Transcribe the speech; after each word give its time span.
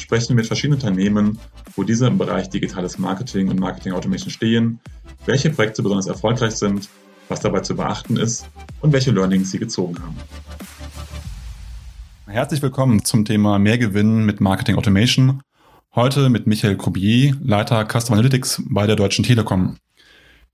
sprechen 0.00 0.30
wir 0.30 0.36
mit 0.36 0.46
verschiedenen 0.46 0.80
Unternehmen, 0.80 1.38
wo 1.76 1.82
diese 1.82 2.06
im 2.06 2.18
Bereich 2.18 2.48
digitales 2.48 2.98
Marketing 2.98 3.48
und 3.48 3.60
Marketing 3.60 3.92
Automation 3.92 4.30
stehen, 4.30 4.80
welche 5.26 5.50
Projekte 5.50 5.82
besonders 5.82 6.06
erfolgreich 6.06 6.52
sind, 6.52 6.88
was 7.28 7.40
dabei 7.40 7.60
zu 7.60 7.76
beachten 7.76 8.16
ist 8.16 8.48
und 8.80 8.92
welche 8.92 9.10
Learnings 9.10 9.50
sie 9.50 9.58
gezogen 9.58 9.96
haben. 10.00 10.16
Herzlich 12.26 12.62
willkommen 12.62 13.04
zum 13.04 13.24
Thema 13.24 13.58
Mehrgewinn 13.58 14.24
mit 14.24 14.40
Marketing 14.40 14.76
Automation. 14.76 15.42
Heute 15.94 16.28
mit 16.28 16.46
Michael 16.46 16.76
Krubier, 16.76 17.36
Leiter 17.42 17.84
Customer 17.84 18.18
Analytics 18.18 18.62
bei 18.68 18.86
der 18.86 18.96
Deutschen 18.96 19.24
Telekom. 19.24 19.78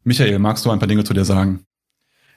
Michael, 0.05 0.39
magst 0.39 0.65
du 0.65 0.71
ein 0.71 0.79
paar 0.79 0.89
Dinge 0.89 1.05
zu 1.05 1.15
dir 1.15 1.25
sagen? 1.25 1.65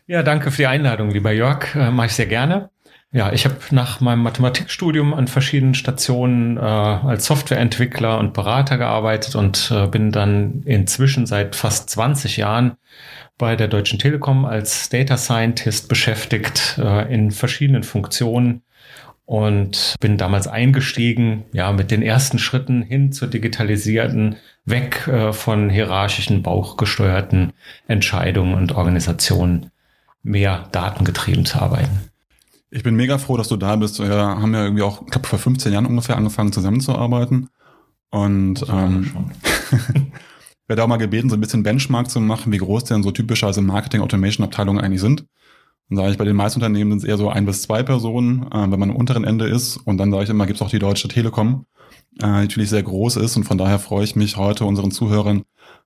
Ja, 0.08 0.24
danke 0.24 0.52
für 0.52 0.64
die 0.64 0.68
Einladung, 0.68 1.12
lieber 1.12 1.32
Jörg. 1.32 1.76
Äh, 1.76 1.92
Mache 1.92 2.08
ich 2.08 2.14
sehr 2.14 2.28
gerne. 2.28 2.70
Ja, 3.18 3.34
ich 3.34 3.46
habe 3.46 3.56
nach 3.72 4.00
meinem 4.00 4.22
Mathematikstudium 4.22 5.16
an 5.16 5.26
verschiedenen 5.26 5.74
Stationen 5.74 6.58
äh, 6.58 6.60
als 6.60 7.26
Softwareentwickler 7.26 8.20
und 8.20 8.36
Berater 8.36 8.78
gearbeitet 8.78 9.34
und 9.34 9.74
äh, 9.76 9.88
bin 9.88 10.12
dann 10.12 10.62
inzwischen 10.66 11.26
seit 11.26 11.56
fast 11.56 11.90
20 11.90 12.38
Jahren 12.38 12.78
bei 13.40 13.56
der 13.56 13.70
Deutschen 13.70 13.98
Telekom 13.98 14.46
als 14.46 14.90
Data 14.90 15.18
Scientist 15.18 15.90
beschäftigt 15.90 16.78
äh, 16.78 17.12
in 17.12 17.32
verschiedenen 17.32 17.82
Funktionen 17.82 18.62
und 19.26 19.96
bin 20.00 20.20
damals 20.20 20.48
eingestiegen, 20.48 21.46
ja, 21.54 21.72
mit 21.72 21.90
den 21.90 22.04
ersten 22.04 22.38
Schritten 22.38 22.84
hin 22.84 23.14
zur 23.14 23.30
digitalisierten, 23.30 24.36
weg 24.66 25.08
äh, 25.08 25.34
von 25.34 25.72
hierarchischen, 25.72 26.44
bauchgesteuerten 26.44 27.54
Entscheidungen 27.88 28.54
und 28.54 28.74
Organisationen, 28.74 29.72
mehr 30.22 30.70
datengetrieben 30.72 31.48
zu 31.48 31.60
arbeiten. 31.60 32.12
Ich 32.78 32.84
bin 32.84 32.96
mega 32.96 33.18
froh, 33.18 33.38
dass 33.38 33.48
du 33.48 33.58
da 33.58 33.76
bist. 33.76 34.00
Wir 34.00 34.16
haben 34.16 34.54
ja 34.54 34.64
irgendwie 34.64 34.84
auch, 34.84 35.02
ich 35.02 35.10
glaube, 35.10 35.28
vor 35.28 35.40
15 35.40 35.74
Jahren 35.74 35.88
ungefähr 35.88 36.16
angefangen 36.16 36.52
zusammenzuarbeiten. 36.52 37.50
Und 38.12 38.64
ähm, 38.70 39.32
werde 40.68 40.84
auch 40.84 40.88
mal 40.88 40.98
gebeten, 40.98 41.28
so 41.28 41.36
ein 41.36 41.42
bisschen 41.42 41.64
Benchmark 41.64 42.08
zu 42.12 42.20
machen, 42.20 42.52
wie 42.52 42.60
groß 42.60 42.84
denn 42.84 43.02
so 43.02 43.10
typischerweise 43.10 43.64
Marketing-Automation-Abteilungen 43.64 44.80
eigentlich 44.80 45.02
sind. 45.02 45.26
Und 45.90 45.98
sage 45.98 46.12
ich, 46.12 46.20
bei 46.20 46.26
den 46.26 46.36
meisten 46.36 46.60
Unternehmen 46.60 46.92
sind 46.92 47.00
es 47.00 47.04
eher 47.06 47.18
so 47.18 47.32
ein 47.32 47.48
bis 47.48 47.64
zwei 47.64 47.82
Personen, 47.82 48.44
äh, 48.52 48.70
wenn 48.70 48.80
man 48.80 48.92
am 48.92 48.96
unteren 48.96 49.24
Ende 49.24 49.48
ist. 49.48 49.78
Und 49.78 49.98
dann 49.98 50.12
sage 50.12 50.26
ich 50.26 50.30
immer, 50.30 50.46
gibt 50.46 50.58
es 50.58 50.62
auch 50.62 50.70
die 50.70 50.78
Deutsche 50.78 51.08
Telekom, 51.08 51.66
äh, 52.22 52.28
natürlich 52.28 52.70
sehr 52.70 52.84
groß 52.84 53.16
ist. 53.16 53.38
Und 53.38 53.46
von 53.46 53.58
daher 53.58 53.80
freue 53.80 54.04
ich 54.04 54.16
mich 54.16 54.38
heute 54.38 54.66
unseren 54.66 54.92
Zuhörern 54.92 55.42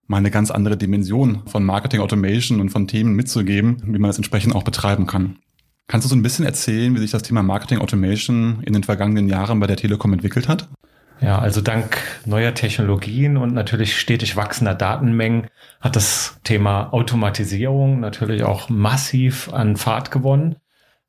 mal 0.08 0.18
eine 0.18 0.30
ganz 0.30 0.52
andere 0.52 0.76
Dimension 0.76 1.44
von 1.46 1.64
Marketing 1.64 2.02
Automation 2.02 2.60
und 2.60 2.70
von 2.70 2.86
Themen 2.86 3.16
mitzugeben, 3.16 3.82
wie 3.86 3.98
man 3.98 4.10
es 4.10 4.18
entsprechend 4.18 4.56
auch 4.56 4.64
betreiben 4.64 5.08
kann. 5.08 5.38
Kannst 5.88 6.06
du 6.06 6.10
so 6.10 6.16
ein 6.16 6.24
bisschen 6.24 6.46
erzählen, 6.46 6.96
wie 6.96 7.00
sich 7.00 7.12
das 7.12 7.24
Thema 7.24 7.44
Marketing 7.44 7.80
Automation 7.80 8.64
in 8.64 8.74
den 8.74 8.84
vergangenen 8.84 9.28
Jahren 9.28 9.60
bei 9.60 9.68
der 9.68 9.78
Telekom 9.78 10.14
entwickelt 10.14 10.48
hat? 10.48 10.70
Ja, 11.22 11.38
also 11.38 11.62
dank 11.62 11.98
neuer 12.26 12.56
Technologien 12.56 13.38
und 13.38 13.54
natürlich 13.54 14.00
stetig 14.00 14.36
wachsender 14.36 14.74
Datenmengen 14.74 15.48
hat 15.80 15.96
das 15.96 16.40
Thema 16.44 16.92
Automatisierung 16.94 18.00
natürlich 18.00 18.44
auch 18.44 18.70
massiv 18.70 19.54
an 19.54 19.78
Fahrt 19.78 20.10
gewonnen. 20.10 20.56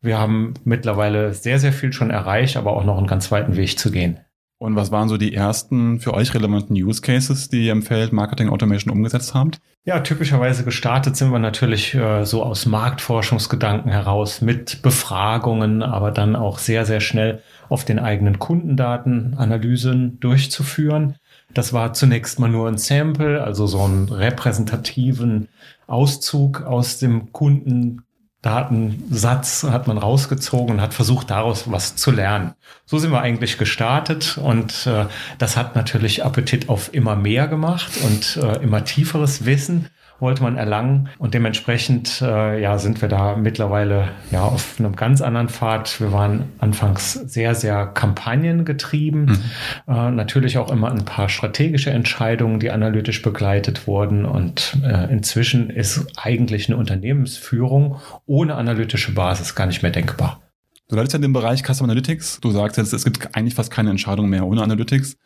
Wir 0.03 0.19
haben 0.19 0.55
mittlerweile 0.65 1.33
sehr, 1.33 1.59
sehr 1.59 1.73
viel 1.73 1.93
schon 1.93 2.11
erreicht, 2.11 2.57
aber 2.57 2.77
auch 2.77 2.85
noch 2.85 2.99
einen 2.99 3.07
ganz 3.07 3.31
weiten 3.31 3.57
Weg 3.57 3.79
zu 3.79 3.91
gehen. 3.91 4.21
Und 4.63 4.77
was 4.77 4.93
waren 4.93 5.09
so 5.09 5.17
die 5.17 5.35
ersten 5.35 5.99
für 5.99 6.15
euch 6.15 6.35
relevanten 6.35 6.77
Use 6.77 7.03
Cases, 7.03 7.49
die 7.49 7.67
ihr 7.67 7.73
im 7.73 7.83
Feld 7.83 8.13
Marketing 8.13 8.49
Automation 8.49 8.95
umgesetzt 8.95 9.35
habt? 9.35 9.61
Ja, 9.85 9.99
typischerweise 9.99 10.63
gestartet 10.63 11.17
sind 11.17 11.33
wir 11.33 11.41
natürlich 11.41 11.97
äh, 11.97 12.25
so 12.25 12.45
aus 12.45 12.65
Marktforschungsgedanken 12.65 13.91
heraus 13.91 14.41
mit 14.41 14.81
Befragungen, 14.83 15.83
aber 15.83 16.13
dann 16.13 16.37
auch 16.37 16.59
sehr, 16.59 16.87
sehr 16.87 17.01
schnell 17.01 17.43
auf 17.69 17.85
den 17.85 17.99
eigenen 17.99 18.39
Kundendaten 18.39 19.35
Analysen 19.37 20.21
durchzuführen. 20.21 21.17
Das 21.53 21.73
war 21.73 21.93
zunächst 21.93 22.39
mal 22.39 22.49
nur 22.49 22.69
ein 22.69 22.79
Sample, 22.79 23.43
also 23.43 23.67
so 23.67 23.81
einen 23.81 24.09
repräsentativen 24.11 25.49
Auszug 25.89 26.63
aus 26.63 27.01
dem 27.01 27.33
Kunden 27.33 28.03
Datensatz 28.43 29.63
hat 29.63 29.87
man 29.87 29.99
rausgezogen 29.99 30.77
und 30.77 30.81
hat 30.83 30.95
versucht, 30.95 31.31
daraus 31.31 31.71
was 31.71 31.95
zu 31.95 32.11
lernen. 32.11 32.55
So 32.87 32.99
sind 32.99 33.13
wir 33.13 33.21
eigentlich 33.21 33.57
gestartet 33.57 34.37
und 34.37 34.87
äh, 34.87 35.07
das 35.39 35.57
hat 35.57 35.77
natürlich 35.77 36.25
Appetit 36.25 36.69
auf 36.69 36.93
immer 36.93 37.15
mehr 37.15 37.47
gemacht 37.47 37.93
und 38.05 38.37
äh, 38.37 38.57
immer 38.63 38.85
tieferes 38.85 39.47
Wissen 39.47 39.89
wollte 40.23 40.43
man 40.43 40.57
erlangen 40.57 41.11
und 41.19 41.35
dementsprechend 41.35 42.23
äh, 42.23 42.63
ja 42.63 42.79
sind 42.79 43.03
wir 43.03 43.09
da 43.09 43.37
mittlerweile 43.37 44.09
ja 44.31 44.43
auf 44.43 44.77
einem 44.79 44.97
ganz 44.97 45.21
anderen 45.21 45.51
Pfad. 45.51 46.01
Wir 46.01 46.13
waren 46.13 46.45
anfangs 46.59 47.13
sehr 47.13 47.55
sehr 47.55 47.87
kampagnengetrieben, 47.87 49.25
mhm. 49.27 49.41
äh, 49.87 50.11
natürlich 50.11 50.57
auch 50.57 50.71
immer 50.71 50.91
ein 50.91 51.05
paar 51.05 51.29
strategische 51.29 51.91
Entscheidungen, 51.91 52.61
die 52.61 52.71
analytisch 52.71 53.21
begleitet 53.21 53.87
wurden 53.87 54.25
und 54.25 54.79
äh, 54.85 55.13
inzwischen 55.13 55.69
ist 55.69 56.07
eigentlich 56.17 56.69
eine 56.69 56.79
Unternehmensführung 56.79 57.97
ohne 58.25 58.55
analytische 58.55 59.13
Basis 59.13 59.55
gar 59.55 59.67
nicht 59.67 59.83
mehr 59.83 59.93
denkbar. 59.93 60.41
Du 60.89 60.97
leitest 60.97 61.15
ja 61.15 61.19
den 61.19 61.33
Bereich 61.33 61.63
Customer 61.63 61.91
Analytics. 61.91 62.41
Du 62.41 62.51
sagst 62.51 62.77
jetzt, 62.77 62.93
es 62.93 63.05
gibt 63.05 63.35
eigentlich 63.35 63.55
fast 63.55 63.71
keine 63.71 63.91
Entscheidung 63.91 64.29
mehr 64.29 64.47
ohne 64.47 64.63
Analytics. 64.63 65.17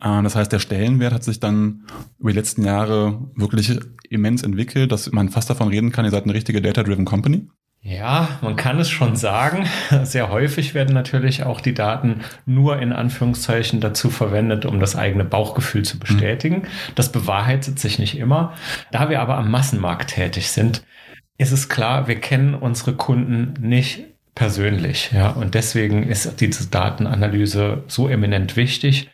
Äh, 0.00 0.22
das 0.22 0.36
heißt, 0.36 0.52
der 0.52 0.58
Stellenwert 0.58 1.12
hat 1.12 1.24
sich 1.24 1.40
dann 1.40 1.84
über 2.18 2.30
die 2.30 2.36
letzten 2.36 2.64
Jahre 2.64 3.30
wirklich 3.34 3.78
immens 4.08 4.42
entwickelt, 4.42 4.92
dass 4.92 5.10
man 5.12 5.28
fast 5.28 5.50
davon 5.50 5.68
reden 5.68 5.92
kann, 5.92 6.04
ihr 6.04 6.10
seid 6.10 6.24
eine 6.24 6.34
richtige 6.34 6.62
Data-Driven 6.62 7.04
Company. 7.04 7.48
Ja, 7.82 8.40
man 8.40 8.56
kann 8.56 8.80
es 8.80 8.90
schon 8.90 9.14
sagen. 9.14 9.66
Sehr 10.02 10.30
häufig 10.30 10.74
werden 10.74 10.92
natürlich 10.92 11.44
auch 11.44 11.60
die 11.60 11.74
Daten 11.74 12.22
nur 12.44 12.80
in 12.80 12.92
Anführungszeichen 12.92 13.80
dazu 13.80 14.10
verwendet, 14.10 14.64
um 14.64 14.80
das 14.80 14.96
eigene 14.96 15.24
Bauchgefühl 15.24 15.84
zu 15.84 15.98
bestätigen. 16.00 16.62
Das 16.96 17.12
bewahrheitet 17.12 17.78
sich 17.78 18.00
nicht 18.00 18.18
immer. 18.18 18.54
Da 18.90 19.08
wir 19.08 19.20
aber 19.20 19.36
am 19.36 19.52
Massenmarkt 19.52 20.10
tätig 20.10 20.50
sind, 20.50 20.82
ist 21.38 21.52
es 21.52 21.68
klar, 21.68 22.08
wir 22.08 22.16
kennen 22.16 22.54
unsere 22.54 22.94
Kunden 22.94 23.54
nicht 23.60 24.02
persönlich. 24.34 25.12
Ja, 25.12 25.30
und 25.30 25.54
deswegen 25.54 26.02
ist 26.02 26.40
diese 26.40 26.66
Datenanalyse 26.66 27.84
so 27.86 28.08
eminent 28.08 28.56
wichtig, 28.56 29.10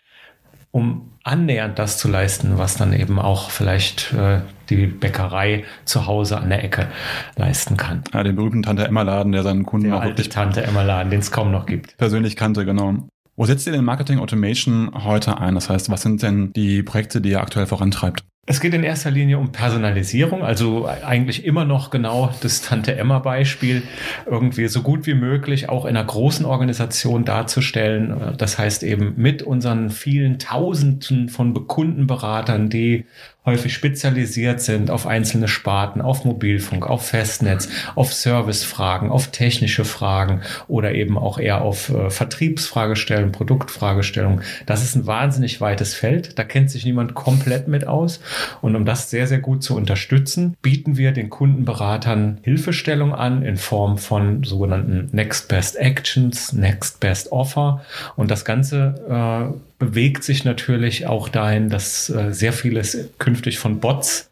um 0.72 1.12
annähernd 1.22 1.78
das 1.78 1.99
zu 1.99 2.09
leisten, 2.09 2.59
was 2.59 2.77
dann 2.77 2.93
eben 2.93 3.19
auch 3.21 3.50
vielleicht 3.50 4.12
äh, 4.12 4.41
die 4.71 4.87
Bäckerei 4.87 5.65
zu 5.84 6.06
Hause 6.06 6.38
an 6.38 6.49
der 6.49 6.65
Ecke 6.65 6.88
leisten 7.37 7.77
kann. 7.77 8.03
Ja, 8.12 8.25
den 8.25 8.34
berühmten 8.34 8.62
Tante 8.62 8.87
Emma 8.87 9.03
Laden, 9.03 9.31
der 9.31 9.44
seinen 9.44 9.65
Kunden 9.65 9.88
der 9.88 9.99
auch 9.99 10.05
wirklich 10.05 10.31
Tante 10.31 10.62
Emma 10.65 10.83
Laden, 10.83 11.10
den 11.10 11.21
es 11.21 11.31
kaum 11.31 11.53
noch 11.53 11.66
gibt. 11.66 11.97
Persönlich 11.97 12.34
kannte, 12.34 12.65
genau. 12.65 13.06
Wo 13.37 13.47
setzt 13.47 13.66
ihr 13.66 13.72
denn 13.72 13.84
Marketing 13.84 14.19
Automation 14.19 14.91
heute 15.05 15.38
ein? 15.38 15.55
Das 15.55 15.71
heißt, 15.71 15.91
was 15.91 16.03
sind 16.03 16.22
denn 16.22 16.53
die 16.55 16.83
Projekte, 16.83 17.21
die 17.21 17.31
ihr 17.31 17.41
aktuell 17.41 17.66
vorantreibt? 17.66 18.25
Es 18.44 18.60
geht 18.60 18.75
in 18.75 18.82
erster 18.82 19.12
Linie 19.12 19.38
um 19.38 19.53
Personalisierung, 19.53 20.42
also 20.42 20.88
eigentlich 20.88 21.44
immer 21.44 21.64
noch 21.64 21.91
genau 21.91 22.34
das 22.41 22.60
Tante 22.60 22.97
Emma 22.97 23.20
Beispiel, 23.20 23.84
irgendwie 24.26 24.66
so 24.66 24.82
gut 24.82 25.06
wie 25.06 25.14
möglich 25.14 25.69
auch 25.69 25.84
in 25.84 25.97
einer 25.97 26.04
großen 26.04 26.44
Organisation 26.44 27.25
darzustellen. 27.25 28.34
Das 28.38 28.59
heißt 28.59 28.83
eben 28.83 29.15
mit 29.16 29.44
unseren 29.44 29.91
vielen 29.91 30.41
Tausenden 30.41 31.28
von 31.28 31.68
Kundenberatern, 31.68 32.68
die 32.68 33.04
häufig 33.44 33.74
spezialisiert 33.74 34.60
sind 34.60 34.91
auf 34.91 35.06
einzelne 35.06 35.48
Sparten, 35.48 36.00
auf 36.00 36.24
Mobilfunk, 36.24 36.86
auf 36.86 37.09
Festnetz, 37.09 37.68
auf 37.97 38.12
Servicefragen, 38.12 39.10
auf 39.10 39.28
technische 39.28 39.84
Fragen 39.84 40.42
oder 40.68 40.94
eben 40.94 41.18
auch 41.18 41.39
eher 41.39 41.62
auf 41.62 41.91
äh, 41.91 42.10
Vertriebsfragestellungen, 42.10 43.33
Produktfragestellungen. 43.33 44.42
Das 44.66 44.83
ist 44.83 44.94
ein 44.94 45.06
wahnsinnig 45.06 45.60
weites 45.60 45.94
Feld. 45.94 46.39
Da 46.39 46.44
kennt 46.44 46.71
sich 46.71 46.84
niemand 46.84 47.15
komplett 47.15 47.66
mit 47.66 47.86
aus. 47.86 48.21
Und 48.60 48.76
um 48.76 48.84
das 48.84 49.10
sehr, 49.10 49.26
sehr 49.26 49.40
gut 49.40 49.62
zu 49.62 49.76
unterstützen, 49.76 50.56
bieten 50.62 50.96
wir 50.96 51.12
den 51.12 51.30
Kundenberatern 51.30 52.38
Hilfestellung 52.42 53.14
an 53.14 53.42
in 53.42 53.56
Form 53.56 53.98
von 53.98 54.44
sogenannten 54.44 55.08
Next 55.12 55.48
Best 55.48 55.76
Actions, 55.76 56.52
Next 56.52 57.00
Best 57.00 57.32
Offer. 57.32 57.82
Und 58.16 58.30
das 58.30 58.44
Ganze 58.44 58.94
äh, 59.08 59.58
bewegt 59.78 60.24
sich 60.24 60.44
natürlich 60.44 61.06
auch 61.06 61.28
dahin, 61.28 61.68
dass 61.68 62.10
äh, 62.10 62.32
sehr 62.32 62.52
vieles 62.52 63.08
künftig 63.18 63.58
von 63.58 63.80
Bots 63.80 64.30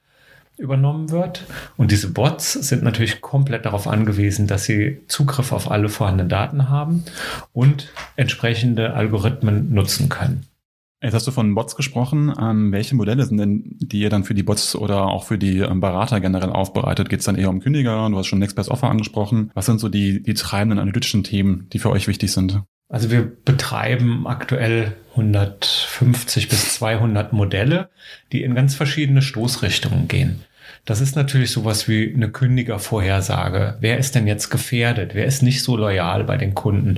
übernommen 0.61 1.11
wird. 1.11 1.45
Und 1.77 1.91
diese 1.91 2.11
Bots 2.13 2.53
sind 2.53 2.83
natürlich 2.83 3.21
komplett 3.21 3.65
darauf 3.65 3.89
angewiesen, 3.89 4.47
dass 4.47 4.65
sie 4.65 5.01
Zugriff 5.09 5.53
auf 5.53 5.71
alle 5.71 5.89
vorhandenen 5.89 6.29
Daten 6.29 6.69
haben 6.69 7.05
und 7.53 7.89
entsprechende 8.17 8.93
Algorithmen 8.95 9.73
nutzen 9.73 10.09
können. 10.09 10.47
Jetzt 11.03 11.15
hast 11.15 11.27
du 11.27 11.31
von 11.31 11.55
Bots 11.55 11.77
gesprochen. 11.77 12.33
Ähm, 12.39 12.73
welche 12.73 12.95
Modelle 12.95 13.25
sind 13.25 13.39
denn, 13.39 13.77
die 13.79 14.01
ihr 14.01 14.11
dann 14.11 14.25
für 14.25 14.35
die 14.35 14.43
Bots 14.43 14.77
oder 14.77 15.07
auch 15.07 15.25
für 15.25 15.39
die 15.39 15.59
ähm, 15.61 15.81
Berater 15.81 16.21
generell 16.21 16.51
aufbereitet? 16.51 17.09
Geht 17.09 17.21
es 17.21 17.25
dann 17.25 17.37
eher 17.37 17.49
um 17.49 17.61
Kündiger? 17.61 18.09
Du 18.11 18.19
hast 18.19 18.27
schon 18.27 18.39
Next 18.39 18.57
Best 18.57 18.71
Offer 18.71 18.91
angesprochen. 18.91 19.51
Was 19.55 19.65
sind 19.65 19.81
so 19.81 19.89
die, 19.89 20.23
die 20.23 20.35
treibenden 20.35 20.79
analytischen 20.79 21.25
Themen, 21.25 21.69
die 21.73 21.79
für 21.79 21.91
euch 21.91 22.07
wichtig 22.07 22.33
sind? 22.33 22.61
Also 22.91 23.11
wir 23.11 23.23
betreiben 23.23 24.27
aktuell 24.27 24.97
150 25.13 26.49
bis 26.49 26.75
200 26.75 27.33
Modelle, 27.33 27.89
die 28.33 28.43
in 28.43 28.55
ganz 28.55 28.75
verschiedene 28.75 29.23
Stoßrichtungen 29.23 30.07
gehen. 30.07 30.45
Das 30.91 31.01
ist 31.01 31.15
natürlich 31.15 31.53
sowas 31.53 31.87
wie 31.87 32.13
eine 32.13 32.33
Kündigervorhersage. 32.33 33.77
Wer 33.79 33.99
ist 33.99 34.17
denn 34.17 34.27
jetzt 34.27 34.51
gefährdet? 34.51 35.15
Wer 35.15 35.25
ist 35.25 35.41
nicht 35.41 35.63
so 35.63 35.77
loyal 35.77 36.25
bei 36.25 36.37
den 36.37 36.53
Kunden? 36.57 36.97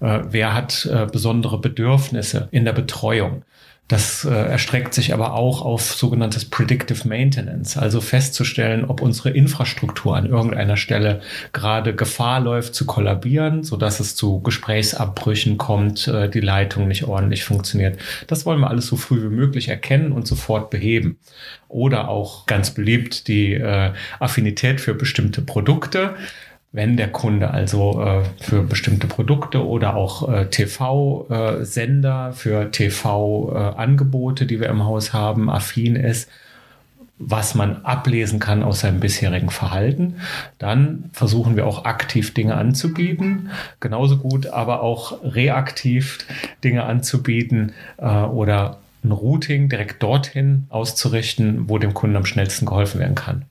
Äh, 0.00 0.20
wer 0.30 0.54
hat 0.54 0.86
äh, 0.86 1.06
besondere 1.06 1.60
Bedürfnisse 1.60 2.46
in 2.52 2.64
der 2.64 2.72
Betreuung? 2.72 3.42
Das 3.88 4.24
äh, 4.24 4.30
erstreckt 4.30 4.94
sich 4.94 5.12
aber 5.12 5.34
auch 5.34 5.60
auf 5.60 5.82
sogenanntes 5.92 6.46
Predictive 6.46 7.06
Maintenance, 7.06 7.76
also 7.76 8.00
festzustellen, 8.00 8.86
ob 8.86 9.02
unsere 9.02 9.30
Infrastruktur 9.30 10.16
an 10.16 10.24
irgendeiner 10.24 10.78
Stelle 10.78 11.20
gerade 11.52 11.94
Gefahr 11.94 12.40
läuft 12.40 12.74
zu 12.74 12.86
kollabieren, 12.86 13.64
so 13.64 13.76
dass 13.76 14.00
es 14.00 14.16
zu 14.16 14.40
Gesprächsabbrüchen 14.40 15.58
kommt, 15.58 16.08
äh, 16.08 16.30
die 16.30 16.40
Leitung 16.40 16.88
nicht 16.88 17.04
ordentlich 17.04 17.44
funktioniert. 17.44 17.98
Das 18.28 18.46
wollen 18.46 18.60
wir 18.60 18.70
alles 18.70 18.86
so 18.86 18.96
früh 18.96 19.22
wie 19.22 19.34
möglich 19.34 19.68
erkennen 19.68 20.12
und 20.12 20.26
sofort 20.26 20.70
beheben. 20.70 21.18
Oder 21.68 22.08
auch 22.08 22.46
ganz 22.46 22.70
beliebt 22.70 23.28
die 23.28 23.54
äh, 23.54 23.92
Affinität 24.20 24.80
für 24.80 24.94
bestimmte 24.94 25.42
Produkte 25.42 26.14
wenn 26.72 26.96
der 26.96 27.08
Kunde 27.08 27.50
also 27.50 28.02
äh, 28.02 28.22
für 28.40 28.62
bestimmte 28.62 29.06
Produkte 29.06 29.66
oder 29.66 29.94
auch 29.94 30.28
äh, 30.28 30.46
TV-Sender 30.46 32.30
äh, 32.30 32.32
für 32.32 32.70
TV-Angebote, 32.70 34.46
die 34.46 34.58
wir 34.58 34.68
im 34.68 34.84
Haus 34.84 35.12
haben, 35.12 35.50
affin 35.50 35.96
ist, 35.96 36.30
was 37.18 37.54
man 37.54 37.84
ablesen 37.84 38.40
kann 38.40 38.62
aus 38.62 38.80
seinem 38.80 39.00
bisherigen 39.00 39.50
Verhalten. 39.50 40.16
Dann 40.58 41.10
versuchen 41.12 41.56
wir 41.56 41.66
auch 41.66 41.84
aktiv 41.84 42.32
Dinge 42.34 42.56
anzubieten, 42.56 43.50
genauso 43.78 44.16
gut 44.16 44.46
aber 44.46 44.80
auch 44.80 45.22
reaktiv 45.22 46.18
Dinge 46.64 46.84
anzubieten 46.84 47.72
äh, 47.98 48.06
oder 48.06 48.78
ein 49.04 49.12
Routing 49.12 49.68
direkt 49.68 50.02
dorthin 50.02 50.66
auszurichten, 50.70 51.68
wo 51.68 51.78
dem 51.78 51.92
Kunden 51.92 52.16
am 52.16 52.24
schnellsten 52.24 52.66
geholfen 52.66 53.00
werden 53.00 53.14
kann. 53.14 53.44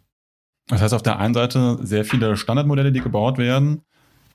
Das 0.72 0.82
heißt 0.82 0.94
auf 0.94 1.04
der 1.04 1.20
einen 1.20 1.34
Seite 1.34 1.78
sehr 1.82 2.06
viele 2.06 2.38
Standardmodelle, 2.38 2.92
die 2.92 3.02
gebaut 3.02 3.38
werden. 3.38 3.82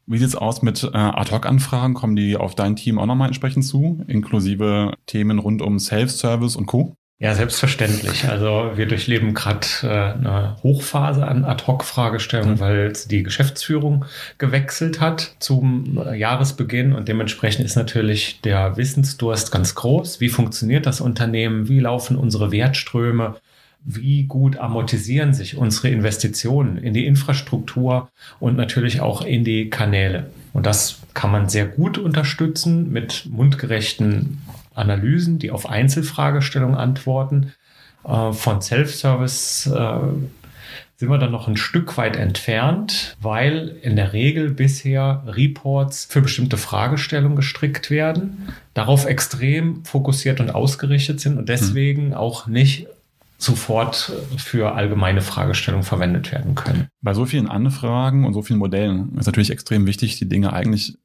Wie 0.06 0.18
sieht's 0.18 0.36
aus 0.36 0.62
mit 0.62 0.84
äh, 0.84 0.96
Ad-Hoc-Anfragen? 0.96 1.94
Kommen 1.94 2.14
die 2.14 2.36
auf 2.36 2.54
dein 2.54 2.76
Team 2.76 2.98
auch 2.98 3.06
nochmal 3.06 3.28
entsprechend 3.28 3.64
zu, 3.64 4.04
inklusive 4.06 4.92
Themen 5.06 5.40
rund 5.40 5.62
um 5.62 5.80
Self-Service 5.80 6.54
und 6.54 6.66
Co.? 6.66 6.94
Ja, 7.18 7.34
selbstverständlich. 7.34 8.28
Also 8.28 8.72
wir 8.74 8.86
durchleben 8.86 9.32
gerade 9.32 9.66
äh, 9.82 9.86
eine 9.88 10.56
Hochphase 10.62 11.26
an 11.26 11.46
Ad-Hoc-Fragestellungen, 11.46 12.56
mhm. 12.56 12.60
weil 12.60 12.92
die 13.10 13.22
Geschäftsführung 13.22 14.04
gewechselt 14.36 15.00
hat 15.00 15.34
zum 15.38 15.98
äh, 16.06 16.14
Jahresbeginn 16.14 16.92
und 16.92 17.08
dementsprechend 17.08 17.64
ist 17.64 17.76
natürlich 17.76 18.42
der 18.42 18.76
Wissensdurst 18.76 19.50
ganz 19.50 19.74
groß. 19.74 20.20
Wie 20.20 20.28
funktioniert 20.28 20.84
das 20.84 21.00
Unternehmen? 21.00 21.68
Wie 21.68 21.80
laufen 21.80 22.16
unsere 22.16 22.52
Wertströme? 22.52 23.36
Wie 23.86 24.24
gut 24.24 24.58
amortisieren 24.58 25.32
sich 25.32 25.56
unsere 25.56 25.88
Investitionen 25.88 26.76
in 26.76 26.92
die 26.92 27.06
Infrastruktur 27.06 28.10
und 28.40 28.56
natürlich 28.56 29.00
auch 29.00 29.22
in 29.22 29.44
die 29.44 29.70
Kanäle. 29.70 30.30
Und 30.52 30.66
das 30.66 30.98
kann 31.14 31.30
man 31.30 31.48
sehr 31.48 31.66
gut 31.66 31.96
unterstützen 31.96 32.92
mit 32.92 33.26
mundgerechten 33.30 34.42
Analysen, 34.74 35.38
die 35.38 35.52
auf 35.52 35.68
Einzelfragestellungen 35.68 36.76
antworten. 36.76 37.52
Äh, 38.04 38.32
von 38.32 38.60
Self-Service 38.60 39.68
äh, 39.68 39.98
sind 40.96 41.10
wir 41.10 41.18
dann 41.18 41.30
noch 41.30 41.46
ein 41.46 41.56
Stück 41.56 41.96
weit 41.96 42.16
entfernt, 42.16 43.16
weil 43.20 43.76
in 43.82 43.96
der 43.96 44.14
Regel 44.14 44.50
bisher 44.50 45.22
Reports 45.26 46.06
für 46.10 46.22
bestimmte 46.22 46.56
Fragestellungen 46.56 47.36
gestrickt 47.36 47.90
werden, 47.90 48.48
darauf 48.74 49.04
extrem 49.04 49.84
fokussiert 49.84 50.40
und 50.40 50.54
ausgerichtet 50.54 51.20
sind 51.20 51.38
und 51.38 51.50
deswegen 51.50 52.14
auch 52.14 52.46
nicht 52.46 52.88
sofort 53.38 54.12
für 54.38 54.74
allgemeine 54.74 55.20
Fragestellungen 55.20 55.84
verwendet 55.84 56.32
werden 56.32 56.54
können. 56.54 56.88
Bei 57.02 57.14
so 57.14 57.26
vielen 57.26 57.48
Anfragen 57.48 58.24
und 58.24 58.34
so 58.34 58.42
vielen 58.42 58.58
Modellen 58.58 59.16
ist 59.18 59.26
natürlich 59.26 59.50
extrem 59.50 59.86
wichtig, 59.86 60.18
die 60.18 60.28
Dinge 60.28 60.52
eigentlich 60.52 60.96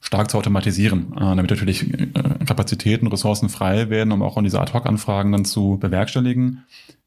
stark 0.00 0.30
zu 0.30 0.38
automatisieren, 0.38 1.12
äh, 1.16 1.20
damit 1.20 1.50
natürlich 1.50 1.90
äh, 1.92 2.08
Kapazitäten, 2.46 3.06
Ressourcen 3.06 3.48
frei 3.48 3.88
werden, 3.90 4.12
um 4.12 4.22
auch 4.22 4.36
an 4.36 4.44
diese 4.44 4.60
Ad-Hoc-Anfragen 4.60 5.32
dann 5.32 5.44
zu 5.44 5.78
bewerkstelligen. 5.78 6.64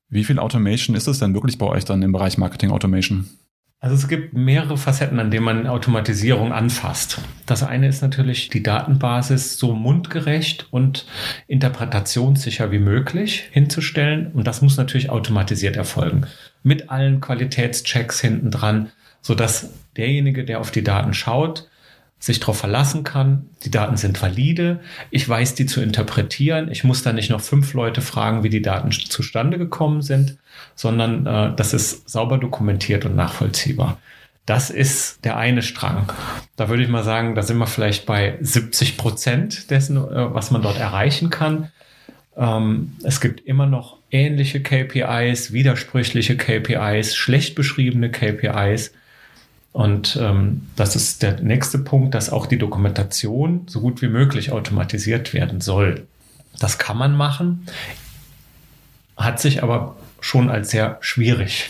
Wie 0.09 0.23
viel 0.23 0.39
Automation 0.39 0.95
ist 0.95 1.07
es 1.07 1.19
denn 1.19 1.33
wirklich 1.33 1.57
bei 1.57 1.67
euch 1.67 1.85
dann 1.85 2.01
im 2.01 2.11
Bereich 2.11 2.37
Marketing 2.37 2.71
Automation? 2.71 3.29
Also 3.81 3.95
es 3.95 4.09
gibt 4.09 4.33
mehrere 4.33 4.77
Facetten, 4.77 5.21
an 5.21 5.31
denen 5.31 5.45
man 5.45 5.65
Automatisierung 5.65 6.51
anfasst. 6.51 7.21
Das 7.45 7.63
eine 7.63 7.87
ist 7.87 8.01
natürlich 8.01 8.49
die 8.49 8.61
Datenbasis 8.61 9.57
so 9.57 9.73
mundgerecht 9.73 10.67
und 10.71 11.05
interpretationssicher 11.47 12.71
wie 12.71 12.79
möglich 12.79 13.47
hinzustellen. 13.51 14.33
Und 14.33 14.47
das 14.47 14.61
muss 14.61 14.75
natürlich 14.75 15.09
automatisiert 15.09 15.77
erfolgen. 15.77 16.27
Mit 16.61 16.89
allen 16.89 17.21
Qualitätschecks 17.21 18.19
hinten 18.19 18.51
dran, 18.51 18.91
sodass 19.21 19.69
derjenige, 19.95 20.43
der 20.43 20.59
auf 20.59 20.71
die 20.71 20.83
Daten 20.83 21.13
schaut, 21.13 21.68
sich 22.19 22.39
darauf 22.41 22.59
verlassen 22.59 23.05
kann, 23.05 23.47
die 23.63 23.71
Daten 23.71 23.95
sind 23.95 24.21
valide, 24.21 24.81
ich 25.09 25.27
weiß 25.27 25.55
die 25.55 25.65
zu 25.65 25.81
interpretieren, 25.81 26.69
ich 26.69 26.83
muss 26.83 27.01
da 27.01 27.13
nicht 27.13 27.29
noch 27.29 27.39
fünf 27.39 27.73
Leute 27.73 28.01
fragen, 28.01 28.43
wie 28.43 28.49
die 28.49 28.61
Daten 28.61 28.91
zustande 28.91 29.57
gekommen 29.57 30.01
sind, 30.01 30.37
sondern 30.75 31.25
äh, 31.25 31.55
das 31.55 31.73
ist 31.73 32.09
sauber 32.09 32.37
dokumentiert 32.37 33.05
und 33.05 33.15
nachvollziehbar. 33.15 33.97
Das 34.45 34.69
ist 34.69 35.23
der 35.23 35.37
eine 35.37 35.61
Strang. 35.61 36.11
Da 36.55 36.69
würde 36.69 36.83
ich 36.83 36.89
mal 36.89 37.03
sagen, 37.03 37.35
da 37.35 37.43
sind 37.43 37.57
wir 37.57 37.67
vielleicht 37.67 38.05
bei 38.05 38.37
70 38.41 38.97
Prozent 38.97 39.69
dessen, 39.69 39.95
äh, 39.95 40.33
was 40.33 40.51
man 40.51 40.61
dort 40.61 40.77
erreichen 40.77 41.29
kann. 41.29 41.69
Ähm, 42.35 42.93
es 43.03 43.21
gibt 43.21 43.45
immer 43.45 43.65
noch 43.65 43.97
ähnliche 44.11 44.61
KPIs, 44.61 45.53
widersprüchliche 45.53 46.35
KPIs, 46.35 47.15
schlecht 47.15 47.55
beschriebene 47.55 48.09
KPIs. 48.09 48.91
Und 49.71 50.17
ähm, 50.19 50.67
das 50.75 50.95
ist 50.95 51.21
der 51.21 51.41
nächste 51.41 51.77
Punkt, 51.77 52.15
dass 52.15 52.31
auch 52.31 52.47
die 52.47 52.57
Dokumentation 52.57 53.65
so 53.67 53.81
gut 53.81 54.01
wie 54.01 54.07
möglich 54.07 54.51
automatisiert 54.51 55.33
werden 55.33 55.61
soll. 55.61 56.07
Das 56.59 56.77
kann 56.77 56.97
man 56.97 57.15
machen, 57.15 57.67
hat 59.15 59.39
sich 59.39 59.61
aber 59.61 59.95
schon 60.21 60.49
als 60.49 60.71
sehr 60.71 60.97
schwierig 61.01 61.69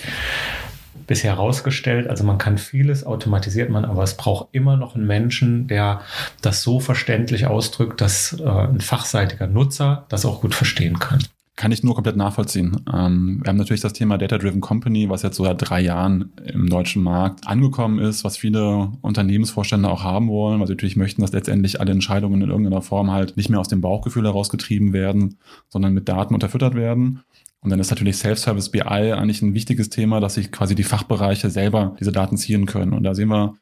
bisher 1.08 1.32
herausgestellt. 1.32 2.08
Also 2.08 2.24
man 2.24 2.38
kann 2.38 2.58
vieles 2.58 3.06
automatisiert 3.06 3.70
man, 3.70 3.84
aber 3.84 4.04
es 4.04 4.16
braucht 4.16 4.50
immer 4.54 4.78
noch 4.78 4.96
einen 4.96 5.08
Menschen, 5.08 5.68
der 5.68 6.02
das 6.42 6.62
so 6.62 6.80
verständlich 6.80 7.48
ausdrückt, 7.48 8.00
dass 8.00 8.40
äh, 8.40 8.48
ein 8.48 8.82
fachseitiger 8.82 9.48
Nutzer 9.48 10.06
das 10.10 10.26
auch 10.26 10.42
gut 10.42 10.56
verstehen 10.56 11.00
kann 11.00 11.20
kann 11.60 11.74
ich 11.74 11.84
nur 11.84 11.94
komplett 11.94 12.16
nachvollziehen. 12.16 12.86
Ähm, 12.92 13.42
wir 13.44 13.50
haben 13.50 13.58
natürlich 13.58 13.82
das 13.82 13.92
Thema 13.92 14.18
Data-Driven 14.18 14.62
Company, 14.62 15.10
was 15.10 15.24
jetzt 15.24 15.36
so 15.36 15.44
seit 15.44 15.58
drei 15.60 15.82
Jahren 15.82 16.32
im 16.46 16.70
deutschen 16.70 17.04
Markt 17.04 17.46
angekommen 17.46 18.00
ist, 18.00 18.24
was 18.24 18.38
viele 18.38 18.94
Unternehmensvorstände 19.02 19.90
auch 19.90 20.02
haben 20.02 20.30
wollen, 20.30 20.62
weil 20.62 20.68
sie 20.68 20.74
natürlich 20.74 20.96
möchten, 20.96 21.22
dass 21.22 21.34
letztendlich 21.34 21.82
alle 21.82 21.92
Entscheidungen 21.92 22.42
in 22.42 22.50
irgendeiner 22.50 22.82
Form 22.82 23.12
halt 23.12 23.36
nicht 23.36 23.50
mehr 23.50 23.60
aus 23.60 23.68
dem 23.68 23.82
Bauchgefühl 23.82 24.24
herausgetrieben 24.24 24.94
werden, 24.94 25.38
sondern 25.68 25.94
mit 25.94 26.08
Daten 26.08 26.34
unterfüttert 26.34 26.76
werden. 26.76 27.24
Und 27.60 27.72
dann 27.72 27.80
ist 27.82 27.90
natürlich 27.90 28.16
Self-Service 28.16 28.70
BI 28.70 28.82
eigentlich 28.82 29.42
ein 29.42 29.54
wichtiges 29.54 29.90
Thema, 29.90 30.22
dass 30.22 30.36
sich 30.36 30.54
quasi 30.54 30.76
die 30.76 30.84
Fachbereiche 30.84 31.50
selber 31.50 31.98
diese 32.00 32.14
Daten 32.14 32.38
ziehen 32.38 32.68
können. 32.68 32.94
Und 32.94 33.04
da 33.04 33.14
sehen 33.14 33.28
wir 33.28 33.56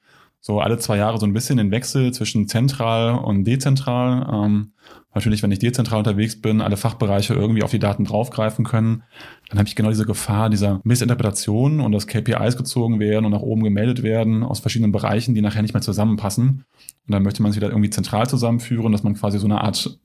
so 0.48 0.62
alle 0.62 0.78
zwei 0.78 0.96
Jahre 0.96 1.20
so 1.20 1.26
ein 1.26 1.34
bisschen 1.34 1.58
den 1.58 1.72
Wechsel 1.72 2.14
zwischen 2.14 2.48
zentral 2.48 3.20
und 3.20 3.44
dezentral. 3.44 4.26
Ähm, 4.34 4.72
natürlich, 5.14 5.44
wenn 5.44 5.52
ich 5.52 5.60
dezentral 5.60 5.98
unterwegs 5.98 6.40
bin, 6.40 6.62
alle 6.62 6.78
Fachbereiche 6.78 7.34
irgendwie 7.34 7.64
auf 7.64 7.72
die 7.72 7.80
Daten 7.80 8.06
draufgreifen 8.06 8.64
können, 8.64 9.04
dann 9.50 9.60
habe 9.60 9.68
ich 9.68 9.76
genau 9.76 9.90
diese 9.90 10.06
Gefahr 10.06 10.50
dieser 10.50 10.80
Missinterpretation 10.86 11.82
und 11.82 11.92
dass 11.92 12.08
KPIs 12.08 12.56
gezogen 12.56 13.02
werden 13.02 13.26
und 13.26 13.34
nach 13.34 13.42
oben 13.42 13.62
gemeldet 13.62 14.04
werden 14.04 14.42
aus 14.42 14.62
verschiedenen 14.62 14.94
Bereichen, 14.94 15.36
die 15.36 15.42
nachher 15.42 15.64
nicht 15.64 15.74
mehr 15.74 15.82
zusammenpassen. 15.82 16.64
Und 17.08 17.12
dann 17.12 17.24
möchte 17.24 17.42
man 17.42 17.50
es 17.50 17.58
wieder 17.58 17.68
irgendwie 17.68 17.90
zentral 17.90 18.30
zusammenführen, 18.30 18.94
dass 18.94 19.04
man 19.04 19.16
quasi 19.16 19.40
so 19.40 19.48
eine 19.48 19.60
Art 19.60 20.00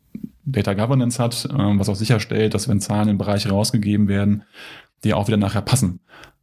Data 0.44 0.74
Governance 0.74 1.22
hat, 1.22 1.48
ähm, 1.56 1.78
was 1.78 1.88
auch 1.88 1.94
sicherstellt, 1.94 2.54
dass 2.54 2.68
wenn 2.68 2.80
Zahlen 2.80 3.08
in 3.08 3.18
Bereiche 3.18 3.50
rausgegeben 3.50 4.08
werden, 4.08 4.42
die 5.04 5.14
auch 5.14 5.26
wieder 5.26 5.36
nachher 5.36 5.62
passen. 5.62 6.00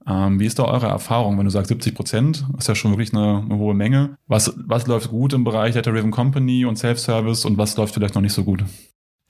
Ähm, 0.07 0.39
wie 0.39 0.45
ist 0.45 0.57
da 0.57 0.63
eure 0.63 0.87
Erfahrung, 0.87 1.37
wenn 1.37 1.45
du 1.45 1.51
sagst 1.51 1.69
70 1.69 1.93
Prozent? 1.93 2.45
Ist 2.57 2.67
ja 2.67 2.75
schon 2.75 2.91
wirklich 2.91 3.13
eine, 3.13 3.43
eine 3.45 3.57
hohe 3.57 3.73
Menge. 3.73 4.17
Was, 4.27 4.53
was 4.57 4.87
läuft 4.87 5.09
gut 5.09 5.33
im 5.33 5.43
Bereich 5.43 5.75
Data 5.75 5.91
Driven 5.91 6.11
Company 6.11 6.65
und 6.65 6.77
Self-Service 6.77 7.45
und 7.45 7.57
was 7.57 7.77
läuft 7.77 7.93
vielleicht 7.93 8.15
noch 8.15 8.21
nicht 8.21 8.33
so 8.33 8.43
gut? 8.43 8.63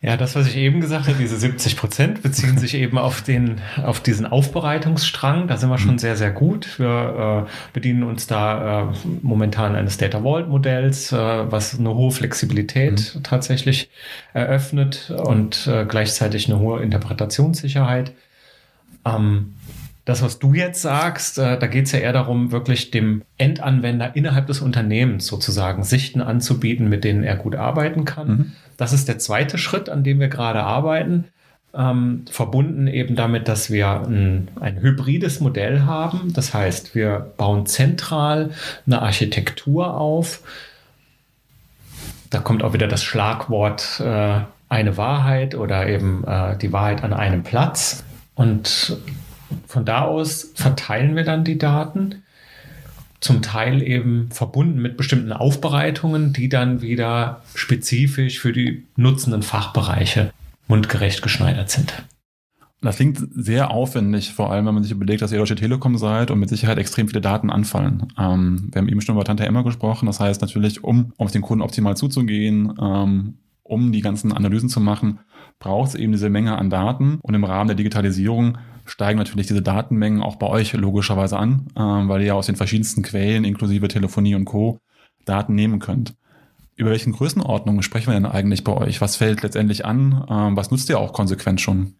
Ja, 0.01 0.15
das, 0.15 0.33
was 0.33 0.47
ich 0.47 0.55
eben 0.55 0.79
gesagt 0.79 1.07
habe, 1.09 1.17
diese 1.17 1.35
70 1.35 1.75
Prozent 1.75 2.21
beziehen 2.21 2.57
sich 2.57 2.73
eben 2.75 2.97
auf 2.97 3.21
den, 3.21 3.59
auf 3.83 3.99
diesen 3.99 4.25
Aufbereitungsstrang. 4.25 5.49
Da 5.49 5.57
sind 5.57 5.69
wir 5.69 5.77
schon 5.77 5.93
mhm. 5.93 5.99
sehr, 5.99 6.15
sehr 6.15 6.31
gut. 6.31 6.79
Wir 6.79 7.45
äh, 7.45 7.51
bedienen 7.73 8.03
uns 8.03 8.25
da 8.25 8.83
äh, 8.83 8.93
momentan 9.21 9.75
eines 9.75 9.97
Data 9.97 10.21
Vault 10.21 10.47
Modells, 10.47 11.11
äh, 11.11 11.17
was 11.17 11.77
eine 11.77 11.93
hohe 11.93 12.11
Flexibilität 12.11 13.13
mhm. 13.13 13.23
tatsächlich 13.23 13.89
eröffnet 14.31 15.11
und 15.11 15.67
äh, 15.67 15.85
gleichzeitig 15.85 16.47
eine 16.49 16.59
hohe 16.59 16.81
Interpretationssicherheit. 16.81 18.13
Ähm, 19.15 19.53
das, 20.09 20.23
was 20.23 20.39
du 20.39 20.55
jetzt 20.55 20.81
sagst, 20.81 21.37
äh, 21.37 21.59
da 21.59 21.67
geht 21.67 21.85
es 21.85 21.91
ja 21.91 21.99
eher 21.99 22.13
darum, 22.13 22.51
wirklich 22.51 22.89
dem 22.89 23.21
Endanwender 23.37 24.15
innerhalb 24.15 24.47
des 24.47 24.59
Unternehmens 24.59 25.27
sozusagen 25.27 25.83
Sichten 25.83 26.19
anzubieten, 26.19 26.89
mit 26.89 27.03
denen 27.03 27.23
er 27.23 27.35
gut 27.35 27.55
arbeiten 27.55 28.05
kann. 28.05 28.27
Mhm. 28.27 28.51
Das 28.75 28.91
ist 28.91 29.07
der 29.07 29.19
zweite 29.19 29.59
Schritt, 29.59 29.87
an 29.87 30.03
dem 30.03 30.19
wir 30.19 30.29
gerade 30.29 30.63
arbeiten. 30.63 31.25
Ähm, 31.75 32.25
verbunden 32.31 32.87
eben 32.87 33.15
damit, 33.15 33.47
dass 33.47 33.69
wir 33.69 34.01
ein, 34.07 34.47
ein, 34.59 34.81
hybrides 34.81 35.41
Modell 35.41 35.81
haben. 35.81 36.33
Das 36.33 36.55
heißt, 36.55 36.95
wir 36.95 37.31
bauen 37.37 37.67
zentral 37.67 38.49
eine 38.87 39.03
Architektur 39.03 39.93
auf. 39.95 40.41
Da 42.31 42.39
kommt 42.39 42.63
auch 42.63 42.73
wieder 42.73 42.87
das 42.87 43.03
Schlagwort 43.03 44.01
äh, 44.03 44.39
eine 44.69 44.97
Wahrheit 44.97 45.53
oder 45.53 45.87
eben 45.87 46.23
äh, 46.25 46.57
die 46.57 46.73
Wahrheit 46.73 47.03
an 47.03 47.13
einem 47.13 47.43
Platz. 47.43 48.03
Und 48.39 48.95
von 49.67 49.83
da 49.83 50.03
aus 50.03 50.51
verteilen 50.55 51.17
wir 51.17 51.25
dann 51.25 51.43
die 51.43 51.57
Daten 51.57 52.23
zum 53.19 53.41
Teil 53.41 53.83
eben 53.83 54.31
verbunden 54.31 54.81
mit 54.81 54.95
bestimmten 54.95 55.33
Aufbereitungen, 55.33 56.31
die 56.31 56.47
dann 56.47 56.81
wieder 56.81 57.41
spezifisch 57.53 58.39
für 58.39 58.53
die 58.53 58.85
nutzenden 58.95 59.41
Fachbereiche 59.41 60.31
mundgerecht 60.69 61.21
geschneidert 61.21 61.69
sind. 61.69 61.91
Das 62.79 62.95
klingt 62.95 63.19
sehr 63.35 63.71
aufwendig, 63.71 64.31
vor 64.31 64.53
allem 64.53 64.67
wenn 64.67 64.75
man 64.75 64.83
sich 64.83 64.93
überlegt, 64.93 65.21
dass 65.21 65.33
ihr 65.33 65.39
Deutsche 65.39 65.55
Telekom 65.55 65.97
seid 65.97 66.31
und 66.31 66.39
mit 66.39 66.47
Sicherheit 66.47 66.77
extrem 66.77 67.09
viele 67.09 67.19
Daten 67.19 67.49
anfallen. 67.49 68.07
Ähm, 68.17 68.69
wir 68.71 68.79
haben 68.79 68.87
eben 68.87 69.01
schon 69.01 69.15
über 69.15 69.25
Tante 69.25 69.45
Emma 69.45 69.63
gesprochen. 69.63 70.05
Das 70.05 70.21
heißt 70.21 70.39
natürlich, 70.39 70.81
um 70.81 71.11
auf 71.17 71.31
den 71.31 71.41
Kunden 71.41 71.61
optimal 71.61 71.97
zuzugehen, 71.97 72.73
ähm, 72.81 73.33
um 73.63 73.91
die 73.91 73.99
ganzen 73.99 74.31
Analysen 74.31 74.69
zu 74.69 74.79
machen, 74.79 75.19
braucht 75.59 75.89
es 75.89 75.95
eben 75.95 76.11
diese 76.11 76.29
Menge 76.29 76.57
an 76.57 76.69
Daten. 76.69 77.19
Und 77.21 77.35
im 77.35 77.43
Rahmen 77.43 77.67
der 77.67 77.75
Digitalisierung 77.75 78.57
steigen 78.85 79.19
natürlich 79.19 79.47
diese 79.47 79.61
Datenmengen 79.61 80.23
auch 80.23 80.37
bei 80.37 80.47
euch 80.47 80.73
logischerweise 80.73 81.37
an, 81.37 81.67
äh, 81.75 81.79
weil 81.79 82.21
ihr 82.21 82.27
ja 82.27 82.33
aus 82.33 82.47
den 82.47 82.55
verschiedensten 82.55 83.03
Quellen, 83.03 83.43
inklusive 83.43 83.87
Telefonie 83.87 84.35
und 84.35 84.45
Co., 84.45 84.79
Daten 85.25 85.53
nehmen 85.53 85.79
könnt. 85.79 86.15
Über 86.75 86.91
welchen 86.91 87.11
Größenordnungen 87.11 87.83
sprechen 87.83 88.07
wir 88.07 88.13
denn 88.13 88.25
eigentlich 88.25 88.63
bei 88.63 88.71
euch? 88.71 89.01
Was 89.01 89.17
fällt 89.17 89.43
letztendlich 89.43 89.85
an? 89.85 90.25
Ähm, 90.29 90.55
was 90.55 90.71
nutzt 90.71 90.89
ihr 90.89 90.99
auch 90.99 91.13
konsequent 91.13 91.61
schon? 91.61 91.98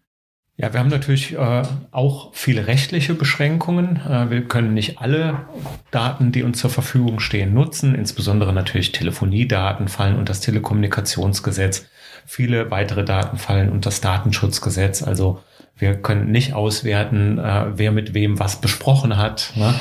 Ja, 0.60 0.74
wir 0.74 0.80
haben 0.80 0.90
natürlich 0.90 1.32
äh, 1.32 1.62
auch 1.90 2.34
viele 2.34 2.66
rechtliche 2.66 3.14
Beschränkungen. 3.14 3.96
Äh, 3.96 4.28
wir 4.28 4.44
können 4.44 4.74
nicht 4.74 4.98
alle 4.98 5.46
Daten, 5.90 6.32
die 6.32 6.42
uns 6.42 6.58
zur 6.58 6.68
Verfügung 6.68 7.18
stehen, 7.18 7.54
nutzen. 7.54 7.94
Insbesondere 7.94 8.52
natürlich 8.52 8.92
Telefoniedaten 8.92 9.88
fallen 9.88 10.18
unter 10.18 10.32
das 10.32 10.40
Telekommunikationsgesetz. 10.40 11.86
Viele 12.26 12.70
weitere 12.70 13.06
Daten 13.06 13.38
fallen 13.38 13.70
unter 13.70 13.88
das 13.88 14.02
Datenschutzgesetz. 14.02 15.02
Also 15.02 15.40
wir 15.78 15.94
können 15.94 16.30
nicht 16.30 16.52
auswerten, 16.52 17.38
äh, 17.38 17.78
wer 17.78 17.90
mit 17.90 18.12
wem 18.12 18.38
was 18.38 18.60
besprochen 18.60 19.16
hat. 19.16 19.54
Ne? 19.56 19.74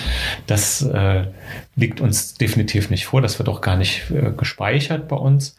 Das 0.48 0.82
äh, 0.82 1.26
liegt 1.76 2.00
uns 2.00 2.36
definitiv 2.36 2.90
nicht 2.90 3.06
vor. 3.06 3.22
Das 3.22 3.38
wird 3.38 3.50
auch 3.50 3.60
gar 3.60 3.76
nicht 3.76 4.10
äh, 4.12 4.32
gespeichert 4.32 5.10
bei 5.10 5.18
uns. 5.18 5.59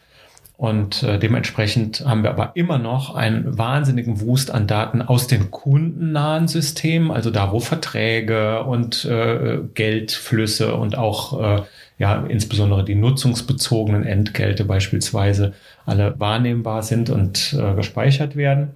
Und 0.60 1.02
äh, 1.04 1.18
dementsprechend 1.18 2.04
haben 2.04 2.22
wir 2.22 2.28
aber 2.28 2.50
immer 2.52 2.76
noch 2.76 3.14
einen 3.14 3.56
wahnsinnigen 3.56 4.20
Wust 4.20 4.50
an 4.50 4.66
Daten 4.66 5.00
aus 5.00 5.26
den 5.26 5.50
kundennahen 5.50 6.48
Systemen, 6.48 7.10
also 7.10 7.30
da, 7.30 7.50
wo 7.50 7.60
Verträge 7.60 8.62
und 8.64 9.06
äh, 9.06 9.60
Geldflüsse 9.72 10.74
und 10.74 10.98
auch 10.98 11.40
äh, 11.40 11.62
ja 11.96 12.26
insbesondere 12.26 12.84
die 12.84 12.94
nutzungsbezogenen 12.94 14.04
Entgelte 14.04 14.66
beispielsweise 14.66 15.54
alle 15.86 16.20
wahrnehmbar 16.20 16.82
sind 16.82 17.08
und 17.08 17.56
äh, 17.58 17.74
gespeichert 17.74 18.36
werden. 18.36 18.72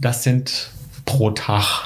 Das 0.00 0.22
sind 0.22 0.70
pro 1.04 1.32
Tag 1.32 1.82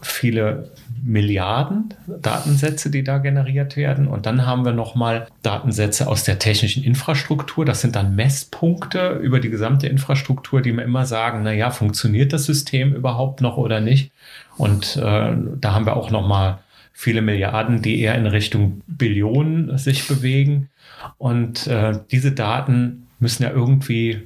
viele 0.00 0.70
Milliarden 1.06 1.92
Datensätze, 2.22 2.90
die 2.90 3.04
da 3.04 3.18
generiert 3.18 3.76
werden. 3.76 4.08
Und 4.08 4.24
dann 4.24 4.46
haben 4.46 4.64
wir 4.64 4.72
nochmal 4.72 5.26
Datensätze 5.42 6.08
aus 6.08 6.24
der 6.24 6.38
technischen 6.38 6.82
Infrastruktur. 6.82 7.64
Das 7.66 7.82
sind 7.82 7.94
dann 7.94 8.16
Messpunkte 8.16 9.20
über 9.22 9.38
die 9.38 9.50
gesamte 9.50 9.86
Infrastruktur, 9.86 10.62
die 10.62 10.72
mir 10.72 10.82
immer 10.82 11.04
sagen, 11.04 11.42
na 11.42 11.52
ja, 11.52 11.70
funktioniert 11.70 12.32
das 12.32 12.44
System 12.44 12.94
überhaupt 12.94 13.42
noch 13.42 13.58
oder 13.58 13.80
nicht? 13.80 14.12
Und 14.56 14.96
äh, 14.96 15.32
da 15.60 15.74
haben 15.74 15.86
wir 15.86 15.96
auch 15.96 16.10
nochmal 16.10 16.60
viele 16.94 17.20
Milliarden, 17.20 17.82
die 17.82 18.00
eher 18.00 18.14
in 18.14 18.26
Richtung 18.26 18.80
Billionen 18.86 19.76
sich 19.76 20.08
bewegen. 20.08 20.70
Und 21.18 21.66
äh, 21.66 21.98
diese 22.10 22.32
Daten 22.32 23.08
müssen 23.18 23.42
ja 23.42 23.50
irgendwie 23.50 24.22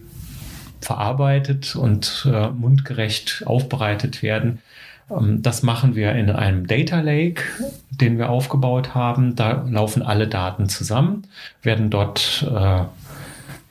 verarbeitet 0.80 1.74
und 1.74 2.28
äh, 2.32 2.50
mundgerecht 2.50 3.42
aufbereitet 3.46 4.22
werden. 4.22 4.60
Ähm, 5.10 5.42
das 5.42 5.62
machen 5.62 5.94
wir 5.94 6.12
in 6.12 6.30
einem 6.30 6.66
Data 6.66 7.00
Lake, 7.00 7.42
den 7.90 8.18
wir 8.18 8.30
aufgebaut 8.30 8.94
haben. 8.94 9.36
Da 9.36 9.64
laufen 9.68 10.02
alle 10.02 10.28
Daten 10.28 10.68
zusammen, 10.68 11.26
werden 11.62 11.90
dort 11.90 12.46
äh, 12.48 12.84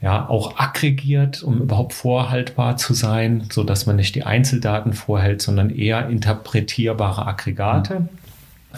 ja 0.01 0.29
auch 0.29 0.57
aggregiert, 0.57 1.43
um 1.43 1.61
überhaupt 1.61 1.93
vorhaltbar 1.93 2.77
zu 2.77 2.93
sein, 2.93 3.47
so 3.51 3.63
dass 3.63 3.85
man 3.85 3.95
nicht 3.95 4.15
die 4.15 4.23
Einzeldaten 4.23 4.93
vorhält, 4.93 5.41
sondern 5.41 5.69
eher 5.69 6.07
interpretierbare 6.09 7.25
Aggregate. 7.25 8.07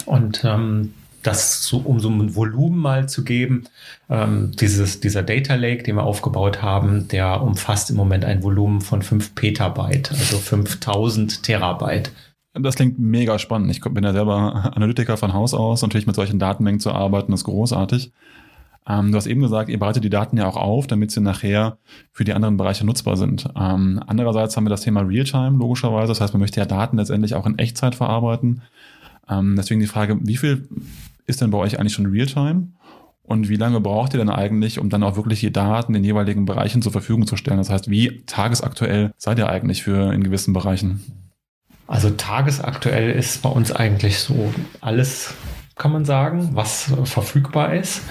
Und 0.06 0.44
ähm, 0.44 0.94
das 1.22 1.64
so, 1.64 1.78
um 1.78 2.00
so 2.00 2.08
ein 2.08 2.34
Volumen 2.34 2.78
mal 2.78 3.08
zu 3.08 3.24
geben, 3.24 3.64
ähm, 4.08 4.52
dieses, 4.58 5.00
dieser 5.00 5.22
Data 5.22 5.54
Lake, 5.54 5.82
den 5.82 5.96
wir 5.96 6.04
aufgebaut 6.04 6.62
haben, 6.62 7.08
der 7.08 7.42
umfasst 7.42 7.90
im 7.90 7.96
Moment 7.96 8.24
ein 8.24 8.42
Volumen 8.42 8.80
von 8.80 9.02
5 9.02 9.34
Petabyte, 9.34 10.12
also 10.12 10.38
5000 10.38 11.42
Terabyte. 11.42 12.10
Das 12.52 12.74
klingt 12.74 12.98
mega 12.98 13.38
spannend. 13.38 13.70
Ich 13.70 13.80
bin 13.80 14.02
ja 14.02 14.12
selber 14.12 14.72
Analytiker 14.76 15.16
von 15.16 15.32
Haus 15.32 15.54
aus. 15.54 15.82
Natürlich 15.82 16.06
mit 16.06 16.16
solchen 16.16 16.38
Datenmengen 16.38 16.80
zu 16.80 16.92
arbeiten, 16.92 17.32
ist 17.32 17.44
großartig. 17.44 18.12
Ähm, 18.88 19.12
du 19.12 19.16
hast 19.16 19.26
eben 19.26 19.40
gesagt, 19.40 19.68
ihr 19.68 19.78
bereitet 19.78 20.02
die 20.02 20.10
Daten 20.10 20.36
ja 20.36 20.46
auch 20.46 20.56
auf, 20.56 20.86
damit 20.86 21.10
sie 21.10 21.20
nachher 21.20 21.78
für 22.12 22.24
die 22.24 22.32
anderen 22.32 22.56
Bereiche 22.56 22.84
nutzbar 22.84 23.16
sind. 23.16 23.48
Ähm, 23.56 24.02
andererseits 24.06 24.56
haben 24.56 24.64
wir 24.64 24.70
das 24.70 24.80
Thema 24.80 25.02
Realtime, 25.02 25.58
logischerweise. 25.58 26.08
Das 26.08 26.20
heißt, 26.20 26.32
man 26.32 26.40
möchte 26.40 26.58
ja 26.58 26.66
Daten 26.66 26.96
letztendlich 26.96 27.34
auch 27.34 27.46
in 27.46 27.58
Echtzeit 27.58 27.94
verarbeiten. 27.94 28.62
Ähm, 29.28 29.54
deswegen 29.56 29.80
die 29.80 29.86
Frage, 29.86 30.18
wie 30.20 30.36
viel 30.36 30.68
ist 31.26 31.40
denn 31.40 31.50
bei 31.50 31.58
euch 31.58 31.78
eigentlich 31.78 31.92
schon 31.92 32.06
Realtime? 32.06 32.68
Und 33.22 33.48
wie 33.48 33.56
lange 33.56 33.80
braucht 33.80 34.12
ihr 34.14 34.18
denn 34.18 34.28
eigentlich, 34.28 34.80
um 34.80 34.90
dann 34.90 35.04
auch 35.04 35.14
wirklich 35.14 35.38
die 35.38 35.52
Daten 35.52 35.94
in 35.94 36.02
jeweiligen 36.02 36.46
Bereichen 36.46 36.82
zur 36.82 36.90
Verfügung 36.90 37.28
zu 37.28 37.36
stellen? 37.36 37.58
Das 37.58 37.70
heißt, 37.70 37.88
wie 37.88 38.22
tagesaktuell 38.26 39.12
seid 39.16 39.38
ihr 39.38 39.48
eigentlich 39.48 39.84
für 39.84 40.12
in 40.12 40.24
gewissen 40.24 40.52
Bereichen? 40.52 41.29
Also 41.90 42.10
tagesaktuell 42.10 43.10
ist 43.10 43.42
bei 43.42 43.48
uns 43.48 43.72
eigentlich 43.72 44.20
so 44.20 44.54
alles, 44.80 45.34
kann 45.74 45.90
man 45.90 46.04
sagen, 46.04 46.50
was 46.52 46.92
verfügbar 47.02 47.74
ist. 47.74 48.02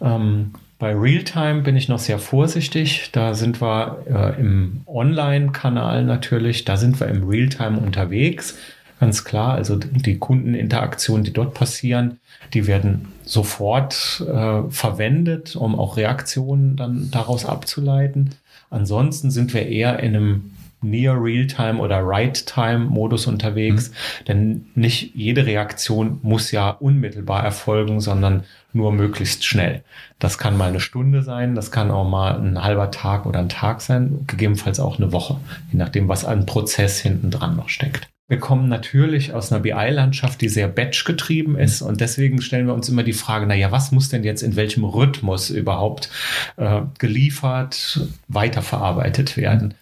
Ähm, 0.00 0.54
bei 0.78 0.94
Realtime 0.94 1.60
bin 1.60 1.76
ich 1.76 1.90
noch 1.90 1.98
sehr 1.98 2.18
vorsichtig. 2.18 3.10
Da 3.12 3.34
sind 3.34 3.60
wir 3.60 3.98
äh, 4.08 4.40
im 4.40 4.80
Online-Kanal 4.86 6.04
natürlich, 6.04 6.64
da 6.64 6.78
sind 6.78 7.00
wir 7.00 7.08
im 7.08 7.28
Realtime 7.28 7.78
unterwegs 7.78 8.56
ganz 8.98 9.24
klar. 9.24 9.54
Also 9.54 9.76
die 9.76 10.18
Kundeninteraktionen, 10.18 11.22
die 11.22 11.32
dort 11.32 11.52
passieren, 11.52 12.18
die 12.54 12.66
werden 12.66 13.08
sofort 13.24 14.24
äh, 14.26 14.62
verwendet, 14.70 15.54
um 15.54 15.78
auch 15.78 15.98
Reaktionen 15.98 16.76
dann 16.76 17.10
daraus 17.10 17.44
abzuleiten. 17.44 18.30
Ansonsten 18.70 19.30
sind 19.30 19.52
wir 19.52 19.66
eher 19.66 20.00
in 20.00 20.16
einem 20.16 20.50
Near 20.80 21.22
Real-Time 21.22 21.78
oder 21.78 22.00
Right-Time-Modus 22.00 23.26
unterwegs, 23.26 23.90
mhm. 23.90 24.24
denn 24.26 24.66
nicht 24.74 25.14
jede 25.14 25.46
Reaktion 25.46 26.20
muss 26.22 26.50
ja 26.50 26.70
unmittelbar 26.70 27.44
erfolgen, 27.44 28.00
sondern 28.00 28.44
nur 28.72 28.92
möglichst 28.92 29.44
schnell. 29.44 29.82
Das 30.18 30.38
kann 30.38 30.56
mal 30.56 30.68
eine 30.68 30.80
Stunde 30.80 31.22
sein, 31.22 31.54
das 31.54 31.70
kann 31.70 31.90
auch 31.90 32.08
mal 32.08 32.38
ein 32.38 32.62
halber 32.62 32.90
Tag 32.90 33.26
oder 33.26 33.40
ein 33.40 33.48
Tag 33.48 33.80
sein, 33.80 34.24
gegebenenfalls 34.26 34.80
auch 34.80 34.98
eine 34.98 35.12
Woche, 35.12 35.38
je 35.72 35.78
nachdem, 35.78 36.08
was 36.08 36.24
an 36.24 36.46
Prozess 36.46 37.00
hinten 37.00 37.30
dran 37.30 37.56
noch 37.56 37.68
steckt. 37.68 38.08
Wir 38.30 38.38
kommen 38.38 38.68
natürlich 38.68 39.32
aus 39.32 39.50
einer 39.50 39.62
BI-Landschaft, 39.62 40.42
die 40.42 40.50
sehr 40.50 40.68
batch-getrieben 40.68 41.56
ist. 41.56 41.80
Und 41.80 42.02
deswegen 42.02 42.42
stellen 42.42 42.66
wir 42.66 42.74
uns 42.74 42.90
immer 42.90 43.02
die 43.02 43.14
Frage, 43.14 43.46
na 43.46 43.54
ja, 43.54 43.72
was 43.72 43.90
muss 43.90 44.10
denn 44.10 44.22
jetzt 44.22 44.42
in 44.42 44.54
welchem 44.54 44.84
Rhythmus 44.84 45.48
überhaupt 45.48 46.10
äh, 46.58 46.82
geliefert, 46.98 48.00
weiterverarbeitet 48.28 49.38
werden? 49.38 49.72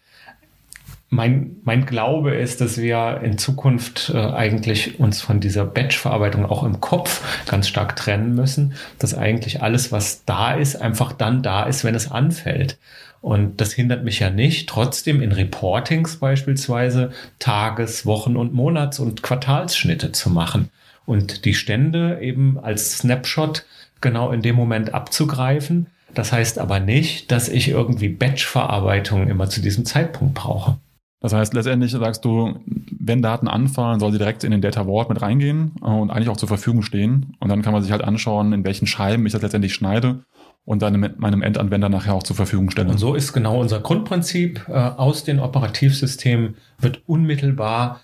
Mein, 1.09 1.57
mein 1.63 1.87
Glaube 1.87 2.35
ist, 2.35 2.61
dass 2.61 2.79
wir 2.79 3.21
in 3.23 3.39
Zukunft 3.39 4.11
äh, 4.13 4.19
eigentlich 4.19 4.99
uns 4.99 5.21
von 5.21 5.41
dieser 5.41 5.65
Batch-Verarbeitung 5.65 6.45
auch 6.45 6.65
im 6.65 6.81
Kopf 6.81 7.23
ganz 7.47 7.69
stark 7.69 7.95
trennen 7.95 8.35
müssen, 8.35 8.75
dass 8.99 9.15
eigentlich 9.15 9.63
alles, 9.63 9.93
was 9.93 10.25
da 10.25 10.55
ist, 10.55 10.77
einfach 10.77 11.13
dann 11.13 11.43
da 11.43 11.65
ist, 11.65 11.85
wenn 11.85 11.95
es 11.95 12.11
anfällt. 12.11 12.79
Und 13.21 13.61
das 13.61 13.73
hindert 13.73 14.05
mich 14.05 14.21
ja 14.21 14.31
nicht, 14.31 14.69
trotzdem 14.69 15.23
in 15.23 15.33
Reportings 15.33 16.17
beispielsweise 16.17 17.11
Tages-, 17.39 18.05
Wochen- 18.05 18.37
und 18.37 18.53
Monats- 18.53 18.99
und 18.99 19.23
Quartalsschnitte 19.23 20.13
zu 20.13 20.31
machen 20.31 20.71
und 21.07 21.45
die 21.45 21.55
Stände 21.55 22.19
eben 22.21 22.59
als 22.59 22.99
Snapshot 22.99 23.65
genau 24.01 24.33
in 24.33 24.43
dem 24.43 24.57
Moment 24.57 24.93
abzugreifen. 24.93 25.87
Das 26.15 26.33
heißt 26.33 26.59
aber 26.59 26.81
nicht, 26.81 27.31
dass 27.31 27.49
ich 27.49 27.69
irgendwie 27.69 28.09
Batch-Verarbeitung 28.09 29.29
immer 29.29 29.49
zu 29.49 29.61
diesem 29.61 29.85
Zeitpunkt 29.85 30.35
brauche. 30.35 30.79
Das 31.21 31.33
heißt, 31.33 31.55
letztendlich 31.55 31.93
sagst 31.93 32.25
du, 32.25 32.61
wenn 32.99 33.23
Daten 33.23 33.49
anfallen, 33.49 34.01
soll 34.01 34.13
sie 34.13 34.19
direkt 34.19 34.45
in 34.45 34.51
den 34.51 34.61
Data 34.61 34.85
Vault 34.85 35.09
mit 35.09 35.23
reingehen 35.23 35.73
äh, 35.81 35.87
und 35.87 36.11
eigentlich 36.11 36.29
auch 36.29 36.37
zur 36.37 36.49
Verfügung 36.49 36.83
stehen. 36.83 37.37
Und 37.41 37.49
dann 37.49 37.63
kann 37.63 37.73
man 37.73 37.83
sich 37.83 37.93
halt 37.93 38.05
anschauen, 38.05 38.53
in 38.53 38.65
welchen 38.65 38.87
Scheiben 38.87 39.25
ich 39.27 39.33
das 39.33 39.43
letztendlich 39.43 39.75
schneide 39.75 40.25
und 40.65 40.83
dann 40.83 41.15
meinem 41.17 41.43
Endanwender 41.43 41.89
nachher 41.89 42.15
auch 42.15 42.23
zur 42.23 42.37
Verfügung 42.37 42.71
stelle. 42.71 42.91
Und 42.91 42.99
so 42.99 43.15
ist 43.15 43.33
genau 43.33 43.61
unser 43.61 43.81
Grundprinzip. 43.81 44.69
Äh, 44.69 44.73
aus 44.73 45.25
den 45.25 45.41
Operativsystemen 45.41 46.57
wird 46.79 47.03
unmittelbar 47.07 48.01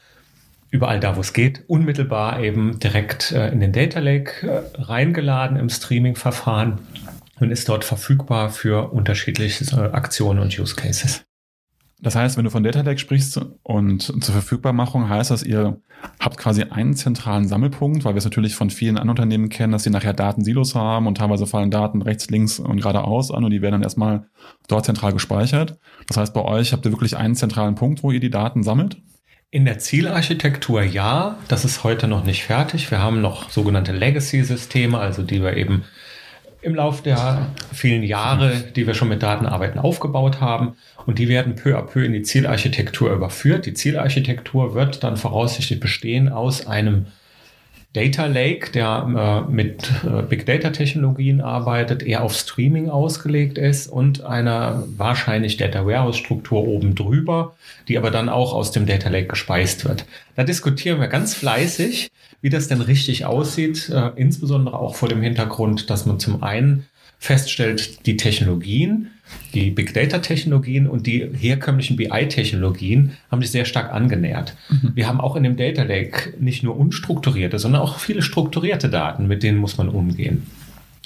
überall 0.71 1.01
da, 1.01 1.17
wo 1.17 1.21
es 1.21 1.35
geht, 1.35 1.65
unmittelbar 1.67 2.41
eben 2.41 2.79
direkt 2.79 3.33
äh, 3.33 3.51
in 3.51 3.61
den 3.61 3.73
Data 3.73 4.01
Lake 4.01 4.65
reingeladen 4.79 5.59
im 5.59 5.69
Streaming-Verfahren 5.69 6.79
und 7.41 7.51
ist 7.51 7.69
dort 7.69 7.85
verfügbar 7.85 8.49
für 8.49 8.91
unterschiedliche 8.93 9.93
Aktionen 9.93 10.41
und 10.41 10.59
Use 10.59 10.75
Cases. 10.75 11.25
Das 12.03 12.17
heißt, 12.17 12.37
wenn 12.37 12.45
du 12.45 12.51
von 12.51 12.65
Data 12.65 12.81
Lake 12.81 12.99
sprichst 12.99 13.41
und 13.63 14.03
zur 14.03 14.35
Verfügbarmachung, 14.35 15.09
heißt 15.09 15.31
das, 15.31 15.45
ihr 15.45 15.81
habt 16.19 16.37
quasi 16.37 16.65
einen 16.65 16.95
zentralen 16.95 17.47
Sammelpunkt, 17.47 18.05
weil 18.05 18.15
wir 18.15 18.19
es 18.19 18.25
natürlich 18.25 18.57
von 18.57 18.71
vielen 18.71 18.99
anderen 18.99 19.11
Unternehmen 19.11 19.49
kennen, 19.49 19.73
dass 19.73 19.85
sie 19.85 19.91
nachher 19.91 20.13
Datensilos 20.13 20.75
haben 20.75 21.07
und 21.07 21.19
teilweise 21.19 21.47
fallen 21.47 21.71
Daten 21.71 22.03
rechts, 22.03 22.29
links 22.29 22.59
und 22.59 22.79
geradeaus 22.79 23.31
an 23.31 23.45
und 23.45 23.53
die 23.53 23.63
werden 23.63 23.75
dann 23.75 23.83
erstmal 23.85 24.27
dort 24.67 24.85
zentral 24.85 25.13
gespeichert. 25.13 25.79
Das 26.09 26.17
heißt, 26.17 26.35
bei 26.35 26.43
euch 26.43 26.73
habt 26.73 26.85
ihr 26.85 26.91
wirklich 26.91 27.17
einen 27.17 27.37
zentralen 27.37 27.77
Punkt, 27.77 28.03
wo 28.03 28.11
ihr 28.11 28.21
die 28.21 28.31
Daten 28.31 28.65
sammelt? 28.65 28.97
In 29.53 29.65
der 29.65 29.79
Zielarchitektur 29.79 30.83
ja, 30.83 31.39
das 31.47 31.65
ist 31.65 31.85
heute 31.85 32.09
noch 32.09 32.25
nicht 32.25 32.43
fertig. 32.43 32.91
Wir 32.91 32.99
haben 32.99 33.21
noch 33.21 33.51
sogenannte 33.51 33.93
Legacy-Systeme, 33.93 34.99
also 34.99 35.23
die 35.23 35.41
wir 35.41 35.57
eben 35.57 35.85
im 36.63 36.77
Laufe 36.77 37.03
der 37.03 37.49
vielen 37.73 38.05
Jahre, 38.05 38.53
die 38.75 38.87
wir 38.87 38.95
schon 38.95 39.09
mit 39.09 39.23
Daten 39.23 39.47
arbeiten, 39.47 39.79
aufgebaut 39.79 40.41
haben. 40.41 40.77
Und 41.07 41.19
die 41.19 41.29
werden 41.29 41.57
peu 41.57 41.77
à 41.77 41.83
peu 41.83 42.05
in 42.05 42.13
die 42.13 42.23
Zielarchitektur 42.23 43.13
überführt. 43.13 43.67
Die 43.67 43.75
Zielarchitektur 43.75 44.75
wird 44.75 45.03
dann 45.03 45.17
voraussichtlich 45.17 45.81
bestehen 45.81 46.29
aus 46.29 46.67
einem 46.67 47.07
Data 47.93 48.25
Lake, 48.25 48.73
der 48.73 49.45
äh, 49.49 49.53
mit 49.53 49.91
äh, 50.05 50.23
Big 50.23 50.47
Data 50.47 50.71
Technologien 50.71 51.43
arbeitet, 51.43 52.03
eher 52.03 52.23
auf 52.23 52.35
Streaming 52.35 52.89
ausgelegt 52.89 53.59
ist 53.59 53.87
und 53.87 54.25
einer 54.25 54.85
wahrscheinlich 54.97 55.59
Data 55.59 55.85
Warehouse 55.85 56.17
Struktur 56.17 56.67
oben 56.67 56.95
drüber, 56.95 57.55
die 57.89 57.99
aber 57.99 58.11
dann 58.11 58.31
auch 58.31 58.55
aus 58.55 58.71
dem 58.71 58.87
Data 58.87 59.11
Lake 59.11 59.27
gespeist 59.27 59.85
wird. 59.85 60.07
Da 60.37 60.45
diskutieren 60.45 61.01
wir 61.01 61.09
ganz 61.09 61.35
fleißig, 61.35 62.11
wie 62.43 62.51
das 62.51 62.69
denn 62.69 62.83
richtig 62.83 63.25
aussieht, 63.25 63.89
äh, 63.89 64.11
insbesondere 64.17 64.79
auch 64.79 64.97
vor 64.97 65.09
dem 65.09 65.23
Hintergrund, 65.23 65.89
dass 65.89 66.05
man 66.05 66.19
zum 66.19 66.43
einen 66.43 66.85
feststellt, 67.19 68.05
die 68.05 68.17
Technologien, 68.17 69.09
die 69.55 69.71
Big 69.71 69.95
Data 69.95 70.19
Technologien 70.19 70.89
und 70.89 71.07
die 71.07 71.25
herkömmlichen 71.33 71.97
BI 71.97 72.29
Technologien 72.29 73.13
haben 73.31 73.41
sich 73.41 73.53
sehr 73.53 73.65
stark 73.65 73.93
angenähert. 73.93 74.57
Mhm. 74.69 74.91
Wir 74.97 75.07
haben 75.07 75.21
auch 75.21 75.37
in 75.37 75.45
dem 75.45 75.57
Data 75.57 75.85
Lake 75.85 76.35
nicht 76.41 76.65
nur 76.65 76.77
unstrukturierte, 76.77 77.61
sondern 77.61 77.81
auch 77.81 78.01
viele 78.01 78.23
strukturierte 78.23 78.91
Daten, 78.91 79.29
mit 79.29 79.45
denen 79.45 79.59
muss 79.59 79.79
man 79.79 79.89
umgehen. 79.89 80.47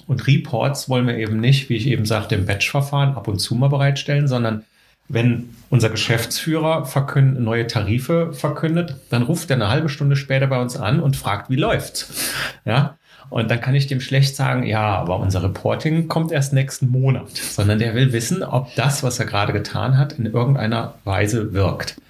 Und 0.07 0.27
Reports 0.27 0.89
wollen 0.89 1.07
wir 1.07 1.19
eben 1.19 1.39
nicht, 1.39 1.69
wie 1.69 1.77
ich 1.77 1.87
eben 1.87 2.07
sagte, 2.07 2.35
im 2.35 2.47
Batch-Verfahren 2.47 3.15
ab 3.15 3.29
und 3.29 3.39
zu 3.39 3.55
mal 3.55 3.69
bereitstellen, 3.69 4.27
sondern 4.27 4.65
wenn 5.09 5.51
unser 5.71 5.91
Geschäftsführer 5.91 6.85
verkündet, 6.85 7.43
neue 7.43 7.67
Tarife 7.67 8.33
verkündet, 8.33 8.97
dann 9.11 9.23
ruft 9.23 9.51
er 9.51 9.57
eine 9.57 9.69
halbe 9.69 9.89
Stunde 9.89 10.17
später 10.17 10.47
bei 10.47 10.61
uns 10.61 10.77
an 10.77 11.01
und 11.01 11.17
fragt, 11.17 11.51
wie 11.51 11.57
läuft's? 11.57 12.33
Ja, 12.65 12.97
und 13.29 13.51
dann 13.51 13.61
kann 13.61 13.75
ich 13.75 13.87
dem 13.87 14.01
schlecht 14.01 14.37
sagen, 14.37 14.65
ja, 14.65 14.97
aber 14.97 15.19
unser 15.19 15.43
Reporting 15.43 16.09
kommt 16.09 16.31
erst 16.31 16.53
nächsten 16.53 16.89
Monat, 16.89 17.37
sondern 17.37 17.79
der 17.79 17.95
will 17.95 18.13
wissen, 18.13 18.43
ob 18.43 18.75
das, 18.77 19.03
was 19.03 19.19
er 19.19 19.27
gerade 19.27 19.53
getan 19.53 19.99
hat, 19.99 20.13
in 20.13 20.27
irgendeiner 20.27 20.95
Weise 21.05 21.53
wirkt. 21.53 22.01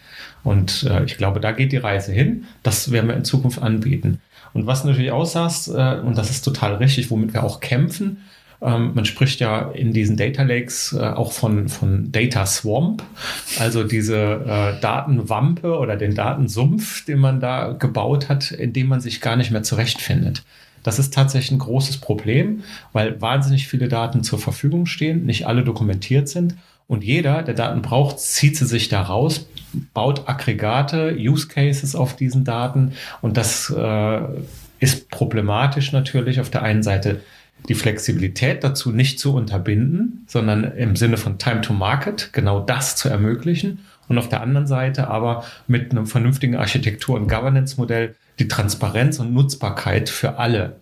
Und 0.44 0.84
äh, 0.84 1.04
ich 1.04 1.16
glaube, 1.16 1.40
da 1.40 1.52
geht 1.52 1.72
die 1.72 1.78
Reise 1.78 2.12
hin. 2.12 2.44
Das 2.62 2.92
werden 2.92 3.08
wir 3.08 3.16
in 3.16 3.24
Zukunft 3.24 3.60
anbieten. 3.60 4.20
Und 4.52 4.66
was 4.66 4.84
natürlich 4.84 5.10
aussagst, 5.10 5.68
äh, 5.68 6.00
und 6.04 6.16
das 6.16 6.30
ist 6.30 6.42
total 6.42 6.76
richtig, 6.76 7.10
womit 7.10 7.34
wir 7.34 7.42
auch 7.42 7.60
kämpfen, 7.60 8.18
ähm, 8.66 8.92
man 8.94 9.04
spricht 9.04 9.38
ja 9.38 9.70
in 9.70 9.92
diesen 9.92 10.16
Data 10.16 10.42
Lakes 10.42 10.92
äh, 10.92 11.00
auch 11.00 11.32
von, 11.32 11.68
von 11.68 12.10
Data 12.10 12.44
Swamp, 12.44 13.02
also 13.60 13.84
diese 13.84 14.16
äh, 14.16 14.80
Datenwampe 14.80 15.78
oder 15.78 15.96
den 15.96 16.16
Datensumpf, 16.16 17.04
den 17.04 17.20
man 17.20 17.38
da 17.38 17.72
gebaut 17.78 18.28
hat, 18.28 18.50
in 18.50 18.72
dem 18.72 18.88
man 18.88 19.00
sich 19.00 19.20
gar 19.20 19.36
nicht 19.36 19.52
mehr 19.52 19.62
zurechtfindet. 19.62 20.42
Das 20.82 20.98
ist 20.98 21.14
tatsächlich 21.14 21.52
ein 21.52 21.58
großes 21.60 21.98
Problem, 21.98 22.64
weil 22.92 23.20
wahnsinnig 23.20 23.68
viele 23.68 23.86
Daten 23.86 24.24
zur 24.24 24.40
Verfügung 24.40 24.86
stehen, 24.86 25.24
nicht 25.24 25.46
alle 25.46 25.62
dokumentiert 25.62 26.28
sind. 26.28 26.56
Und 26.88 27.04
jeder, 27.04 27.42
der 27.42 27.54
Daten 27.54 27.82
braucht, 27.82 28.20
zieht 28.20 28.56
sie 28.56 28.66
sich 28.66 28.88
da 28.88 29.02
raus, 29.02 29.48
baut 29.94 30.28
Aggregate, 30.28 31.16
Use 31.18 31.48
Cases 31.48 31.94
auf 31.94 32.16
diesen 32.16 32.44
Daten. 32.44 32.92
Und 33.20 33.36
das 33.36 33.70
äh, 33.70 34.20
ist 34.78 35.10
problematisch 35.10 35.92
natürlich 35.92 36.40
auf 36.40 36.50
der 36.50 36.62
einen 36.62 36.82
Seite 36.82 37.20
die 37.68 37.74
Flexibilität 37.74 38.62
dazu 38.62 38.92
nicht 38.92 39.18
zu 39.18 39.34
unterbinden, 39.34 40.24
sondern 40.28 40.64
im 40.64 40.96
Sinne 40.96 41.16
von 41.16 41.38
Time 41.38 41.60
to 41.62 41.72
Market 41.72 42.30
genau 42.32 42.60
das 42.60 42.96
zu 42.96 43.08
ermöglichen 43.08 43.80
und 44.08 44.18
auf 44.18 44.28
der 44.28 44.40
anderen 44.40 44.66
Seite 44.66 45.08
aber 45.08 45.44
mit 45.66 45.90
einem 45.90 46.06
vernünftigen 46.06 46.56
Architektur- 46.56 47.16
und 47.16 47.28
Governance-Modell 47.28 48.14
die 48.38 48.48
Transparenz 48.48 49.18
und 49.18 49.32
Nutzbarkeit 49.32 50.08
für 50.08 50.38
alle 50.38 50.76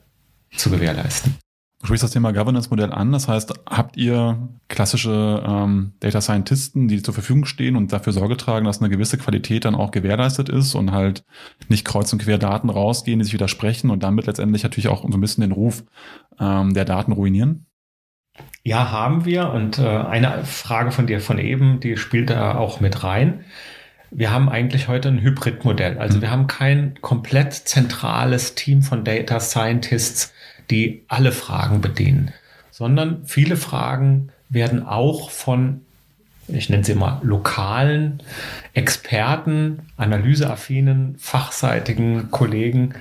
zu 0.56 0.70
gewährleisten. 0.70 1.37
Sprichst 1.85 2.03
das 2.03 2.12
Thema 2.12 2.33
Governance-Modell 2.33 2.92
an. 2.92 3.12
Das 3.12 3.29
heißt, 3.29 3.53
habt 3.68 3.97
ihr 3.97 4.49
klassische 4.68 5.42
ähm, 5.47 5.92
Data 6.01 6.20
Scientisten, 6.20 6.88
die 6.88 7.03
zur 7.03 7.14
Verfügung 7.14 7.44
stehen 7.44 7.77
und 7.77 7.92
dafür 7.92 8.12
Sorge 8.12 8.37
tragen, 8.37 8.64
dass 8.64 8.81
eine 8.81 8.88
gewisse 8.88 9.18
Qualität 9.18 9.64
dann 9.64 9.75
auch 9.75 9.90
gewährleistet 9.90 10.49
ist 10.49 10.75
und 10.75 10.92
halt 10.92 11.25
nicht 11.68 11.85
kreuz 11.85 12.12
und 12.12 12.23
quer 12.23 12.38
Daten 12.38 12.70
rausgehen, 12.70 13.18
die 13.18 13.25
sich 13.25 13.35
widersprechen 13.35 13.90
und 13.90 14.03
damit 14.03 14.27
letztendlich 14.27 14.62
natürlich 14.62 14.88
auch 14.88 15.03
so 15.03 15.16
ein 15.16 15.20
bisschen 15.20 15.42
den 15.42 15.53
Ruf 15.53 15.85
ähm, 16.40 16.75
der 16.75 16.85
Daten 16.85 17.12
ruinieren? 17.12 17.66
Ja, 18.62 18.90
haben 18.90 19.27
wir. 19.27 19.51
Und 19.51 19.79
äh, 19.79 19.87
eine 19.87 20.44
Frage 20.44 20.90
von 20.90 21.07
dir 21.07 21.20
von 21.20 21.38
eben, 21.38 21.81
die 21.81 21.97
spielt 21.97 22.31
da 22.31 22.57
auch 22.57 22.81
mit 22.81 23.05
rein 23.05 23.44
wir 24.16 24.31
haben 24.31 24.49
eigentlich 24.49 24.87
heute 24.87 25.09
ein 25.09 25.20
Hybridmodell. 25.20 25.99
Also 25.99 26.18
mhm. 26.18 26.23
wir 26.23 26.31
haben 26.31 26.47
kein 26.47 26.94
komplett 27.01 27.53
zentrales 27.53 28.55
Team 28.55 28.83
von 28.83 29.05
Data 29.05 29.40
Scientists, 29.40 30.33
die 30.70 31.05
alle 31.09 31.33
Fragen 31.33 31.81
bedienen, 31.81 32.33
sondern 32.70 33.24
viele 33.27 33.57
Fragen 33.57 34.31
werden 34.48 34.85
auch 34.85 35.31
von, 35.31 35.83
ich 36.48 36.68
nenne 36.68 36.85
sie 36.85 36.94
mal, 36.94 37.20
lokalen 37.22 38.22
Experten, 38.72 39.81
analyseaffinen, 39.96 41.16
fachseitigen 41.18 42.31
Kollegen 42.31 42.94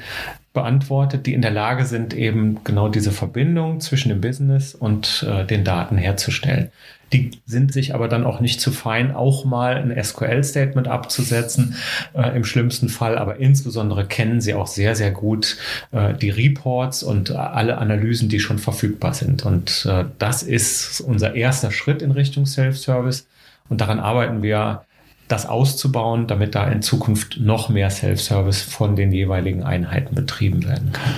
beantwortet, 0.53 1.25
die 1.25 1.33
in 1.33 1.41
der 1.41 1.51
Lage 1.51 1.85
sind, 1.85 2.13
eben 2.13 2.63
genau 2.63 2.87
diese 2.87 3.11
Verbindung 3.11 3.79
zwischen 3.79 4.09
dem 4.09 4.21
Business 4.21 4.75
und 4.75 5.25
äh, 5.27 5.45
den 5.45 5.63
Daten 5.63 5.97
herzustellen. 5.97 6.69
Die 7.11 7.31
sind 7.45 7.73
sich 7.73 7.93
aber 7.93 8.07
dann 8.07 8.23
auch 8.23 8.39
nicht 8.39 8.59
zu 8.59 8.71
fein, 8.71 9.13
auch 9.13 9.45
mal 9.45 9.75
ein 9.75 10.03
SQL-Statement 10.03 10.87
abzusetzen, 10.87 11.75
äh, 12.13 12.35
im 12.35 12.43
schlimmsten 12.43 12.89
Fall. 12.89 13.17
Aber 13.17 13.37
insbesondere 13.37 14.05
kennen 14.05 14.41
sie 14.41 14.53
auch 14.53 14.67
sehr, 14.67 14.95
sehr 14.95 15.11
gut 15.11 15.57
äh, 15.91 16.13
die 16.13 16.31
Reports 16.31 17.03
und 17.03 17.31
alle 17.31 17.77
Analysen, 17.77 18.29
die 18.29 18.39
schon 18.39 18.57
verfügbar 18.57 19.13
sind. 19.13 19.45
Und 19.45 19.87
äh, 19.87 20.05
das 20.17 20.43
ist 20.43 21.01
unser 21.01 21.35
erster 21.35 21.71
Schritt 21.71 22.01
in 22.01 22.11
Richtung 22.11 22.45
Self-Service. 22.45 23.27
Und 23.69 23.81
daran 23.81 23.99
arbeiten 23.99 24.41
wir 24.41 24.83
das 25.27 25.45
auszubauen, 25.45 26.27
damit 26.27 26.55
da 26.55 26.67
in 26.67 26.81
Zukunft 26.81 27.39
noch 27.39 27.69
mehr 27.69 27.89
Self-Service 27.89 28.61
von 28.61 28.95
den 28.95 29.11
jeweiligen 29.11 29.63
Einheiten 29.63 30.15
betrieben 30.15 30.63
werden 30.65 30.91
kann. 30.91 31.13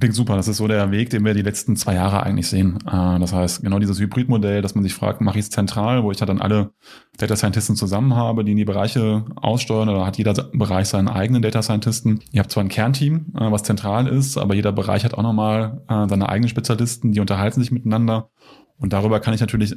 Klingt 0.00 0.14
super. 0.14 0.36
Das 0.36 0.48
ist 0.48 0.56
so 0.56 0.66
der 0.66 0.92
Weg, 0.92 1.10
den 1.10 1.24
wir 1.24 1.34
die 1.34 1.42
letzten 1.42 1.76
zwei 1.76 1.94
Jahre 1.94 2.22
eigentlich 2.22 2.48
sehen. 2.48 2.78
Äh, 2.86 3.18
das 3.18 3.32
heißt, 3.34 3.62
genau 3.62 3.78
dieses 3.78 4.00
Hybridmodell, 4.00 4.62
dass 4.62 4.74
man 4.74 4.82
sich 4.82 4.94
fragt, 4.94 5.20
mache 5.20 5.38
ich 5.38 5.44
es 5.44 5.50
zentral, 5.50 6.02
wo 6.02 6.10
ich 6.10 6.16
dann 6.16 6.40
alle 6.40 6.70
Data 7.18 7.36
Scientisten 7.36 7.76
zusammen 7.76 8.14
habe, 8.14 8.44
die 8.44 8.52
in 8.52 8.56
die 8.56 8.64
Bereiche 8.64 9.26
aussteuern, 9.36 9.90
oder 9.90 10.06
hat 10.06 10.16
jeder 10.16 10.32
Bereich 10.54 10.88
seinen 10.88 11.08
eigenen 11.08 11.42
Data 11.42 11.60
Scientisten. 11.60 12.20
Ihr 12.32 12.40
habt 12.40 12.50
zwar 12.50 12.64
ein 12.64 12.68
Kernteam, 12.68 13.26
äh, 13.34 13.50
was 13.50 13.64
zentral 13.64 14.06
ist, 14.06 14.38
aber 14.38 14.54
jeder 14.54 14.72
Bereich 14.72 15.04
hat 15.04 15.14
auch 15.14 15.22
nochmal 15.22 15.82
äh, 15.88 16.08
seine 16.08 16.28
eigenen 16.28 16.48
Spezialisten, 16.48 17.12
die 17.12 17.20
unterhalten 17.20 17.60
sich 17.60 17.70
miteinander 17.70 18.30
Und 18.80 18.94
darüber 18.94 19.20
kann 19.20 19.34
ich 19.34 19.40
natürlich 19.40 19.76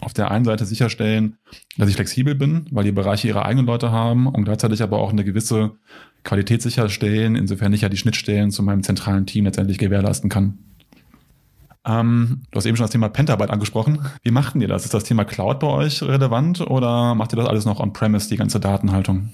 auf 0.00 0.14
der 0.14 0.30
einen 0.30 0.44
Seite 0.44 0.64
sicherstellen, 0.64 1.36
dass 1.76 1.88
ich 1.88 1.96
flexibel 1.96 2.36
bin, 2.36 2.66
weil 2.70 2.84
die 2.84 2.92
Bereiche 2.92 3.26
ihre 3.26 3.44
eigenen 3.44 3.66
Leute 3.66 3.90
haben 3.90 4.28
und 4.28 4.44
gleichzeitig 4.44 4.82
aber 4.82 4.98
auch 4.98 5.10
eine 5.10 5.24
gewisse 5.24 5.72
Qualität 6.22 6.62
sicherstellen, 6.62 7.34
insofern 7.34 7.72
ich 7.72 7.80
ja 7.80 7.88
die 7.88 7.96
Schnittstellen 7.96 8.52
zu 8.52 8.62
meinem 8.62 8.84
zentralen 8.84 9.26
Team 9.26 9.44
letztendlich 9.44 9.78
gewährleisten 9.78 10.30
kann. 10.30 10.58
Ähm, 11.84 12.42
du 12.50 12.56
hast 12.56 12.64
eben 12.64 12.76
schon 12.76 12.84
das 12.84 12.92
Thema 12.92 13.08
Pentabyte 13.08 13.50
angesprochen. 13.50 14.06
Wie 14.22 14.30
machten 14.30 14.60
ihr 14.60 14.68
das? 14.68 14.84
Ist 14.84 14.94
das 14.94 15.04
Thema 15.04 15.24
Cloud 15.24 15.58
bei 15.58 15.66
euch 15.66 16.02
relevant 16.02 16.60
oder 16.62 17.14
macht 17.14 17.32
ihr 17.32 17.36
das 17.36 17.48
alles 17.48 17.66
noch 17.66 17.80
on-premise, 17.80 18.28
die 18.28 18.36
ganze 18.36 18.60
Datenhaltung? 18.60 19.30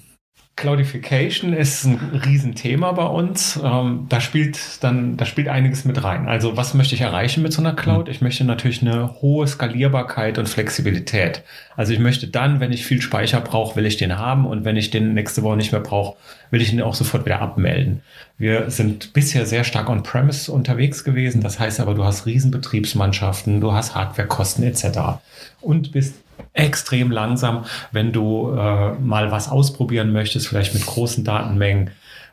Cloudification 0.60 1.54
ist 1.54 1.86
ein 1.86 2.20
Riesenthema 2.22 2.92
bei 2.92 3.06
uns. 3.06 3.58
Ähm, 3.64 4.04
da 4.10 4.20
spielt 4.20 4.58
dann, 4.84 5.16
da 5.16 5.24
spielt 5.24 5.48
einiges 5.48 5.86
mit 5.86 6.04
rein. 6.04 6.28
Also 6.28 6.54
was 6.54 6.74
möchte 6.74 6.94
ich 6.94 7.00
erreichen 7.00 7.42
mit 7.42 7.54
so 7.54 7.62
einer 7.62 7.72
Cloud? 7.72 8.10
Ich 8.10 8.20
möchte 8.20 8.44
natürlich 8.44 8.82
eine 8.82 9.22
hohe 9.22 9.46
Skalierbarkeit 9.46 10.36
und 10.36 10.50
Flexibilität. 10.50 11.42
Also 11.76 11.94
ich 11.94 11.98
möchte 11.98 12.28
dann, 12.28 12.60
wenn 12.60 12.72
ich 12.72 12.84
viel 12.84 13.00
Speicher 13.00 13.40
brauche, 13.40 13.74
will 13.76 13.86
ich 13.86 13.96
den 13.96 14.18
haben 14.18 14.44
und 14.44 14.66
wenn 14.66 14.76
ich 14.76 14.90
den 14.90 15.14
nächste 15.14 15.42
Woche 15.42 15.56
nicht 15.56 15.72
mehr 15.72 15.80
brauche, 15.80 16.18
will 16.50 16.60
ich 16.60 16.70
ihn 16.70 16.82
auch 16.82 16.94
sofort 16.94 17.24
wieder 17.24 17.40
abmelden. 17.40 18.02
Wir 18.36 18.70
sind 18.70 19.14
bisher 19.14 19.46
sehr 19.46 19.64
stark 19.64 19.88
on-premise 19.88 20.52
unterwegs 20.52 21.04
gewesen. 21.04 21.40
Das 21.40 21.58
heißt 21.58 21.80
aber, 21.80 21.94
du 21.94 22.04
hast 22.04 22.26
Riesenbetriebsmannschaften, 22.26 23.62
du 23.62 23.72
hast 23.72 23.94
Hardwarekosten 23.94 24.64
etc. 24.64 25.22
und 25.62 25.92
bist 25.92 26.16
extrem 26.52 27.10
langsam, 27.10 27.64
wenn 27.92 28.12
du 28.12 28.50
äh, 28.52 28.92
mal 28.94 29.30
was 29.30 29.48
ausprobieren 29.48 30.12
möchtest, 30.12 30.48
vielleicht 30.48 30.74
mit 30.74 30.84
großen 30.84 31.24
Datenmengen 31.24 31.90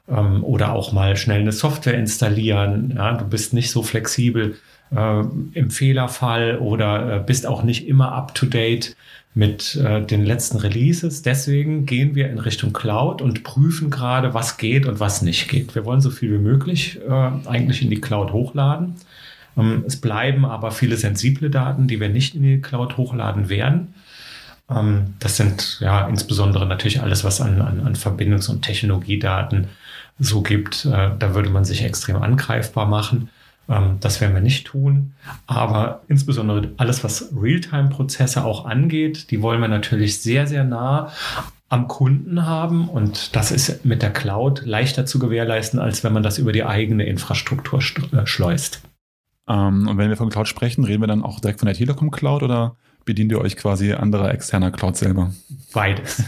ähm, 0.10 0.43
oder 0.43 0.74
auch 0.74 0.91
mal 0.91 1.15
schnell 1.17 1.41
eine 1.41 1.52
Software 1.52 1.96
installieren. 1.96 2.93
Ja, 2.96 3.13
du 3.13 3.26
bist 3.26 3.54
nicht 3.54 3.72
so 3.72 3.84
flexibel 3.84 4.56
äh, 4.96 5.22
im 5.54 5.70
Fehlerfall 5.70 6.58
oder 6.60 7.17
äh, 7.17 7.20
bist 7.20 7.46
auch 7.46 7.63
nicht 7.63 7.88
immer 7.88 8.13
up 8.13 8.34
to 8.36 8.46
date 8.46 8.96
mit 9.34 9.76
äh, 9.76 10.02
den 10.02 10.26
letzten 10.26 10.58
Releases. 10.58 11.22
Deswegen 11.22 11.86
gehen 11.86 12.15
wir 12.15 12.30
in 12.30 12.39
Richtung 12.39 12.74
Cloud 12.74 13.22
und 13.22 13.43
prüfen 13.43 13.91
gerade, 13.91 14.34
was 14.34 14.58
geht 14.58 14.88
und 14.88 15.00
was 15.00 15.22
nicht 15.22 15.48
geht. 15.48 15.76
Wir 15.76 15.86
wollen 15.86 16.02
so 16.02 16.10
viel 16.10 16.34
wie 16.34 16.43
möglich 16.43 17.00
äh, 17.08 17.12
eigentlich 17.48 17.84
in 17.84 17.89
die 17.89 18.02
Cloud 18.02 18.34
hochladen. 18.34 18.96
Ähm, 19.58 19.84
es 19.88 20.00
bleiben 20.00 20.46
aber 20.46 20.72
viele 20.72 20.98
sensible 20.98 21.50
Daten, 21.50 21.88
die 21.88 22.00
wir 22.00 22.10
nicht 22.10 22.36
in 22.36 22.43
die 22.43 22.62
Cloud 22.62 22.98
hochladen 22.98 23.50
werden. 23.50 23.93
Ähm, 24.70 25.15
das 25.20 25.38
sind 25.38 25.80
ja 25.80 26.08
insbesondere 26.08 26.65
natürlich 26.65 27.02
alles, 27.02 27.24
was 27.24 27.41
an, 27.41 27.62
an, 27.62 27.82
an 27.82 27.96
Verbindungs- 27.96 28.50
und 28.50 28.62
Technologiedaten 28.62 29.67
so 30.20 30.41
gibt. 30.41 30.86
Äh, 30.86 31.12
da 31.17 31.36
würde 31.36 31.50
man 31.50 31.65
sich 31.65 31.84
extrem 31.84 32.17
angreifbar 32.17 32.86
machen. 32.86 33.30
Ähm, 33.70 33.98
das 34.00 34.22
werden 34.22 34.34
wir 34.34 34.41
nicht 34.41 34.67
tun. 34.67 35.13
Aber 35.46 36.02
insbesondere 36.08 36.70
alles, 36.78 37.04
was 37.04 37.34
Realtime-Prozesse 37.36 38.43
auch 38.43 38.65
angeht, 38.65 39.32
die 39.32 39.41
wollen 39.41 39.62
wir 39.62 39.67
natürlich 39.67 40.22
sehr, 40.22 40.48
sehr 40.48 40.63
nah 40.63 41.12
am 41.70 41.88
Kunden 41.88 42.46
haben. 42.46 42.88
Und 42.88 43.36
das 43.36 43.52
ist 43.52 43.86
mit 43.86 44.02
der 44.02 44.12
Cloud 44.12 44.65
leichter 44.65 45.06
zu 45.06 45.20
gewährleisten, 45.20 45.80
als 45.80 46.04
wenn 46.04 46.13
man 46.13 46.24
das 46.24 46.38
über 46.38 46.52
die 46.52 46.63
eigene 46.63 47.06
Infrastruktur 47.06 47.80
äh, 47.80 48.26
schleust. 48.26 48.82
Ähm, 49.47 49.88
und 49.88 49.97
wenn 49.97 50.10
wir 50.10 50.17
von 50.17 50.29
Cloud 50.29 50.47
sprechen, 50.47 50.83
reden 50.83 51.01
wir 51.01 51.07
dann 51.07 51.23
auch 51.23 51.39
direkt 51.39 51.60
von 51.60 51.67
der 51.67 51.75
Telekom 51.75 52.12
Cloud 52.12 52.43
oder 52.43 52.75
bedient 53.05 53.31
ihr 53.31 53.41
euch 53.41 53.55
quasi 53.55 53.93
anderer 53.93 54.31
externer 54.33 54.71
Cloud 54.71 54.97
selber? 54.97 55.33
Beides. 55.73 56.23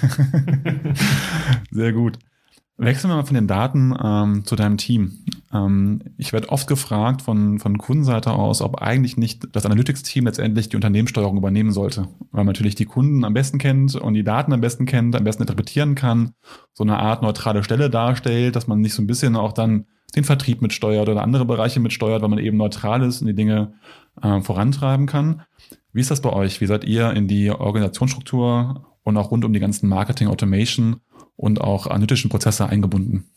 Sehr 1.71 1.93
gut. 1.93 2.17
Wechseln 2.81 3.11
wir 3.11 3.17
mal 3.17 3.25
von 3.25 3.35
den 3.35 3.47
Daten 3.47 3.93
ähm, 4.01 4.45
zu 4.45 4.55
deinem 4.55 4.77
Team. 4.77 5.19
Ähm, 5.53 5.99
ich 6.17 6.31
werde 6.31 6.47
oft 6.47 6.65
gefragt 6.65 7.21
von, 7.21 7.59
von 7.59 7.77
Kundenseite 7.77 8.31
aus, 8.31 8.61
ob 8.61 8.81
eigentlich 8.81 9.17
nicht 9.17 9.47
das 9.51 9.65
Analytics-Team 9.65 10.23
letztendlich 10.25 10.69
die 10.69 10.77
Unternehmenssteuerung 10.77 11.35
übernehmen 11.37 11.73
sollte, 11.73 12.07
weil 12.31 12.45
man 12.45 12.53
natürlich 12.53 12.75
die 12.75 12.85
Kunden 12.85 13.25
am 13.25 13.33
besten 13.33 13.57
kennt 13.57 13.95
und 13.95 14.13
die 14.13 14.23
Daten 14.23 14.53
am 14.53 14.61
besten 14.61 14.85
kennt, 14.85 15.13
am 15.13 15.25
besten 15.25 15.43
interpretieren 15.43 15.95
kann, 15.95 16.31
so 16.73 16.85
eine 16.85 16.99
Art 16.99 17.21
neutrale 17.21 17.65
Stelle 17.65 17.89
darstellt, 17.89 18.55
dass 18.55 18.67
man 18.67 18.79
nicht 18.79 18.93
so 18.93 19.01
ein 19.01 19.07
bisschen 19.07 19.35
auch 19.35 19.51
dann 19.51 19.85
den 20.15 20.23
Vertrieb 20.23 20.61
mitsteuert 20.61 21.09
oder 21.09 21.21
andere 21.21 21.45
Bereiche 21.45 21.79
mitsteuert, 21.79 22.21
weil 22.21 22.29
man 22.29 22.39
eben 22.39 22.57
neutral 22.57 23.03
ist 23.03 23.21
und 23.21 23.27
die 23.27 23.35
Dinge 23.35 23.73
äh, 24.21 24.41
vorantreiben 24.41 25.05
kann. 25.05 25.43
Wie 25.93 26.01
ist 26.01 26.11
das 26.11 26.21
bei 26.21 26.31
euch? 26.31 26.61
Wie 26.61 26.65
seid 26.65 26.83
ihr 26.85 27.11
in 27.11 27.27
die 27.27 27.49
Organisationsstruktur 27.51 28.85
und 29.03 29.17
auch 29.17 29.31
rund 29.31 29.45
um 29.45 29.53
die 29.53 29.59
ganzen 29.59 29.89
Marketing, 29.89 30.27
Automation 30.27 31.01
und 31.35 31.61
auch 31.61 31.87
analytischen 31.87 32.29
Prozesse 32.29 32.67
eingebunden? 32.67 33.29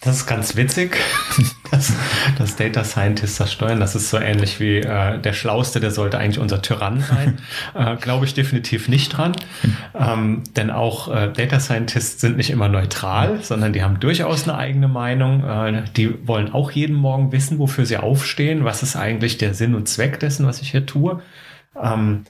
Das 0.00 0.18
ist 0.18 0.26
ganz 0.26 0.54
witzig, 0.54 0.96
dass, 1.72 1.92
dass 2.38 2.54
Data 2.54 2.84
Scientists 2.84 3.38
das 3.38 3.52
steuern. 3.52 3.80
Das 3.80 3.96
ist 3.96 4.10
so 4.10 4.18
ähnlich 4.18 4.60
wie 4.60 4.76
äh, 4.76 5.18
der 5.18 5.32
Schlauste, 5.32 5.80
der 5.80 5.90
sollte 5.90 6.18
eigentlich 6.18 6.38
unser 6.38 6.62
Tyrann 6.62 7.00
sein. 7.00 7.38
äh, 7.74 7.96
Glaube 7.96 8.24
ich 8.24 8.32
definitiv 8.32 8.88
nicht 8.88 9.08
dran. 9.08 9.32
Ähm, 9.98 10.44
denn 10.56 10.70
auch 10.70 11.08
äh, 11.08 11.32
Data 11.32 11.58
Scientists 11.58 12.20
sind 12.20 12.36
nicht 12.36 12.50
immer 12.50 12.68
neutral, 12.68 13.42
sondern 13.42 13.72
die 13.72 13.82
haben 13.82 13.98
durchaus 13.98 14.48
eine 14.48 14.56
eigene 14.56 14.86
Meinung. 14.86 15.42
Äh, 15.42 15.82
die 15.96 16.26
wollen 16.28 16.52
auch 16.52 16.70
jeden 16.70 16.94
Morgen 16.94 17.32
wissen, 17.32 17.58
wofür 17.58 17.84
sie 17.84 17.96
aufstehen. 17.96 18.64
Was 18.64 18.84
ist 18.84 18.94
eigentlich 18.94 19.36
der 19.36 19.52
Sinn 19.52 19.74
und 19.74 19.88
Zweck 19.88 20.20
dessen, 20.20 20.46
was 20.46 20.62
ich 20.62 20.70
hier 20.70 20.86
tue? 20.86 21.22
Ähm, 21.80 22.24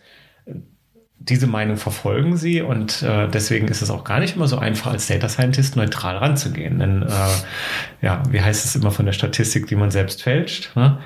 diese 1.20 1.46
Meinung 1.46 1.76
verfolgen 1.76 2.36
sie 2.36 2.62
und 2.62 3.02
äh, 3.02 3.28
deswegen 3.28 3.68
ist 3.68 3.82
es 3.82 3.90
auch 3.90 4.04
gar 4.04 4.20
nicht 4.20 4.36
immer 4.36 4.48
so 4.48 4.58
einfach, 4.58 4.92
als 4.92 5.08
Data 5.08 5.28
Scientist 5.28 5.76
neutral 5.76 6.16
ranzugehen. 6.16 6.78
Denn 6.78 7.02
äh, 7.02 8.06
ja, 8.06 8.22
wie 8.30 8.40
heißt 8.40 8.64
es 8.64 8.76
immer 8.76 8.90
von 8.90 9.04
der 9.04 9.12
Statistik, 9.12 9.66
die 9.66 9.76
man 9.76 9.90
selbst 9.90 10.22
fälscht? 10.22 10.74
Ne? 10.76 10.98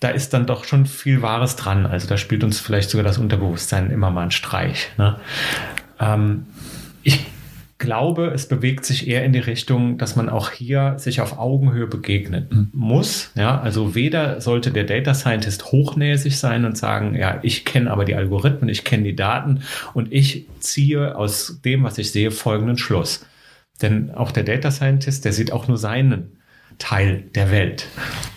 Da 0.00 0.08
ist 0.08 0.32
dann 0.32 0.46
doch 0.46 0.64
schon 0.64 0.86
viel 0.86 1.20
Wahres 1.20 1.56
dran. 1.56 1.84
Also 1.84 2.06
da 2.06 2.16
spielt 2.16 2.44
uns 2.44 2.60
vielleicht 2.60 2.90
sogar 2.90 3.04
das 3.04 3.18
Unterbewusstsein 3.18 3.90
immer 3.90 4.10
mal 4.10 4.22
einen 4.22 4.30
Streich. 4.30 4.92
Ne? 4.98 5.18
Ähm, 6.00 6.46
ich 7.02 7.26
glaube, 7.78 8.28
es 8.34 8.48
bewegt 8.48 8.84
sich 8.84 9.06
eher 9.06 9.24
in 9.24 9.32
die 9.32 9.38
Richtung, 9.38 9.98
dass 9.98 10.16
man 10.16 10.28
auch 10.28 10.50
hier 10.50 10.94
sich 10.98 11.20
auf 11.20 11.38
Augenhöhe 11.38 11.86
begegnen 11.86 12.46
mhm. 12.50 12.68
muss. 12.72 13.30
Ja, 13.34 13.60
also 13.60 13.94
weder 13.94 14.40
sollte 14.40 14.70
der 14.70 14.84
Data 14.84 15.14
Scientist 15.14 15.72
hochnäsig 15.72 16.38
sein 16.38 16.64
und 16.64 16.78
sagen, 16.78 17.14
ja, 17.14 17.38
ich 17.42 17.64
kenne 17.64 17.90
aber 17.90 18.04
die 18.04 18.14
Algorithmen, 18.14 18.68
ich 18.70 18.84
kenne 18.84 19.04
die 19.04 19.16
Daten 19.16 19.62
und 19.94 20.12
ich 20.12 20.46
ziehe 20.60 21.16
aus 21.16 21.60
dem, 21.64 21.84
was 21.84 21.98
ich 21.98 22.12
sehe, 22.12 22.30
folgenden 22.30 22.78
Schluss. 22.78 23.26
Denn 23.82 24.10
auch 24.10 24.30
der 24.30 24.44
Data 24.44 24.70
Scientist, 24.70 25.24
der 25.24 25.32
sieht 25.32 25.52
auch 25.52 25.68
nur 25.68 25.76
seinen 25.76 26.38
Teil 26.78 27.24
der 27.34 27.50
Welt. 27.50 27.88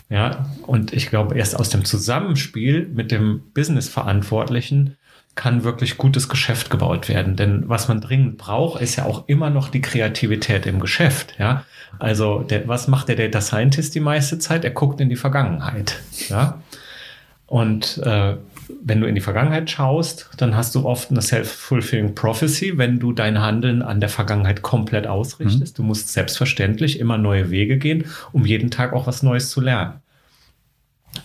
Ja, 0.10 0.50
und 0.66 0.92
ich 0.92 1.10
glaube, 1.10 1.38
erst 1.38 1.56
aus 1.56 1.70
dem 1.70 1.86
Zusammenspiel 1.86 2.88
mit 2.88 3.12
dem 3.12 3.52
Business-Verantwortlichen 3.54 4.98
kann 5.40 5.64
wirklich 5.64 5.96
gutes 5.96 6.28
Geschäft 6.28 6.70
gebaut 6.70 7.08
werden. 7.08 7.38
Denn 7.38 7.70
was 7.70 7.88
man 7.88 8.02
dringend 8.02 8.38
braucht, 8.38 8.82
ist 8.82 8.98
ja 8.98 9.06
auch 9.06 9.24
immer 9.30 9.50
noch 9.50 9.70
die 9.70 9.80
Kreativität 9.80 10.66
im 10.66 10.82
Geschäft. 10.82 11.36
Ja, 11.40 11.64
also 11.98 12.40
der, 12.42 12.68
was 12.68 12.90
macht 12.90 13.08
der 13.08 13.16
Data 13.16 13.40
Scientist 13.40 13.96
die 13.96 14.02
meiste 14.02 14.38
Zeit? 14.40 14.66
Er 14.66 14.72
guckt 14.72 15.00
in 15.00 15.08
die 15.08 15.16
Vergangenheit. 15.16 16.02
Ja, 16.28 16.62
und 17.48 18.00
äh, 18.00 18.36
wenn 18.84 19.00
du 19.00 19.08
in 19.08 19.16
die 19.16 19.22
Vergangenheit 19.22 19.70
schaust, 19.70 20.30
dann 20.36 20.58
hast 20.58 20.76
du 20.76 20.86
oft 20.86 21.10
eine 21.10 21.22
self-fulfilling 21.22 22.16
prophecy, 22.16 22.78
wenn 22.78 23.00
du 23.00 23.14
dein 23.14 23.40
Handeln 23.40 23.82
an 23.82 24.02
der 24.02 24.10
Vergangenheit 24.10 24.62
komplett 24.62 25.08
ausrichtest. 25.08 25.80
Mhm. 25.80 25.82
Du 25.82 25.88
musst 25.88 26.12
selbstverständlich 26.12 27.00
immer 27.00 27.18
neue 27.18 27.50
Wege 27.50 27.78
gehen, 27.78 28.04
um 28.34 28.46
jeden 28.46 28.72
Tag 28.72 28.92
auch 28.92 29.08
was 29.08 29.24
Neues 29.24 29.50
zu 29.50 29.62
lernen. 29.62 30.02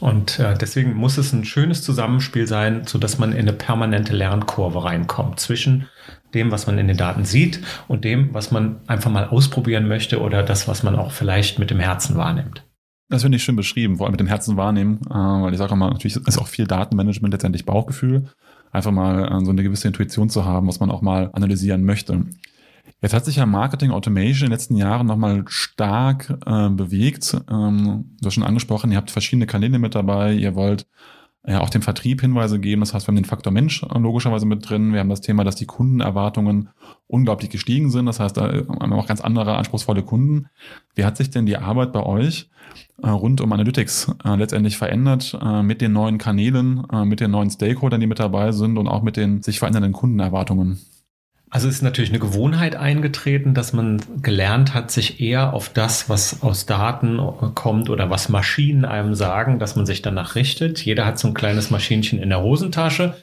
Und 0.00 0.38
äh, 0.38 0.57
deswegen 0.57 0.94
muss 0.94 1.18
es 1.18 1.33
ein 1.33 1.44
schönes 1.44 1.83
Zusammenspiel 1.83 2.46
sein, 2.46 2.83
so 2.87 2.98
dass 2.98 3.18
man 3.18 3.33
in 3.33 3.40
eine 3.40 3.52
permanente 3.52 4.14
Lernkurve 4.14 4.85
reinkommt 4.85 5.40
zwischen 5.40 5.88
dem, 6.35 6.50
was 6.50 6.66
man 6.66 6.78
in 6.78 6.88
den 6.88 6.96
Daten 6.96 7.24
sieht 7.24 7.61
und 7.88 8.04
dem, 8.04 8.35
was 8.35 8.50
man 8.50 8.80
einfach 8.87 9.11
mal 9.11 9.28
ausprobieren 9.28 9.88
möchte 9.88 10.20
oder 10.20 10.42
das, 10.42 10.68
was 10.68 10.83
man 10.83 10.96
auch 10.96 11.12
vielleicht 11.12 11.59
mit 11.59 11.70
dem 11.70 11.80
Herzen 11.80 12.16
wahrnimmt. 12.16 12.64
Das 13.09 13.22
finde 13.22 13.37
ich 13.37 13.44
schön 13.44 13.57
beschrieben, 13.57 13.96
vor 13.96 14.07
allem 14.07 14.12
mit 14.12 14.20
dem 14.20 14.26
Herzen 14.26 14.57
wahrnehmen, 14.57 15.00
äh, 15.09 15.14
weil 15.14 15.52
ich 15.52 15.59
sage 15.59 15.76
mal, 15.76 15.90
natürlich 15.90 16.16
ist 16.16 16.38
auch 16.38 16.48
viel 16.48 16.66
Datenmanagement 16.66 17.33
letztendlich 17.33 17.64
Bauchgefühl, 17.64 18.24
einfach 18.72 18.90
mal 18.90 19.26
äh, 19.26 19.44
so 19.44 19.50
eine 19.50 19.62
gewisse 19.62 19.88
Intuition 19.88 20.30
zu 20.30 20.44
haben, 20.44 20.66
was 20.66 20.80
man 20.80 20.90
auch 20.90 21.02
mal 21.02 21.30
analysieren 21.33 21.85
möchte. 21.85 22.24
Jetzt 23.04 23.12
hat 23.12 23.26
sich 23.26 23.36
ja 23.36 23.44
Marketing 23.44 23.90
Automation 23.90 24.46
in 24.46 24.50
den 24.50 24.52
letzten 24.52 24.76
Jahren 24.76 25.06
nochmal 25.06 25.44
stark 25.48 26.38
äh, 26.46 26.70
bewegt. 26.70 27.36
Ähm, 27.50 28.16
du 28.18 28.26
hast 28.26 28.32
schon 28.32 28.42
angesprochen, 28.42 28.90
ihr 28.90 28.96
habt 28.96 29.10
verschiedene 29.10 29.44
Kanäle 29.44 29.78
mit 29.78 29.94
dabei. 29.94 30.32
Ihr 30.32 30.54
wollt 30.54 30.86
ja 31.46 31.60
auch 31.60 31.68
dem 31.68 31.82
Vertrieb 31.82 32.22
Hinweise 32.22 32.58
geben. 32.58 32.80
Das 32.80 32.94
heißt, 32.94 33.06
wir 33.06 33.08
haben 33.08 33.16
den 33.16 33.26
Faktor 33.26 33.52
Mensch 33.52 33.82
äh, 33.82 33.98
logischerweise 33.98 34.46
mit 34.46 34.66
drin. 34.66 34.94
Wir 34.94 35.00
haben 35.00 35.10
das 35.10 35.20
Thema, 35.20 35.44
dass 35.44 35.54
die 35.54 35.66
Kundenerwartungen 35.66 36.70
unglaublich 37.06 37.50
gestiegen 37.50 37.90
sind. 37.90 38.06
Das 38.06 38.20
heißt, 38.20 38.38
da 38.38 38.50
haben 38.50 38.88
wir 38.88 38.96
auch 38.96 39.06
ganz 39.06 39.20
andere 39.20 39.54
anspruchsvolle 39.58 40.02
Kunden. 40.02 40.46
Wie 40.94 41.04
hat 41.04 41.18
sich 41.18 41.28
denn 41.28 41.44
die 41.44 41.58
Arbeit 41.58 41.92
bei 41.92 42.02
euch 42.02 42.48
äh, 43.02 43.10
rund 43.10 43.42
um 43.42 43.52
Analytics 43.52 44.14
äh, 44.24 44.34
letztendlich 44.34 44.78
verändert 44.78 45.38
äh, 45.42 45.62
mit 45.62 45.82
den 45.82 45.92
neuen 45.92 46.16
Kanälen, 46.16 46.86
äh, 46.90 47.04
mit 47.04 47.20
den 47.20 47.32
neuen 47.32 47.50
Stakeholdern, 47.50 48.00
die 48.00 48.06
mit 48.06 48.18
dabei 48.18 48.52
sind 48.52 48.78
und 48.78 48.88
auch 48.88 49.02
mit 49.02 49.18
den 49.18 49.42
sich 49.42 49.58
verändernden 49.58 49.92
Kundenerwartungen? 49.92 50.80
Also 51.54 51.68
ist 51.68 51.82
natürlich 51.82 52.10
eine 52.10 52.18
Gewohnheit 52.18 52.74
eingetreten, 52.74 53.54
dass 53.54 53.72
man 53.72 54.02
gelernt 54.20 54.74
hat, 54.74 54.90
sich 54.90 55.20
eher 55.20 55.54
auf 55.54 55.68
das, 55.68 56.08
was 56.08 56.42
aus 56.42 56.66
Daten 56.66 57.20
kommt 57.54 57.90
oder 57.90 58.10
was 58.10 58.28
Maschinen 58.28 58.84
einem 58.84 59.14
sagen, 59.14 59.60
dass 59.60 59.76
man 59.76 59.86
sich 59.86 60.02
danach 60.02 60.34
richtet. 60.34 60.84
Jeder 60.84 61.06
hat 61.06 61.20
so 61.20 61.28
ein 61.28 61.34
kleines 61.34 61.70
Maschinchen 61.70 62.18
in 62.18 62.30
der 62.30 62.42
Hosentasche 62.42 63.14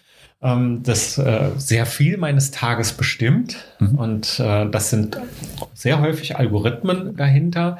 ähm, 0.43 0.82
das 0.84 1.17
äh, 1.17 1.51
sehr 1.58 1.86
viel 1.86 2.17
meines 2.17 2.51
Tages 2.51 2.93
bestimmt. 2.93 3.58
Mhm. 3.80 3.95
Und 3.95 4.39
äh, 4.39 4.67
das 4.69 4.89
sind 4.89 5.17
sehr 5.73 5.99
häufig 5.99 6.38
Algorithmen 6.38 7.15
dahinter, 7.15 7.77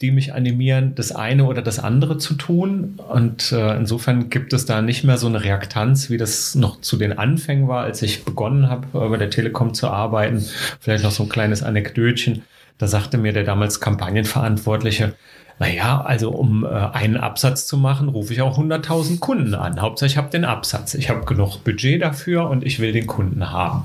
die 0.00 0.10
mich 0.10 0.32
animieren, 0.32 0.94
das 0.94 1.12
eine 1.12 1.44
oder 1.44 1.60
das 1.60 1.78
andere 1.78 2.18
zu 2.18 2.34
tun. 2.34 2.98
Und 3.08 3.52
äh, 3.52 3.76
insofern 3.76 4.30
gibt 4.30 4.52
es 4.52 4.64
da 4.64 4.80
nicht 4.80 5.04
mehr 5.04 5.18
so 5.18 5.26
eine 5.26 5.44
Reaktanz, 5.44 6.08
wie 6.08 6.16
das 6.16 6.54
noch 6.54 6.80
zu 6.80 6.96
den 6.96 7.18
Anfängen 7.18 7.68
war, 7.68 7.82
als 7.82 8.00
ich 8.02 8.24
begonnen 8.24 8.70
habe, 8.70 8.86
bei 8.92 9.16
der 9.16 9.30
Telekom 9.30 9.74
zu 9.74 9.88
arbeiten. 9.88 10.44
Vielleicht 10.80 11.04
noch 11.04 11.12
so 11.12 11.24
ein 11.24 11.28
kleines 11.28 11.62
Anekdötchen. 11.62 12.42
Da 12.78 12.86
sagte 12.86 13.18
mir 13.18 13.32
der 13.32 13.44
damals 13.44 13.80
Kampagnenverantwortliche, 13.80 15.14
naja, 15.58 16.00
also 16.00 16.30
um 16.30 16.64
äh, 16.64 16.68
einen 16.68 17.16
Absatz 17.16 17.66
zu 17.66 17.76
machen, 17.76 18.08
rufe 18.08 18.32
ich 18.32 18.42
auch 18.42 18.58
100.000 18.58 19.18
Kunden 19.18 19.54
an. 19.54 19.80
Hauptsache, 19.80 20.06
ich 20.06 20.16
habe 20.16 20.30
den 20.30 20.44
Absatz. 20.44 20.94
Ich 20.94 21.10
habe 21.10 21.24
genug 21.24 21.64
Budget 21.64 22.02
dafür 22.02 22.48
und 22.48 22.64
ich 22.64 22.78
will 22.78 22.92
den 22.92 23.06
Kunden 23.06 23.50
haben. 23.50 23.84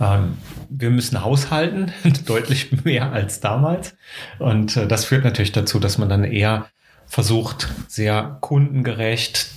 Ähm, 0.00 0.38
wir 0.68 0.90
müssen 0.90 1.22
haushalten, 1.22 1.92
deutlich 2.26 2.84
mehr 2.84 3.12
als 3.12 3.40
damals. 3.40 3.96
Und 4.38 4.76
äh, 4.76 4.86
das 4.86 5.04
führt 5.04 5.24
natürlich 5.24 5.52
dazu, 5.52 5.78
dass 5.78 5.98
man 5.98 6.08
dann 6.08 6.24
eher 6.24 6.66
versucht, 7.06 7.68
sehr 7.86 8.38
kundengerecht 8.40 9.50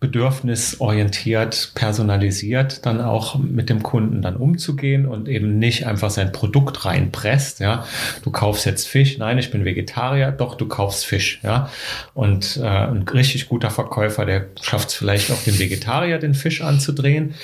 bedürfnisorientiert, 0.00 1.72
personalisiert 1.74 2.86
dann 2.86 3.02
auch 3.02 3.38
mit 3.38 3.68
dem 3.68 3.82
Kunden 3.82 4.22
dann 4.22 4.36
umzugehen 4.36 5.06
und 5.06 5.28
eben 5.28 5.58
nicht 5.58 5.86
einfach 5.86 6.08
sein 6.08 6.32
Produkt 6.32 6.86
reinpresst, 6.86 7.60
ja. 7.60 7.84
Du 8.22 8.30
kaufst 8.30 8.64
jetzt 8.64 8.88
Fisch, 8.88 9.18
nein, 9.18 9.36
ich 9.36 9.50
bin 9.50 9.66
Vegetarier, 9.66 10.32
doch, 10.32 10.54
du 10.54 10.66
kaufst 10.66 11.04
Fisch, 11.04 11.40
ja. 11.42 11.68
Und 12.14 12.56
äh, 12.56 12.66
ein 12.66 13.02
richtig 13.02 13.48
guter 13.50 13.68
Verkäufer, 13.70 14.24
der 14.24 14.46
schafft 14.62 14.88
es 14.88 14.94
vielleicht 14.94 15.30
auch 15.30 15.42
den 15.42 15.58
Vegetarier 15.58 16.18
den 16.18 16.34
Fisch 16.34 16.62
anzudrehen, 16.62 17.34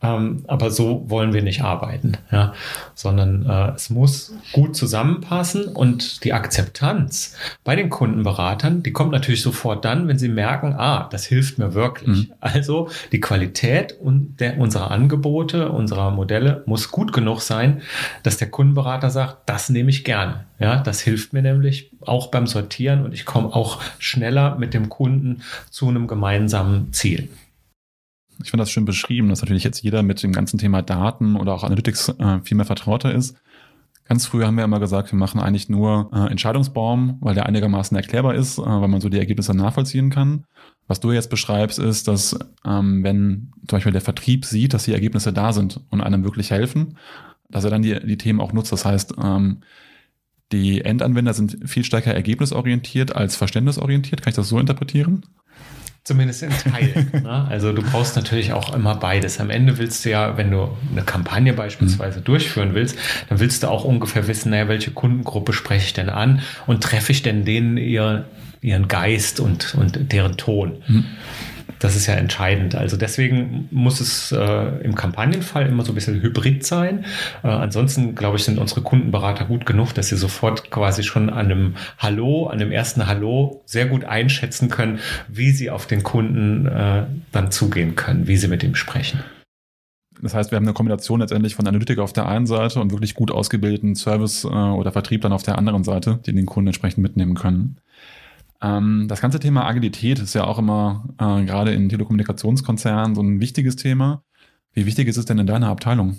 ähm, 0.00 0.44
aber 0.46 0.70
so 0.70 1.04
wollen 1.08 1.32
wir 1.32 1.42
nicht 1.42 1.62
arbeiten, 1.62 2.16
ja, 2.30 2.52
sondern 2.94 3.44
äh, 3.48 3.74
es 3.74 3.90
muss 3.90 4.34
gut 4.52 4.76
zusammenpassen 4.76 5.66
und 5.66 6.22
die 6.24 6.32
Akzeptanz 6.32 7.36
bei 7.64 7.74
den 7.74 7.90
Kundenberatern, 7.90 8.82
die 8.82 8.92
kommt 8.92 9.12
natürlich 9.12 9.42
sofort 9.42 9.84
dann, 9.84 10.06
wenn 10.06 10.18
sie 10.18 10.28
merken, 10.28 10.74
ah, 10.74 11.08
das 11.10 11.24
hilft 11.24 11.58
mir 11.58 11.74
wirklich. 11.74 12.03
Mhm. 12.06 12.32
Also 12.40 12.88
die 13.12 13.20
Qualität 13.20 13.96
und 14.00 14.40
der, 14.40 14.58
unserer 14.58 14.90
Angebote, 14.90 15.70
unserer 15.70 16.10
Modelle 16.10 16.62
muss 16.66 16.90
gut 16.90 17.12
genug 17.12 17.40
sein, 17.40 17.82
dass 18.22 18.36
der 18.36 18.50
Kundenberater 18.50 19.10
sagt, 19.10 19.48
das 19.48 19.70
nehme 19.70 19.90
ich 19.90 20.04
gerne. 20.04 20.44
Ja, 20.58 20.76
das 20.80 21.00
hilft 21.00 21.32
mir 21.32 21.42
nämlich 21.42 21.90
auch 22.00 22.28
beim 22.30 22.46
Sortieren 22.46 23.04
und 23.04 23.14
ich 23.14 23.24
komme 23.24 23.54
auch 23.54 23.80
schneller 23.98 24.56
mit 24.58 24.74
dem 24.74 24.88
Kunden 24.88 25.42
zu 25.70 25.88
einem 25.88 26.06
gemeinsamen 26.06 26.92
Ziel. 26.92 27.28
Ich 28.42 28.50
finde 28.50 28.62
das 28.62 28.70
schön 28.70 28.84
beschrieben, 28.84 29.28
dass 29.28 29.42
natürlich 29.42 29.64
jetzt 29.64 29.82
jeder 29.82 30.02
mit 30.02 30.22
dem 30.22 30.32
ganzen 30.32 30.58
Thema 30.58 30.82
Daten 30.82 31.36
oder 31.36 31.54
auch 31.54 31.64
Analytics 31.64 32.10
äh, 32.18 32.40
viel 32.42 32.56
mehr 32.56 32.66
vertrauter 32.66 33.14
ist. 33.14 33.36
Ganz 34.06 34.26
früher 34.26 34.46
haben 34.46 34.56
wir 34.56 34.64
immer 34.64 34.80
gesagt, 34.80 35.12
wir 35.12 35.18
machen 35.18 35.40
eigentlich 35.40 35.70
nur 35.70 36.10
äh, 36.12 36.30
Entscheidungsbaum, 36.30 37.16
weil 37.20 37.34
der 37.34 37.46
einigermaßen 37.46 37.96
erklärbar 37.96 38.34
ist, 38.34 38.58
äh, 38.58 38.62
weil 38.62 38.88
man 38.88 39.00
so 39.00 39.08
die 39.08 39.18
Ergebnisse 39.18 39.54
nachvollziehen 39.54 40.10
kann. 40.10 40.44
Was 40.86 41.00
du 41.00 41.12
jetzt 41.12 41.30
beschreibst, 41.30 41.78
ist, 41.78 42.06
dass 42.06 42.38
ähm, 42.66 43.02
wenn 43.02 43.52
zum 43.66 43.76
Beispiel 43.76 43.92
der 43.92 44.02
Vertrieb 44.02 44.44
sieht, 44.44 44.74
dass 44.74 44.84
die 44.84 44.92
Ergebnisse 44.92 45.32
da 45.32 45.54
sind 45.54 45.80
und 45.90 46.02
einem 46.02 46.24
wirklich 46.24 46.50
helfen, 46.50 46.98
dass 47.48 47.64
er 47.64 47.70
dann 47.70 47.82
die, 47.82 47.98
die 48.06 48.18
Themen 48.18 48.40
auch 48.40 48.52
nutzt. 48.52 48.72
Das 48.72 48.84
heißt, 48.84 49.14
ähm, 49.22 49.62
die 50.52 50.82
Endanwender 50.82 51.32
sind 51.32 51.58
viel 51.64 51.84
stärker 51.84 52.12
ergebnisorientiert 52.12 53.16
als 53.16 53.36
verständnisorientiert. 53.36 54.20
Kann 54.20 54.30
ich 54.30 54.36
das 54.36 54.50
so 54.50 54.58
interpretieren? 54.58 55.24
Zumindest 56.04 56.42
in 56.42 56.50
Teilen. 56.50 57.10
ne? 57.22 57.46
Also 57.48 57.72
du 57.72 57.80
brauchst 57.80 58.14
natürlich 58.14 58.52
auch 58.52 58.74
immer 58.74 58.94
beides. 58.94 59.40
Am 59.40 59.48
Ende 59.48 59.78
willst 59.78 60.04
du 60.04 60.10
ja, 60.10 60.36
wenn 60.36 60.50
du 60.50 60.68
eine 60.92 61.02
Kampagne 61.02 61.54
beispielsweise 61.54 62.20
mhm. 62.20 62.24
durchführen 62.24 62.74
willst, 62.74 62.98
dann 63.30 63.40
willst 63.40 63.62
du 63.62 63.68
auch 63.68 63.84
ungefähr 63.84 64.28
wissen, 64.28 64.50
naja, 64.50 64.68
welche 64.68 64.90
Kundengruppe 64.90 65.54
spreche 65.54 65.86
ich 65.86 65.92
denn 65.94 66.10
an 66.10 66.42
und 66.66 66.82
treffe 66.82 67.10
ich 67.10 67.22
denn 67.22 67.46
denen 67.46 67.78
ihr, 67.78 68.26
ihren 68.60 68.86
Geist 68.86 69.40
und, 69.40 69.74
und 69.76 70.12
deren 70.12 70.36
Ton. 70.36 70.82
Mhm. 70.86 71.04
Das 71.84 71.96
ist 71.96 72.06
ja 72.06 72.14
entscheidend. 72.14 72.76
Also 72.76 72.96
deswegen 72.96 73.68
muss 73.70 74.00
es 74.00 74.32
äh, 74.32 74.82
im 74.82 74.94
Kampagnenfall 74.94 75.66
immer 75.66 75.84
so 75.84 75.92
ein 75.92 75.94
bisschen 75.94 76.22
hybrid 76.22 76.64
sein. 76.64 77.04
Äh, 77.42 77.48
ansonsten, 77.48 78.14
glaube 78.14 78.38
ich, 78.38 78.44
sind 78.44 78.58
unsere 78.58 78.80
Kundenberater 78.80 79.44
gut 79.44 79.66
genug, 79.66 79.92
dass 79.92 80.08
sie 80.08 80.16
sofort 80.16 80.70
quasi 80.70 81.02
schon 81.02 81.28
an 81.28 81.44
einem 81.44 81.74
Hallo, 81.98 82.46
an 82.46 82.56
dem 82.56 82.72
ersten 82.72 83.06
Hallo 83.06 83.60
sehr 83.66 83.84
gut 83.84 84.06
einschätzen 84.06 84.70
können, 84.70 84.98
wie 85.28 85.50
sie 85.50 85.68
auf 85.68 85.86
den 85.86 86.02
Kunden 86.02 86.64
äh, 86.64 87.02
dann 87.32 87.50
zugehen 87.50 87.96
können, 87.96 88.26
wie 88.26 88.38
sie 88.38 88.48
mit 88.48 88.62
ihm 88.62 88.76
sprechen. 88.76 89.22
Das 90.22 90.32
heißt, 90.32 90.52
wir 90.52 90.56
haben 90.56 90.64
eine 90.64 90.72
Kombination 90.72 91.20
letztendlich 91.20 91.54
von 91.54 91.66
Analytik 91.66 91.98
auf 91.98 92.14
der 92.14 92.26
einen 92.26 92.46
Seite 92.46 92.80
und 92.80 92.92
wirklich 92.92 93.14
gut 93.14 93.30
ausgebildeten 93.30 93.94
Service 93.94 94.44
äh, 94.44 94.48
oder 94.48 94.90
Vertrieb 94.90 95.20
dann 95.20 95.34
auf 95.34 95.42
der 95.42 95.58
anderen 95.58 95.84
Seite, 95.84 96.18
die 96.24 96.32
den 96.32 96.46
Kunden 96.46 96.68
entsprechend 96.68 97.02
mitnehmen 97.02 97.34
können. 97.34 97.76
Ähm, 98.62 99.06
das 99.08 99.20
ganze 99.20 99.40
Thema 99.40 99.66
Agilität 99.66 100.18
ist 100.18 100.34
ja 100.34 100.44
auch 100.44 100.58
immer 100.58 101.08
äh, 101.18 101.44
gerade 101.44 101.72
in 101.72 101.88
Telekommunikationskonzernen 101.88 103.14
so 103.14 103.22
ein 103.22 103.40
wichtiges 103.40 103.76
Thema. 103.76 104.22
Wie 104.72 104.86
wichtig 104.86 105.08
ist 105.08 105.16
es 105.16 105.24
denn 105.24 105.38
in 105.38 105.46
deiner 105.46 105.68
Abteilung? 105.68 106.16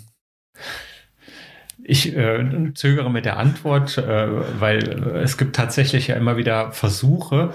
Ich 1.88 2.16
äh, 2.16 2.72
zögere 2.74 3.10
mit 3.10 3.26
der 3.26 3.38
Antwort, 3.38 3.96
äh, 3.98 4.60
weil 4.60 4.88
es 5.22 5.36
gibt 5.36 5.54
tatsächlich 5.54 6.08
ja 6.08 6.16
immer 6.16 6.36
wieder 6.36 6.72
Versuche, 6.72 7.52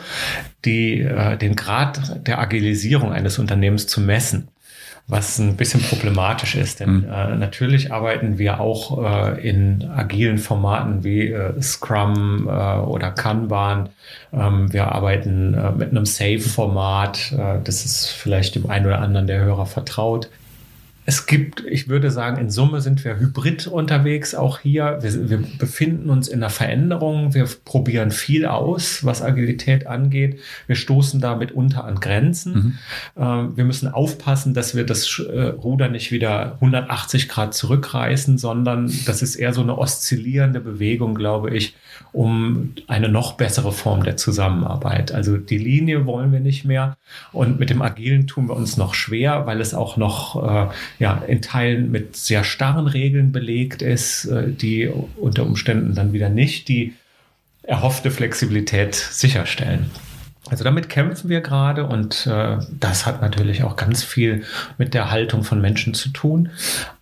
die, 0.64 1.02
äh, 1.02 1.38
den 1.38 1.56
Grad 1.56 2.26
der 2.28 2.40
Agilisierung 2.40 3.12
eines 3.12 3.40
Unternehmens 3.40 3.88
zu 3.88 4.00
messen 4.00 4.48
was 5.08 5.40
ein 5.40 5.58
bisschen 5.58 5.82
problematisch 5.82 6.56
ist. 6.56 6.80
Denn 6.80 7.02
mhm. 7.02 7.10
äh, 7.12 7.36
natürlich 7.36 7.92
arbeiten 7.92 8.38
wir 8.38 8.60
auch 8.60 9.04
äh, 9.04 9.48
in 9.48 9.90
agilen 9.96 10.38
Formaten 10.38 11.04
wie 11.04 11.32
äh, 11.32 11.62
Scrum 11.62 12.48
äh, 12.48 12.52
oder 12.52 13.12
Kanban. 13.12 13.90
Ähm, 14.34 14.72
wir 14.72 14.92
arbeiten 14.92 15.54
äh, 15.54 15.72
mit 15.72 15.92
einem 15.92 16.06
Save-Format. 16.06 17.34
Äh, 17.34 17.60
das 17.64 17.86
ist 17.86 18.08
vielleicht 18.08 18.56
dem 18.56 18.70
einen 18.70 18.86
oder 18.86 19.00
anderen 19.00 19.28
der 19.28 19.40
Hörer 19.40 19.66
vertraut 19.66 20.30
es 21.06 21.26
gibt, 21.26 21.66
ich 21.66 21.90
würde 21.90 22.12
sagen, 22.12 22.38
in 22.38 22.52
Summe 22.52 22.80
sind 22.80 23.04
wir 23.04 23.18
hybrid 23.18 23.66
unterwegs, 23.66 24.36
auch 24.36 24.60
hier. 24.60 25.00
Wir, 25.02 25.30
wir, 25.30 25.44
befinden 25.58 26.10
uns 26.12 26.28
in 26.28 26.40
einer 26.40 26.52
Veränderung. 26.52 27.34
Wir 27.34 27.48
probieren 27.66 28.12
viel 28.12 28.46
aus, 28.46 29.04
was 29.04 29.24
Agilität 29.24 29.88
angeht. 29.88 30.40
Wir 30.68 30.76
stoßen 30.76 31.20
da 31.20 31.36
mitunter 31.36 31.86
an 31.86 32.00
Grenzen. 32.00 32.78
Mhm. 33.16 33.22
Äh, 33.24 33.58
wir 33.58 33.66
müssen 33.66 33.88
aufpassen, 33.88 34.54
dass 34.54 34.76
wir 34.76 34.86
das 34.86 35.20
äh, 35.20 35.42
Ruder 35.42 35.90
nicht 35.90 36.12
wieder 36.12 36.54
180 36.56 37.28
Grad 37.28 37.56
zurückreißen, 37.56 38.38
sondern 38.38 38.92
das 39.06 39.24
ist 39.24 39.36
eher 39.36 39.54
so 39.54 39.62
eine 39.62 39.78
oszillierende 39.78 40.60
Bewegung, 40.60 41.16
glaube 41.16 41.50
ich, 41.50 41.76
um 42.12 42.74
eine 42.88 43.10
noch 43.10 43.34
bessere 43.34 43.72
Form 43.72 44.04
der 44.04 44.18
Zusammenarbeit. 44.18 45.12
Also 45.12 45.38
die 45.38 45.58
Linie 45.58 46.06
wollen 46.06 46.32
wir 46.32 46.42
nicht 46.42 46.64
mehr. 46.64 46.98
Und 47.32 47.60
mit 47.60 47.70
dem 47.70 47.82
Agilen 47.82 48.28
tun 48.28 48.50
wir 48.50 48.56
uns 48.56 48.78
noch 48.78 48.94
schwer, 48.94 49.48
weil 49.48 49.62
es 49.62 49.74
auch 49.74 49.98
noch 49.98 50.70
äh, 50.70 50.74
ja, 51.02 51.24
in 51.28 51.42
Teilen 51.42 51.90
mit 51.90 52.16
sehr 52.16 52.44
starren 52.44 52.86
Regeln 52.86 53.32
belegt 53.32 53.82
ist, 53.82 54.26
äh, 54.26 54.52
die 54.52 54.88
unter 55.18 55.44
Umständen 55.48 55.96
dann 55.96 56.14
wieder 56.14 56.30
nicht 56.30 56.68
die 56.68 56.94
erhoffte 57.64 58.12
Flexibilität 58.12 58.94
sicherstellen. 58.94 59.90
Also 60.50 60.64
damit 60.64 60.90
kämpfen 60.90 61.30
wir 61.30 61.42
gerade 61.42 61.86
und 61.86 62.26
äh, 62.26 62.58
das 62.80 63.06
hat 63.06 63.22
natürlich 63.22 63.64
auch 63.64 63.76
ganz 63.76 64.04
viel 64.04 64.44
mit 64.80 64.96
der 64.96 65.12
Haltung 65.12 65.44
von 65.44 65.62
Menschen 65.62 65.94
zu 65.94 66.10
tun. 66.10 66.50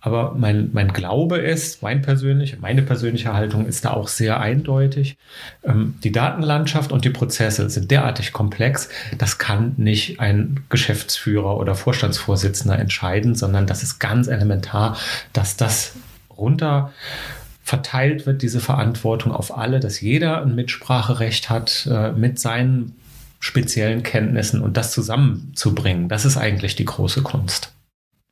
Aber 0.02 0.34
mein, 0.36 0.68
mein 0.74 0.92
Glaube 0.92 1.38
ist, 1.38 1.82
mein 1.82 2.02
persönlich, 2.02 2.60
meine 2.60 2.82
persönliche 2.82 3.32
Haltung 3.32 3.64
ist 3.64 3.86
da 3.86 3.92
auch 3.92 4.08
sehr 4.08 4.40
eindeutig. 4.40 5.16
Ähm, 5.64 5.94
die 6.04 6.12
Datenlandschaft 6.12 6.92
und 6.92 7.06
die 7.06 7.10
Prozesse 7.10 7.70
sind 7.70 7.90
derartig 7.90 8.34
komplex, 8.34 8.90
das 9.16 9.38
kann 9.38 9.72
nicht 9.78 10.20
ein 10.20 10.62
Geschäftsführer 10.68 11.56
oder 11.56 11.74
Vorstandsvorsitzender 11.74 12.78
entscheiden, 12.78 13.34
sondern 13.34 13.66
das 13.66 13.82
ist 13.82 13.98
ganz 13.98 14.28
elementar, 14.28 14.98
dass 15.32 15.56
das 15.56 15.94
runter 16.36 16.92
verteilt 17.62 18.26
wird, 18.26 18.42
diese 18.42 18.60
Verantwortung 18.60 19.32
auf 19.32 19.56
alle, 19.56 19.80
dass 19.80 20.02
jeder 20.02 20.42
ein 20.42 20.54
Mitspracherecht 20.54 21.48
hat 21.48 21.88
äh, 21.90 22.12
mit 22.12 22.38
seinen 22.38 22.96
speziellen 23.40 24.02
Kenntnissen 24.02 24.60
und 24.60 24.76
das 24.76 24.92
zusammenzubringen, 24.92 26.08
das 26.08 26.24
ist 26.24 26.36
eigentlich 26.36 26.76
die 26.76 26.84
große 26.84 27.22
Kunst. 27.22 27.74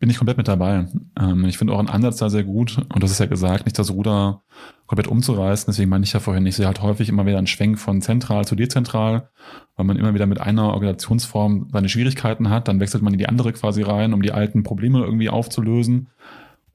Bin 0.00 0.10
ich 0.10 0.18
komplett 0.18 0.36
mit 0.36 0.46
dabei. 0.46 0.86
Ähm, 1.18 1.44
ich 1.46 1.58
finde 1.58 1.76
einen 1.76 1.88
Ansatz 1.88 2.18
da 2.18 2.30
sehr 2.30 2.44
gut. 2.44 2.78
Und 2.94 3.02
das 3.02 3.10
ist 3.10 3.18
ja 3.18 3.26
gesagt, 3.26 3.64
nicht 3.64 3.78
das 3.80 3.90
Ruder 3.90 4.42
komplett 4.86 5.08
umzureißen. 5.08 5.66
Deswegen 5.66 5.90
meine 5.90 6.04
ich 6.04 6.12
ja 6.12 6.20
vorhin, 6.20 6.46
ich 6.46 6.54
sehe 6.54 6.66
halt 6.66 6.82
häufig 6.82 7.08
immer 7.08 7.26
wieder 7.26 7.38
einen 7.38 7.48
Schwenk 7.48 7.80
von 7.80 8.00
zentral 8.00 8.44
zu 8.44 8.54
dezentral, 8.54 9.28
weil 9.74 9.86
man 9.86 9.96
immer 9.96 10.14
wieder 10.14 10.26
mit 10.26 10.40
einer 10.40 10.72
Organisationsform 10.72 11.70
seine 11.72 11.88
Schwierigkeiten 11.88 12.48
hat. 12.48 12.68
Dann 12.68 12.78
wechselt 12.78 13.02
man 13.02 13.12
in 13.12 13.18
die 13.18 13.28
andere 13.28 13.52
quasi 13.52 13.82
rein, 13.82 14.14
um 14.14 14.22
die 14.22 14.30
alten 14.30 14.62
Probleme 14.62 15.00
irgendwie 15.00 15.30
aufzulösen. 15.30 16.10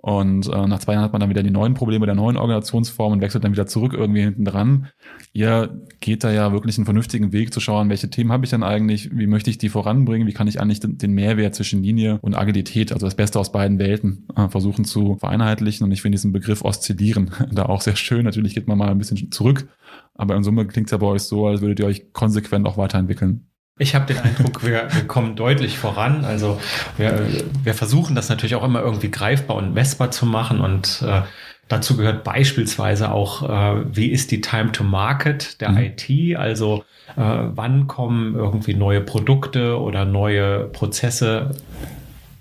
Und 0.06 0.50
äh, 0.50 0.68
nach 0.68 0.80
zwei 0.80 0.94
Jahren 0.94 1.06
hat 1.06 1.14
man 1.14 1.22
dann 1.22 1.30
wieder 1.30 1.44
die 1.44 1.50
neuen 1.50 1.76
Probleme 1.76 2.06
der 2.06 2.14
neuen 2.14 2.36
Organisationsform 2.36 3.14
und 3.14 3.22
wechselt 3.22 3.46
dann 3.46 3.54
wieder 3.54 3.68
zurück 3.68 3.94
irgendwie 3.94 4.20
hinten 4.20 4.44
dran. 4.44 4.90
Ihr 5.32 5.82
geht 6.02 6.26
da 6.26 6.32
ja 6.34 6.52
wirklich 6.52 6.78
einen 6.78 6.84
vernünftigen 6.84 7.32
Weg 7.32 7.54
zu 7.54 7.62
schauen, 7.62 7.90
welche 7.90 8.10
Themen 8.10 8.30
habe 8.34 8.44
ich 8.44 8.50
denn 8.50 8.64
eigentlich, 8.64 9.18
wie 9.18 9.28
möchte 9.28 9.50
ich 9.50 9.60
die 9.60 9.70
voranbringen, 9.70 10.28
wie 10.28 10.34
kann 10.34 10.50
ich 10.50 10.60
eigentlich 10.60 10.82
den, 10.82 11.14
Mehrwert 11.14 11.56
zwischen 11.56 11.82
Linie 11.82 12.20
und 12.22 12.36
Agilität, 12.36 12.92
also 12.92 13.08
das 13.08 13.16
Beste 13.16 13.40
aus 13.40 13.54
beiden 13.54 13.80
Welten, 13.80 14.28
äh, 14.36 14.50
versuchen 14.50 14.84
zu 14.84 15.16
vereinheitlichen. 15.16 15.86
Und 15.86 15.94
ich 15.94 16.02
finde 16.02 16.18
diesen 16.18 16.34
Begriff 16.34 16.66
Oszillieren 16.66 17.32
da 17.54 17.68
auch 17.68 17.80
sehr 17.80 17.96
schön. 17.96 18.26
Natürlich 18.26 18.56
geht 18.56 18.68
man 18.68 18.78
mal 18.78 18.90
ein 18.90 18.98
bisschen 18.98 19.32
zurück, 19.32 19.70
aber 20.16 20.36
in 20.36 20.44
Summe 20.44 20.68
klingt 20.68 20.88
es 20.88 20.92
ja 20.92 20.98
bei 20.98 21.08
euch 21.08 21.24
so, 21.24 21.48
als 21.48 21.62
würdet 21.62 21.80
ihr 21.80 21.86
euch 21.86 22.12
konsequent 22.12 22.68
auch 22.68 22.76
weiterentwickeln. 22.78 23.48
Ich 23.80 23.96
habe 23.96 24.06
den 24.06 24.20
Eindruck, 24.20 24.64
wir, 24.64 24.88
wir 24.92 25.08
kommen 25.08 25.36
deutlich 25.36 25.80
voran. 25.80 26.26
Also 26.26 26.62
wir, 26.98 27.28
wir 27.64 27.74
versuchen 27.74 28.16
das 28.16 28.30
natürlich 28.30 28.56
auch 28.56 28.64
immer 28.64 28.82
irgendwie 28.82 29.10
greifbar 29.10 29.58
und 29.58 29.74
messbar 29.74 30.12
zu 30.12 30.26
machen 30.26 30.62
und 30.62 31.04
äh, 31.06 31.22
Dazu 31.70 31.96
gehört 31.96 32.24
beispielsweise 32.24 33.12
auch, 33.12 33.42
äh, 33.50 33.96
wie 33.96 34.08
ist 34.08 34.32
die 34.32 34.42
Time 34.42 34.72
to 34.74 34.84
Market 34.84 35.62
der 35.62 35.72
mhm. 35.72 35.78
IT? 35.78 36.38
Also 36.38 36.84
äh, 37.16 37.22
wann 37.22 37.88
kommen 37.88 38.36
irgendwie 38.36 38.74
neue 38.74 39.02
Produkte 39.02 39.80
oder 39.80 40.06
neue 40.06 40.66
Prozesse 40.66 41.52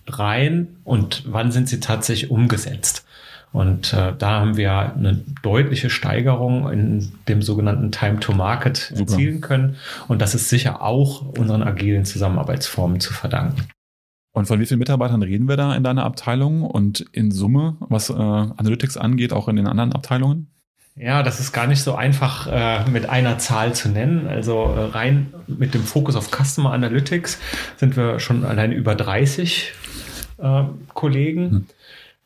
rein 0.09 0.67
und 0.85 1.23
wann 1.27 1.53
sind 1.53 1.69
sie 1.69 1.79
tatsächlich 1.79 2.31
umgesetzt? 2.31 3.07
Und 3.53 3.93
äh, 3.93 4.15
da 4.17 4.41
haben 4.41 4.57
wir 4.57 4.95
eine 4.95 5.23
deutliche 5.43 5.91
Steigerung 5.91 6.71
in 6.71 7.13
dem 7.29 7.43
sogenannten 7.43 7.93
Time 7.93 8.19
to 8.19 8.33
Market 8.33 8.93
erzielen 8.97 9.41
können. 9.43 9.77
Und 10.09 10.23
das 10.23 10.35
ist 10.35 10.49
sicher 10.49 10.83
auch 10.83 11.23
unseren 11.39 11.63
agilen 11.63 12.05
Zusammenarbeitsformen 12.05 13.01
zu 13.01 13.13
verdanken. 13.13 13.69
Und 14.33 14.47
von 14.47 14.59
wie 14.59 14.67
vielen 14.67 14.79
Mitarbeitern 14.79 15.23
reden 15.23 15.49
wir 15.49 15.59
da 15.59 15.75
in 15.75 15.85
deiner 15.85 16.05
Abteilung 16.05 16.63
und 16.63 17.01
in 17.13 17.31
Summe, 17.31 17.77
was 17.81 18.09
äh, 18.09 18.15
Analytics 18.15 18.97
angeht, 18.97 19.35
auch 19.35 19.49
in 19.49 19.57
den 19.57 19.67
anderen 19.67 19.93
Abteilungen? 19.93 20.49
Ja, 20.95 21.23
das 21.23 21.41
ist 21.41 21.53
gar 21.53 21.67
nicht 21.67 21.83
so 21.83 21.95
einfach 21.95 22.47
äh, 22.47 22.89
mit 22.91 23.09
einer 23.09 23.39
Zahl 23.39 23.75
zu 23.75 23.89
nennen. 23.89 24.27
Also 24.29 24.65
äh, 24.65 24.85
rein 24.85 25.33
mit 25.47 25.75
dem 25.75 25.85
Fokus 25.85 26.17
auf 26.17 26.31
Customer 26.31 26.73
Analytics 26.73 27.39
sind 27.77 27.97
wir 27.97 28.21
schon 28.21 28.45
allein 28.45 28.73
über 28.73 28.95
30 28.95 29.73
äh, 30.39 30.63
Kollegen. 30.95 31.51
Hm. 31.51 31.67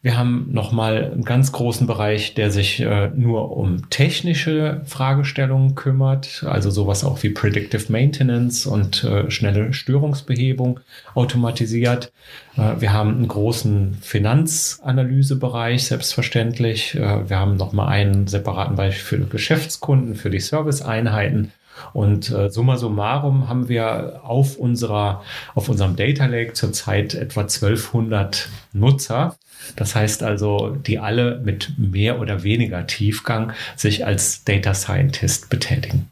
Wir 0.07 0.16
haben 0.16 0.51
nochmal 0.53 1.11
einen 1.11 1.25
ganz 1.25 1.51
großen 1.51 1.88
Bereich, 1.88 2.35
der 2.35 2.53
sich 2.53 2.79
äh, 2.79 3.11
nur 3.16 3.57
um 3.57 3.90
technische 3.90 4.83
Fragestellungen 4.85 5.75
kümmert, 5.75 6.45
also 6.47 6.71
sowas 6.71 7.03
auch 7.03 7.25
wie 7.25 7.31
Predictive 7.31 7.90
Maintenance 7.90 8.66
und 8.66 9.03
äh, 9.03 9.29
schnelle 9.33 9.73
Störungsbehebung 9.73 10.79
automatisiert. 11.16 12.12
Äh, 12.57 12.81
wir 12.81 12.92
haben 12.92 13.16
einen 13.16 13.27
großen 13.27 13.99
Finanzanalysebereich, 14.01 15.83
selbstverständlich. 15.87 16.95
Äh, 16.95 17.29
wir 17.29 17.40
haben 17.40 17.57
nochmal 17.57 17.88
einen 17.88 18.29
separaten 18.29 18.77
Bereich 18.77 19.03
für 19.03 19.19
Geschäftskunden, 19.19 20.14
für 20.14 20.31
die 20.31 20.38
Serviceeinheiten. 20.38 21.51
Und 21.93 22.31
äh, 22.31 22.51
summa 22.51 22.77
summarum 22.77 23.49
haben 23.49 23.69
wir 23.69 24.21
auf 24.25 24.57
unserer, 24.57 25.23
auf 25.55 25.69
unserem 25.69 25.97
Data 25.97 26.27
Lake 26.27 26.53
zurzeit 26.53 27.15
etwa 27.15 27.43
1200 27.43 28.49
Nutzer. 28.73 29.37
Das 29.75 29.95
heißt 29.95 30.23
also, 30.23 30.77
die 30.77 30.99
alle 30.99 31.41
mit 31.45 31.73
mehr 31.79 32.21
oder 32.21 32.43
weniger 32.43 32.87
Tiefgang 32.87 33.53
sich 33.75 34.07
als 34.07 34.45
Data 34.45 34.75
Scientist 34.75 35.51
betätigen. 35.51 36.11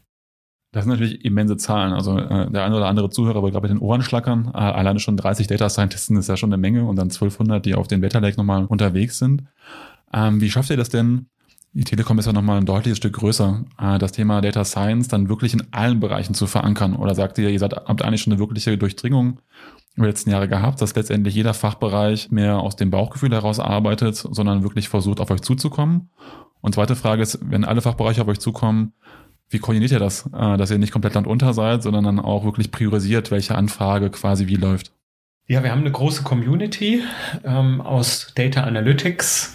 Das 0.75 0.83
sind 0.83 0.91
natürlich 0.91 1.23
immense 1.23 1.55
Zahlen. 1.55 1.93
Also 1.93 2.19
äh, 2.19 2.51
der 2.51 2.65
eine 2.65 2.75
oder 2.75 2.87
andere 2.87 3.09
Zuhörer 3.09 3.41
wird 3.41 3.53
gerade 3.53 3.69
mit 3.69 3.71
den 3.71 3.81
Ohren 3.81 4.01
schlackern. 4.01 4.51
Äh, 4.53 4.57
alleine 4.57 4.99
schon 4.99 5.15
30 5.15 5.47
Data 5.47 5.69
Scientisten 5.69 6.17
ist 6.17 6.27
ja 6.27 6.35
schon 6.35 6.51
eine 6.51 6.57
Menge 6.57 6.83
und 6.83 6.97
dann 6.97 7.05
1200, 7.05 7.65
die 7.65 7.75
auf 7.75 7.87
den 7.87 8.01
Data 8.01 8.19
Lake 8.19 8.35
nochmal 8.35 8.65
unterwegs 8.65 9.17
sind. 9.17 9.43
Ähm, 10.13 10.41
wie 10.41 10.49
schafft 10.49 10.69
ihr 10.69 10.75
das 10.75 10.89
denn, 10.89 11.27
die 11.75 11.83
Telekom 11.83 12.17
ist 12.19 12.25
ja 12.25 12.31
nochmal 12.31 12.57
ein 12.57 12.65
deutliches 12.65 12.97
Stück 12.97 13.13
größer, 13.13 13.65
äh, 13.77 13.99
das 13.99 14.13
Thema 14.13 14.39
Data 14.39 14.63
Science 14.63 15.09
dann 15.09 15.27
wirklich 15.27 15.53
in 15.53 15.63
allen 15.71 15.99
Bereichen 15.99 16.33
zu 16.33 16.47
verankern? 16.47 16.95
Oder 16.95 17.15
sagt 17.15 17.37
ihr, 17.37 17.49
ihr 17.49 17.59
seid, 17.59 17.75
habt 17.75 18.01
eigentlich 18.01 18.21
schon 18.21 18.31
eine 18.31 18.39
wirkliche 18.39 18.77
Durchdringung 18.77 19.41
über 19.95 20.05
die 20.05 20.11
letzten 20.11 20.29
Jahre 20.29 20.47
gehabt, 20.47 20.81
dass 20.81 20.95
letztendlich 20.95 21.35
jeder 21.35 21.53
Fachbereich 21.53 22.31
mehr 22.31 22.59
aus 22.59 22.77
dem 22.77 22.91
Bauchgefühl 22.91 23.31
heraus 23.31 23.59
arbeitet, 23.59 24.15
sondern 24.15 24.63
wirklich 24.63 24.87
versucht, 24.87 25.19
auf 25.19 25.29
euch 25.29 25.41
zuzukommen? 25.41 26.09
Und 26.61 26.75
zweite 26.75 26.95
Frage 26.95 27.21
ist, 27.21 27.39
wenn 27.43 27.65
alle 27.65 27.81
Fachbereiche 27.81 28.21
auf 28.21 28.27
euch 28.29 28.39
zukommen, 28.39 28.93
wie 29.49 29.59
koordiniert 29.59 29.91
ihr 29.91 29.99
das, 29.99 30.27
äh, 30.33 30.57
dass 30.57 30.71
ihr 30.71 30.77
nicht 30.77 30.93
komplett 30.93 31.13
landunter 31.13 31.53
seid, 31.53 31.83
sondern 31.83 32.05
dann 32.05 32.19
auch 32.21 32.45
wirklich 32.45 32.71
priorisiert, 32.71 33.31
welche 33.31 33.55
Anfrage 33.55 34.09
quasi 34.09 34.47
wie 34.47 34.55
läuft? 34.55 34.93
Ja, 35.47 35.61
wir 35.61 35.71
haben 35.71 35.81
eine 35.81 35.91
große 35.91 36.23
Community 36.23 37.03
ähm, 37.43 37.81
aus 37.81 38.31
Data 38.33 38.63
Analytics, 38.63 39.53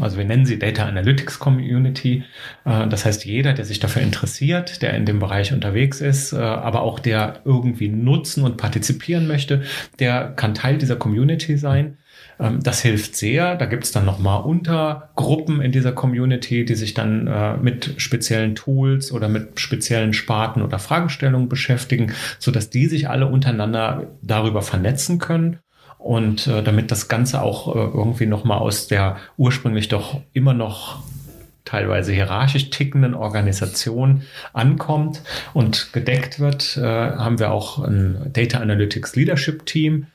also 0.00 0.16
wir 0.16 0.24
nennen 0.24 0.46
sie 0.46 0.58
Data 0.58 0.86
Analytics 0.86 1.38
Community. 1.38 2.24
Äh, 2.64 2.88
das 2.88 3.04
heißt, 3.04 3.24
jeder, 3.24 3.52
der 3.52 3.64
sich 3.64 3.80
dafür 3.80 4.02
interessiert, 4.02 4.82
der 4.82 4.94
in 4.94 5.04
dem 5.04 5.18
Bereich 5.18 5.52
unterwegs 5.52 6.00
ist, 6.00 6.32
äh, 6.32 6.36
aber 6.36 6.82
auch 6.82 6.98
der 6.98 7.40
irgendwie 7.44 7.88
nutzen 7.88 8.44
und 8.44 8.56
partizipieren 8.56 9.26
möchte, 9.26 9.62
der 9.98 10.32
kann 10.36 10.54
Teil 10.54 10.78
dieser 10.78 10.96
Community 10.96 11.56
sein. 11.56 11.98
Ähm, 12.40 12.60
das 12.62 12.82
hilft 12.82 13.16
sehr. 13.16 13.54
Da 13.56 13.66
gibt 13.66 13.84
es 13.84 13.92
dann 13.92 14.04
nochmal 14.04 14.42
Untergruppen 14.42 15.60
in 15.60 15.72
dieser 15.72 15.92
Community, 15.92 16.64
die 16.64 16.74
sich 16.74 16.94
dann 16.94 17.26
äh, 17.26 17.56
mit 17.56 17.94
speziellen 17.98 18.54
Tools 18.54 19.12
oder 19.12 19.28
mit 19.28 19.60
speziellen 19.60 20.12
Sparten 20.12 20.62
oder 20.62 20.78
Fragestellungen 20.78 21.48
beschäftigen, 21.48 22.12
sodass 22.38 22.70
die 22.70 22.86
sich 22.86 23.08
alle 23.08 23.26
untereinander 23.26 24.10
darüber 24.22 24.62
vernetzen 24.62 25.18
können 25.18 25.58
und 26.02 26.46
äh, 26.46 26.62
damit 26.62 26.90
das 26.90 27.08
Ganze 27.08 27.42
auch 27.42 27.74
äh, 27.74 27.78
irgendwie 27.78 28.26
nochmal 28.26 28.58
aus 28.58 28.88
der 28.88 29.16
ursprünglich 29.36 29.88
doch 29.88 30.20
immer 30.32 30.52
noch 30.52 31.02
teilweise 31.64 32.12
hierarchisch 32.12 32.70
tickenden 32.70 33.14
Organisation 33.14 34.22
ankommt 34.52 35.22
und 35.54 35.92
gedeckt 35.92 36.40
wird, 36.40 36.76
äh, 36.76 36.82
haben 36.82 37.38
wir 37.38 37.52
auch 37.52 37.78
ein 37.78 38.30
Data 38.32 38.58
Analytics 38.58 39.16
Leadership 39.16 39.64
Team. 39.64 40.06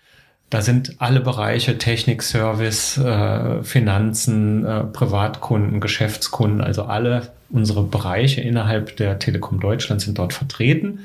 Da 0.49 0.61
sind 0.61 0.95
alle 0.99 1.19
Bereiche 1.19 1.77
Technik, 1.77 2.21
Service, 2.21 2.97
äh, 2.97 3.63
Finanzen, 3.63 4.65
äh, 4.65 4.83
Privatkunden, 4.83 5.81
Geschäftskunden, 5.81 6.61
also 6.61 6.83
alle 6.83 7.29
unsere 7.49 7.83
Bereiche 7.83 8.41
innerhalb 8.41 8.97
der 8.97 9.19
Telekom 9.19 9.59
Deutschland 9.59 10.01
sind 10.01 10.17
dort 10.19 10.33
vertreten. 10.33 10.99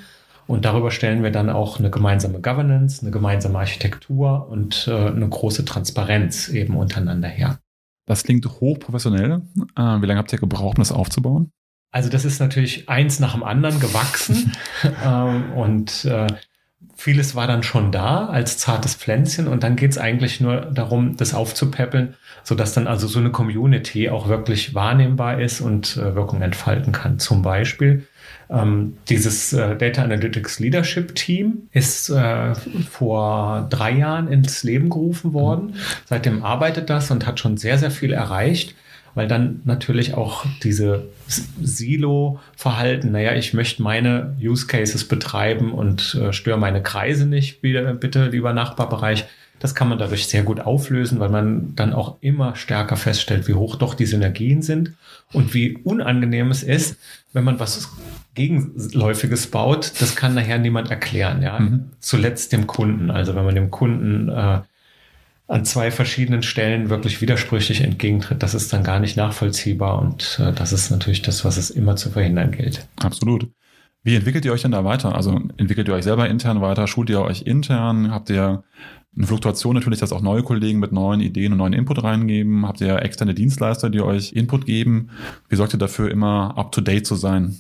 Und 0.47 0.65
darüber 0.65 0.91
stellen 0.91 1.23
wir 1.23 1.31
dann 1.31 1.51
auch 1.51 1.79
eine 1.79 1.91
gemeinsame 1.91 2.41
Governance, 2.41 3.03
eine 3.03 3.11
gemeinsame 3.11 3.59
Architektur 3.59 4.49
und 4.49 4.89
äh, 4.89 5.09
eine 5.09 5.29
große 5.29 5.65
Transparenz 5.65 6.49
eben 6.49 6.77
untereinander 6.77 7.29
her. 7.29 7.59
Das 8.07 8.25
klingt 8.25 8.45
hochprofessionell. 8.47 9.43
Äh, 9.77 9.83
wie 9.83 10.07
lange 10.07 10.19
habt 10.19 10.33
ihr 10.33 10.39
gebraucht, 10.39 10.77
um 10.79 10.83
das 10.83 10.93
aufzubauen? 10.93 11.53
Also 11.93 12.09
das 12.09 12.25
ist 12.25 12.41
natürlich 12.41 12.89
eins 12.89 13.21
nach 13.21 13.35
dem 13.35 13.45
anderen 13.45 13.79
gewachsen 13.79 14.53
ähm, 15.05 15.53
und 15.53 16.05
äh, 16.07 16.27
vieles 16.97 17.35
war 17.35 17.47
dann 17.47 17.63
schon 17.63 17.91
da 17.93 18.27
als 18.27 18.59
zartes 18.59 18.95
Pflänzchen 18.95 19.49
und 19.49 19.63
dann 19.63 19.77
geht 19.77 19.93
es 19.93 19.99
eigentlich 19.99 20.41
nur 20.41 20.61
darum, 20.61 21.17
das 21.17 21.35
aufzupäppeln, 21.35 22.15
sodass 22.45 22.75
dann 22.75 22.87
also 22.87 23.07
so 23.07 23.19
eine 23.19 23.31
Community 23.31 24.09
auch 24.09 24.29
wirklich 24.29 24.75
wahrnehmbar 24.75 25.41
ist 25.41 25.61
und 25.61 25.97
äh, 25.97 26.15
Wirkung 26.15 26.43
entfalten 26.43 26.93
kann. 26.93 27.19
Zum 27.19 27.43
Beispiel 27.43 28.07
ähm, 28.51 28.99
dieses 29.09 29.53
äh, 29.53 29.77
Data 29.77 30.03
Analytics 30.03 30.59
Leadership 30.59 31.15
Team 31.15 31.69
ist 31.73 32.11
äh, 32.11 32.55
vor 32.91 33.67
drei 33.71 33.93
Jahren 33.93 34.29
ins 34.29 34.63
Leben 34.63 34.91
gerufen 34.91 35.33
worden. 35.33 35.75
Seitdem 36.07 36.45
arbeitet 36.45 36.91
das 36.91 37.11
und 37.11 37.27
hat 37.27 37.41
schon 37.41 37.57
sehr, 37.57 37.79
sehr 37.79 37.91
viel 37.91 38.13
erreicht 38.13 38.75
weil 39.15 39.29
dann 39.29 39.61
natürlich 39.65 40.15
auch 40.15 40.45
diese 40.63 41.05
Silo-Verhalten, 41.27 43.13
naja, 43.13 43.35
ich 43.35 43.55
möchte 43.55 43.83
meine 43.83 44.37
Use 44.41 44.67
Cases 44.67 45.07
betreiben 45.07 45.73
und 45.73 46.15
äh, 46.15 46.33
störe 46.33 46.59
meine 46.59 46.83
Kreise 46.83 47.27
nicht, 47.27 47.63
wieder, 47.63 47.95
bitte, 47.95 48.29
lieber 48.29 48.53
Nachbarbereich. 48.53 49.25
Das 49.59 49.77
kann 49.77 49.89
man 49.89 49.99
dadurch 49.99 50.27
sehr 50.27 50.43
gut 50.43 50.59
auflösen, 50.59 51.21
weil 51.21 51.29
man 51.29 51.77
dann 51.77 51.93
auch 51.93 52.17
immer 52.21 52.57
stärker 52.57 52.97
feststellt, 52.97 53.47
wie 53.47 53.55
hoch 53.55 53.77
doch 53.77 53.95
die 53.95 54.07
Synergien 54.07 54.61
sind 54.61 54.95
und 55.33 55.55
wie 55.55 55.77
unangenehm 55.77 56.51
es 56.51 56.65
ist, 56.65 56.97
wenn 57.33 57.45
man 57.45 57.61
was 57.61 57.89
Gegenläufiges 58.35 59.47
baut, 59.49 59.93
das 60.01 60.17
kann 60.17 60.35
nachher 60.35 60.59
niemand 60.59 60.91
erklären, 60.91 61.43
ja. 61.43 61.61
Mhm. 61.61 61.91
Zuletzt 62.01 62.53
dem 62.53 62.67
Kunden. 62.67 63.11
Also 63.11 63.35
wenn 63.35 63.45
man 63.45 63.55
dem 63.55 63.71
Kunden 63.71 64.31
äh, 64.31 64.61
an 65.53 65.67
zwei 65.67 65.91
verschiedenen 65.91 66.43
Stellen 66.43 66.89
wirklich 66.89 67.21
widersprüchlich 67.21 67.83
entgegentritt, 67.83 68.43
das 68.43 68.55
ist 68.55 68.73
dann 68.73 68.83
gar 68.83 69.01
nicht 69.01 69.19
nachvollziehbar 69.19 70.01
und 70.01 70.41
äh, 70.43 70.53
das 70.53 70.73
ist 70.73 70.91
natürlich 70.91 71.21
das, 71.21 71.45
was 71.45 71.59
es 71.59 71.69
immer 71.69 71.95
zu 71.97 72.11
verhindern 72.11 72.53
gilt. 72.53 72.89
Absolut. 72.97 73.51
Wie 74.03 74.17
entwickelt 74.17 74.47
ihr 74.47 74.53
euch 74.53 74.63
denn 74.63 74.71
da 74.71 74.83
weiter? 74.85 75.15
Also 75.15 75.39
entwickelt 75.59 75.89
ihr 75.89 75.95
euch 75.95 76.05
selber 76.05 76.29
intern 76.29 76.63
weiter? 76.63 76.87
Schult 76.87 77.11
ihr 77.11 77.21
euch 77.21 77.43
intern? 77.43 78.11
Habt 78.11 78.31
ihr 78.31 78.65
eine 79.15 79.27
Fluktuation 79.27 79.75
natürlich, 79.75 80.01
dass 80.01 80.13
auch 80.13 80.23
neue 80.23 80.43
Kollegen 80.43 80.81
mit 80.81 80.91
neuen 80.91 81.21
Ideen 81.21 81.53
und 81.53 81.59
neuen 81.59 81.75
Input 81.75 82.03
reingeben? 82.03 82.67
Habt 82.67 82.81
ihr 82.81 83.03
externe 83.03 83.35
Dienstleister, 83.35 83.91
die 83.91 84.01
euch 84.01 84.33
Input 84.33 84.65
geben? 84.65 85.11
Wie 85.51 85.57
sorgt 85.57 85.75
ihr 85.75 85.79
dafür, 85.79 86.11
immer 86.11 86.57
up-to-date 86.57 87.07
zu 87.07 87.15
sein? 87.15 87.59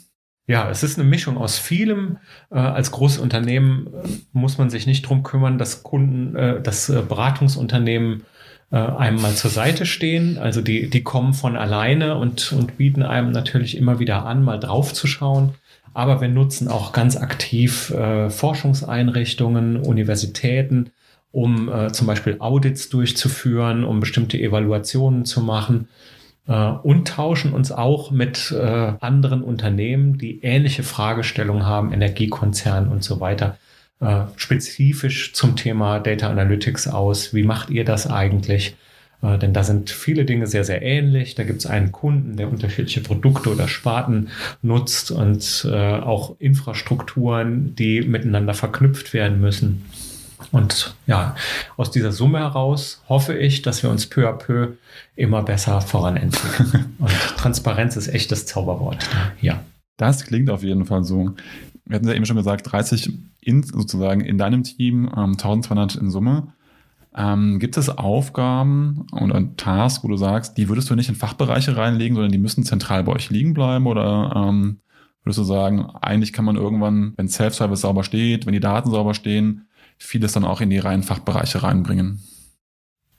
Ja, 0.48 0.68
es 0.70 0.82
ist 0.82 0.98
eine 0.98 1.08
Mischung 1.08 1.38
aus 1.38 1.58
vielem. 1.58 2.18
Äh, 2.50 2.58
als 2.58 2.90
großes 2.90 3.18
Unternehmen 3.18 3.86
äh, 3.86 4.08
muss 4.32 4.58
man 4.58 4.70
sich 4.70 4.86
nicht 4.86 5.02
drum 5.02 5.22
kümmern, 5.22 5.56
dass 5.56 5.82
Kunden, 5.82 6.34
äh, 6.34 6.60
dass 6.60 6.88
äh, 6.88 7.02
Beratungsunternehmen 7.08 8.24
äh, 8.72 8.76
einem 8.76 9.22
mal 9.22 9.34
zur 9.34 9.50
Seite 9.50 9.86
stehen. 9.86 10.38
Also 10.38 10.60
die, 10.60 10.90
die 10.90 11.04
kommen 11.04 11.32
von 11.32 11.56
alleine 11.56 12.16
und, 12.16 12.52
und 12.52 12.76
bieten 12.76 13.04
einem 13.04 13.30
natürlich 13.30 13.76
immer 13.76 14.00
wieder 14.00 14.26
an, 14.26 14.42
mal 14.42 14.58
draufzuschauen. 14.58 15.54
Aber 15.94 16.20
wir 16.20 16.28
nutzen 16.28 16.68
auch 16.68 16.92
ganz 16.92 17.16
aktiv 17.16 17.90
äh, 17.90 18.28
Forschungseinrichtungen, 18.28 19.76
Universitäten, 19.76 20.90
um 21.30 21.72
äh, 21.72 21.92
zum 21.92 22.08
Beispiel 22.08 22.36
Audits 22.40 22.88
durchzuführen, 22.88 23.84
um 23.84 24.00
bestimmte 24.00 24.38
Evaluationen 24.38 25.24
zu 25.24 25.40
machen 25.40 25.88
äh, 26.46 26.52
und 26.54 27.08
tauschen 27.08 27.52
uns 27.52 27.72
auch 27.72 28.10
mit 28.10 28.52
äh, 28.52 28.92
anderen 29.00 29.42
Unternehmen, 29.42 30.18
die 30.18 30.42
ähnliche 30.42 30.82
Fragestellungen 30.82 31.66
haben, 31.66 31.92
Energiekonzernen 31.92 32.90
und 32.90 33.04
so 33.04 33.20
weiter, 33.20 33.58
äh, 34.00 34.22
spezifisch 34.36 35.32
zum 35.34 35.56
Thema 35.56 36.00
Data 36.00 36.28
Analytics 36.28 36.88
aus. 36.88 37.34
Wie 37.34 37.44
macht 37.44 37.70
ihr 37.70 37.84
das 37.84 38.08
eigentlich? 38.08 38.76
Äh, 39.22 39.38
denn 39.38 39.52
da 39.52 39.62
sind 39.62 39.90
viele 39.90 40.24
Dinge 40.24 40.46
sehr, 40.46 40.64
sehr 40.64 40.82
ähnlich. 40.82 41.34
Da 41.34 41.44
gibt 41.44 41.60
es 41.60 41.66
einen 41.66 41.92
Kunden, 41.92 42.36
der 42.36 42.50
unterschiedliche 42.50 43.00
Produkte 43.00 43.50
oder 43.50 43.68
Sparten 43.68 44.28
nutzt 44.60 45.10
und 45.10 45.66
äh, 45.70 45.94
auch 45.94 46.36
Infrastrukturen, 46.38 47.74
die 47.76 48.02
miteinander 48.02 48.54
verknüpft 48.54 49.14
werden 49.14 49.40
müssen. 49.40 49.84
Und 50.50 50.94
ja, 51.06 51.34
aus 51.76 51.90
dieser 51.90 52.12
Summe 52.12 52.40
heraus 52.40 53.02
hoffe 53.08 53.36
ich, 53.36 53.62
dass 53.62 53.82
wir 53.82 53.90
uns 53.90 54.06
peu 54.06 54.28
à 54.28 54.32
peu 54.32 54.72
immer 55.16 55.42
besser 55.42 55.80
voranentwickeln. 55.80 56.96
Und 56.98 57.12
Transparenz 57.36 57.96
ist 57.96 58.08
echt 58.08 58.32
das 58.32 58.46
Zauberwort. 58.46 59.08
Ja. 59.40 59.60
Das 59.96 60.24
klingt 60.24 60.50
auf 60.50 60.62
jeden 60.62 60.86
Fall 60.86 61.04
so. 61.04 61.32
Wir 61.84 61.96
hatten 61.96 62.08
ja 62.08 62.14
eben 62.14 62.26
schon 62.26 62.36
gesagt, 62.36 62.72
30 62.72 63.12
in, 63.40 63.62
sozusagen 63.62 64.20
in 64.20 64.38
deinem 64.38 64.62
Team, 64.62 65.10
ähm, 65.16 65.32
1200 65.32 65.96
in 65.96 66.10
Summe. 66.10 66.54
Ähm, 67.14 67.58
gibt 67.58 67.76
es 67.76 67.90
Aufgaben 67.90 69.06
oder 69.12 69.54
Tasks, 69.56 70.02
wo 70.02 70.08
du 70.08 70.16
sagst, 70.16 70.56
die 70.56 70.68
würdest 70.68 70.88
du 70.88 70.94
nicht 70.94 71.10
in 71.10 71.14
Fachbereiche 71.14 71.76
reinlegen, 71.76 72.14
sondern 72.14 72.32
die 72.32 72.38
müssen 72.38 72.64
zentral 72.64 73.04
bei 73.04 73.12
euch 73.12 73.28
liegen 73.28 73.52
bleiben? 73.52 73.86
Oder 73.86 74.32
ähm, 74.34 74.78
würdest 75.22 75.38
du 75.38 75.44
sagen, 75.44 75.86
eigentlich 76.00 76.32
kann 76.32 76.46
man 76.46 76.56
irgendwann, 76.56 77.12
wenn 77.16 77.28
Self-Service 77.28 77.82
sauber 77.82 78.02
steht, 78.02 78.46
wenn 78.46 78.54
die 78.54 78.60
Daten 78.60 78.90
sauber 78.90 79.12
stehen, 79.12 79.66
vieles 79.98 80.32
dann 80.32 80.44
auch 80.44 80.60
in 80.60 80.70
die 80.70 80.78
reinen 80.78 81.02
Fachbereiche 81.02 81.62
reinbringen? 81.62 82.22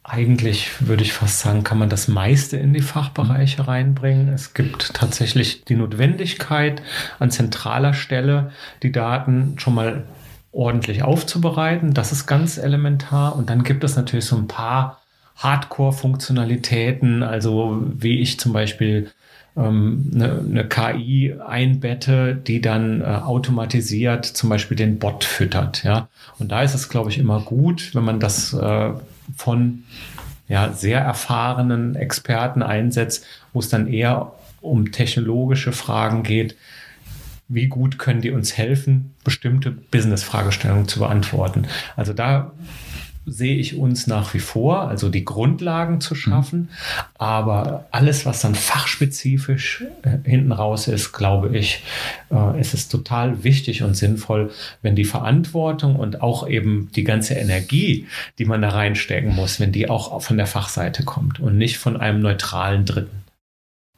Eigentlich 0.06 0.88
würde 0.88 1.04
ich 1.04 1.14
fast 1.14 1.40
sagen, 1.40 1.64
kann 1.64 1.78
man 1.78 1.90
das 1.90 2.10
meiste 2.10 2.58
in 2.58 2.74
die 2.74 2.82
Fachbereiche 2.82 3.68
reinbringen. 3.68 4.28
Es 4.28 4.54
gibt 4.54 4.94
tatsächlich 4.94 5.64
die 5.64 5.76
Notwendigkeit, 5.76 6.82
an 7.20 7.32
zentraler 7.32 7.94
Stelle 7.94 8.52
die 8.84 8.92
Daten 8.92 9.56
schon 9.60 9.76
mal 9.76 10.04
ordentlich 10.52 11.04
aufzubereiten. 11.04 11.94
Das 11.94 12.12
ist 12.12 12.28
ganz 12.28 12.58
elementar. 12.58 13.36
Und 13.36 13.50
dann 13.50 13.64
gibt 13.64 13.84
es 13.86 13.96
natürlich 13.96 14.26
so 14.26 14.36
ein 14.36 14.48
paar 14.48 15.03
Hardcore-Funktionalitäten, 15.38 17.24
also 17.24 17.84
wie 17.98 18.20
ich 18.20 18.40
zum 18.40 18.54
Beispiel 18.54 19.12
ähm, 19.56 20.12
eine, 20.14 20.40
eine 20.40 20.68
KI 20.68 21.36
einbette, 21.46 22.36
die 22.36 22.62
dann 22.62 23.02
äh, 23.02 23.06
automatisiert 23.06 24.26
zum 24.26 24.50
Beispiel 24.50 24.78
den 24.78 25.00
Bot 25.00 25.24
füttert. 25.24 25.84
Ja, 25.84 26.10
und 26.40 26.52
da 26.52 26.62
ist 26.64 26.74
es, 26.74 26.90
glaube 26.90 27.10
ich, 27.10 27.18
immer 27.18 27.42
gut, 27.42 27.94
wenn 27.94 28.04
man 28.04 28.20
das 28.20 28.54
äh, 28.54 28.92
von 29.36 29.84
ja, 30.48 30.74
sehr 30.74 31.00
erfahrenen 31.00 31.96
Experten 31.96 32.62
einsetzt, 32.62 33.26
wo 33.54 33.60
es 33.60 33.70
dann 33.70 33.88
eher 33.88 34.34
um 34.62 34.92
technologische 34.92 35.72
Fragen 35.72 36.24
geht. 36.24 36.56
Wie 37.48 37.68
gut 37.68 38.00
können 38.00 38.22
die 38.22 38.32
uns 38.32 38.58
helfen, 38.58 39.14
bestimmte 39.24 39.72
Business-Fragestellungen 39.72 40.88
zu 40.88 41.00
beantworten? 41.00 41.68
Also 41.96 42.14
da 42.14 42.52
sehe 43.26 43.56
ich 43.56 43.78
uns 43.78 44.08
nach 44.08 44.34
wie 44.34 44.40
vor, 44.40 44.88
also 44.88 45.10
die 45.10 45.24
Grundlagen 45.24 46.02
zu 46.02 46.16
schaffen. 46.16 46.70
Aber 47.18 47.86
alles, 47.92 48.26
was 48.26 48.42
dann 48.42 48.56
fachspezifisch 48.56 49.86
äh, 50.04 50.18
hinten 50.30 50.52
raus 50.52 50.88
ist, 50.88 51.14
glaube 51.14 51.58
ich, 51.58 51.84
äh, 52.32 52.60
ist 52.60 52.74
es 52.74 52.90
total 52.90 53.44
wichtig 53.44 53.84
und 53.84 53.96
sinnvoll, 53.96 54.52
wenn 54.82 54.96
die 54.96 55.06
Verantwortung 55.06 55.96
und 55.96 56.22
auch 56.22 56.48
eben 56.48 56.90
die 56.96 57.04
ganze 57.04 57.36
Energie, 57.36 58.08
die 58.40 58.46
man 58.46 58.62
da 58.62 58.70
reinstecken 58.70 59.34
muss, 59.34 59.60
wenn 59.60 59.72
die 59.72 59.90
auch 59.90 60.22
von 60.22 60.38
der 60.38 60.48
Fachseite 60.48 61.04
kommt 61.04 61.40
und 61.40 61.58
nicht 61.58 61.78
von 61.78 61.98
einem 61.98 62.22
neutralen 62.22 62.86
Dritten. 62.86 63.23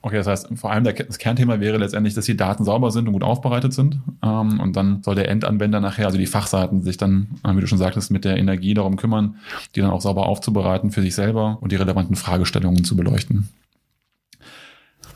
Okay, 0.06 0.18
das 0.18 0.28
heißt, 0.28 0.50
vor 0.54 0.72
allem 0.72 0.84
das 0.84 1.18
Kernthema 1.18 1.60
wäre 1.60 1.78
letztendlich, 1.78 2.14
dass 2.14 2.26
die 2.26 2.38
Daten 2.38 2.64
sauber 2.64 2.92
sind 2.92 3.08
und 3.08 3.14
gut 3.14 3.24
aufbereitet 3.24 3.74
sind. 3.74 3.98
Ähm, 4.22 4.60
und 4.60 4.76
dann 4.76 5.02
soll 5.02 5.16
der 5.16 5.30
Endanwender 5.30 5.80
nachher, 5.80 6.06
also 6.06 6.20
die 6.20 6.28
Fachseiten, 6.28 6.84
sich 6.84 6.98
dann, 6.98 7.40
äh, 7.44 7.56
wie 7.56 7.62
du 7.62 7.66
schon 7.66 7.80
sagtest, 7.80 8.12
mit 8.12 8.24
der 8.24 8.38
Energie 8.38 8.76
darum 8.76 8.98
kümmern, 8.98 9.38
die 9.74 9.82
dann 9.82 9.90
auch 9.90 10.02
sauber 10.02 10.28
aufzubereiten 10.28 10.92
für 10.92 11.02
sich 11.02 11.16
selber 11.16 11.58
und 11.60 11.72
die 11.72 11.76
relevanten 11.76 12.16
Fragestellungen 12.16 12.84
zu 12.84 12.96
beleuchten. 12.96 13.50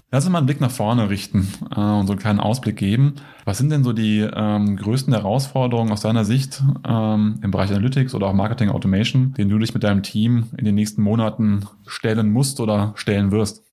Lass 0.10 0.26
uns 0.26 0.32
mal 0.32 0.40
einen 0.40 0.48
Blick 0.48 0.60
nach 0.60 0.72
vorne 0.72 1.08
richten 1.08 1.48
äh, 1.70 1.80
und 1.80 2.08
so 2.08 2.14
einen 2.14 2.20
kleinen 2.20 2.40
Ausblick 2.40 2.78
geben. 2.78 3.14
Was 3.46 3.60
sind 3.60 3.70
denn 3.70 3.84
so 3.84 3.94
die 3.94 4.22
ähm, 4.22 4.76
größten 4.76 5.14
Herausforderungen 5.14 5.92
aus 5.92 6.02
deiner 6.02 6.26
Sicht 6.26 6.64
ähm, 6.84 7.38
im 7.44 7.52
Bereich 7.52 7.70
Analytics 7.70 8.16
oder 8.16 8.26
auch 8.26 8.34
Marketing 8.34 8.70
Automation, 8.70 9.36
denen 9.36 9.52
du 9.52 9.60
dich 9.60 9.76
mit 9.76 9.84
deinem 9.84 10.02
Team 10.02 10.46
in 10.58 10.66
den 10.66 10.74
nächsten 10.74 11.04
Monaten 11.04 11.68
stellen 11.86 12.32
musst 12.32 12.60
oder 12.60 12.94
stellen 12.96 13.30
wirst? 13.30 13.68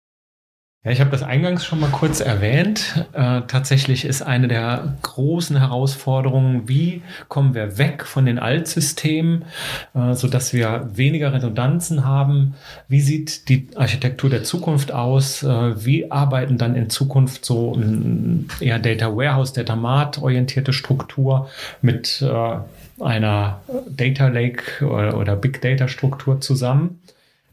Ja, 0.87 0.93
ich 0.93 1.01
habe 1.01 1.11
das 1.11 1.24
eingangs 1.24 1.64
schon 1.64 1.80
mal 1.80 1.91
kurz 1.91 2.20
erwähnt. 2.20 3.05
Äh, 3.12 3.43
tatsächlich 3.49 4.05
ist 4.05 4.22
eine 4.22 4.47
der 4.47 4.95
großen 5.03 5.59
Herausforderungen, 5.59 6.68
wie 6.68 7.03
kommen 7.26 7.55
wir 7.55 7.76
weg 7.76 8.05
von 8.07 8.24
den 8.24 8.39
Altsystemen, 8.39 9.47
äh, 9.95 10.14
so 10.14 10.28
dass 10.28 10.53
wir 10.53 10.89
weniger 10.95 11.32
Redundanzen 11.32 12.05
haben. 12.05 12.55
Wie 12.87 13.01
sieht 13.01 13.49
die 13.49 13.66
Architektur 13.74 14.30
der 14.30 14.45
Zukunft 14.45 14.93
aus? 14.93 15.43
Äh, 15.43 15.84
wie 15.84 16.12
arbeiten 16.12 16.57
dann 16.57 16.76
in 16.76 16.89
Zukunft 16.89 17.45
so 17.45 17.74
ein 17.74 18.47
eher 18.61 18.78
Data 18.78 19.09
Warehouse, 19.09 19.55
Data 19.55 19.74
Mart 19.74 20.22
orientierte 20.22 20.72
Struktur 20.72 21.51
mit 21.82 22.22
äh, 22.22 23.03
einer 23.03 23.61
Data 23.91 24.28
Lake 24.28 24.87
oder, 24.87 25.18
oder 25.18 25.34
Big 25.34 25.61
Data 25.61 25.89
Struktur 25.89 26.41
zusammen? 26.41 27.01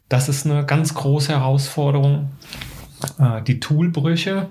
Das 0.08 0.30
ist 0.30 0.46
eine 0.46 0.64
ganz 0.68 0.94
große 0.94 1.32
Herausforderung. 1.32 2.30
Äh, 3.20 3.42
die 3.44 3.60
Toolbrüche 3.60 4.50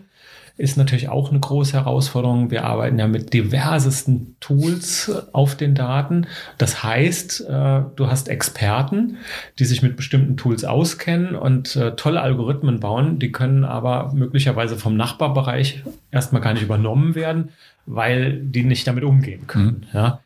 ist 0.58 0.76
natürlich 0.76 1.08
auch 1.08 1.30
eine 1.30 1.40
große 1.40 1.72
Herausforderung. 1.72 2.50
Wir 2.50 2.64
arbeiten 2.64 2.98
ja 2.98 3.08
mit 3.08 3.32
diversesten 3.32 4.36
Tools 4.40 5.10
auf 5.32 5.56
den 5.56 5.74
Daten. 5.74 6.26
Das 6.58 6.82
heißt, 6.82 7.48
äh, 7.48 7.82
du 7.96 8.06
hast 8.08 8.28
Experten, 8.28 9.16
die 9.58 9.64
sich 9.64 9.82
mit 9.82 9.96
bestimmten 9.96 10.36
Tools 10.36 10.64
auskennen 10.64 11.34
und 11.34 11.74
äh, 11.76 11.96
tolle 11.96 12.20
Algorithmen 12.20 12.80
bauen. 12.80 13.18
Die 13.18 13.32
können 13.32 13.64
aber 13.64 14.12
möglicherweise 14.12 14.76
vom 14.76 14.96
Nachbarbereich 14.96 15.82
erstmal 16.10 16.42
gar 16.42 16.52
nicht 16.52 16.62
übernommen 16.62 17.14
werden, 17.14 17.50
weil 17.86 18.38
die 18.38 18.64
nicht 18.64 18.86
damit 18.86 19.04
umgehen 19.04 19.46
können. 19.46 19.86
Mhm. 19.92 19.98
Ja. 19.98 20.20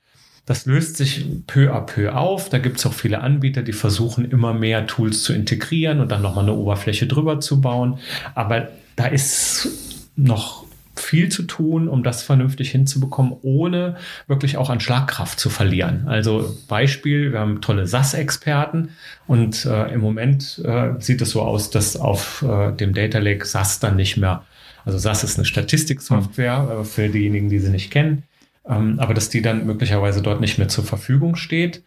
Das 0.46 0.64
löst 0.64 0.96
sich 0.96 1.26
peu 1.48 1.72
à 1.72 1.80
peu 1.80 2.14
auf. 2.14 2.48
Da 2.48 2.58
gibt 2.58 2.78
es 2.78 2.86
auch 2.86 2.94
viele 2.94 3.20
Anbieter, 3.20 3.62
die 3.62 3.72
versuchen 3.72 4.30
immer 4.30 4.54
mehr 4.54 4.86
Tools 4.86 5.24
zu 5.24 5.32
integrieren 5.32 6.00
und 6.00 6.10
dann 6.10 6.22
nochmal 6.22 6.44
eine 6.44 6.54
Oberfläche 6.54 7.08
drüber 7.08 7.40
zu 7.40 7.60
bauen. 7.60 7.98
Aber 8.36 8.68
da 8.94 9.06
ist 9.06 9.68
noch 10.14 10.64
viel 10.94 11.28
zu 11.28 11.42
tun, 11.42 11.88
um 11.88 12.02
das 12.02 12.22
vernünftig 12.22 12.70
hinzubekommen, 12.70 13.34
ohne 13.42 13.96
wirklich 14.28 14.56
auch 14.56 14.70
an 14.70 14.80
Schlagkraft 14.80 15.38
zu 15.38 15.50
verlieren. 15.50 16.04
Also 16.06 16.56
Beispiel, 16.68 17.32
wir 17.32 17.40
haben 17.40 17.60
tolle 17.60 17.86
SAS-Experten 17.86 18.90
und 19.26 19.66
äh, 19.66 19.92
im 19.92 20.00
Moment 20.00 20.60
äh, 20.64 20.92
sieht 20.98 21.20
es 21.20 21.30
so 21.30 21.42
aus, 21.42 21.70
dass 21.70 21.96
auf 21.96 22.42
äh, 22.42 22.72
dem 22.72 22.94
Data 22.94 23.18
Lake 23.18 23.44
SAS 23.44 23.78
dann 23.78 23.96
nicht 23.96 24.16
mehr, 24.16 24.44
also 24.84 24.96
SAS 24.96 25.24
ist 25.24 25.36
eine 25.36 25.44
Statistiksoftware 25.44 26.78
äh, 26.80 26.84
für 26.84 27.08
diejenigen, 27.08 27.48
die 27.50 27.58
sie 27.58 27.70
nicht 27.70 27.90
kennen 27.90 28.22
ähm, 28.68 28.98
aber 28.98 29.14
dass 29.14 29.28
die 29.28 29.42
dann 29.42 29.66
möglicherweise 29.66 30.22
dort 30.22 30.40
nicht 30.40 30.58
mehr 30.58 30.68
zur 30.68 30.84
Verfügung 30.84 31.36
steht, 31.36 31.82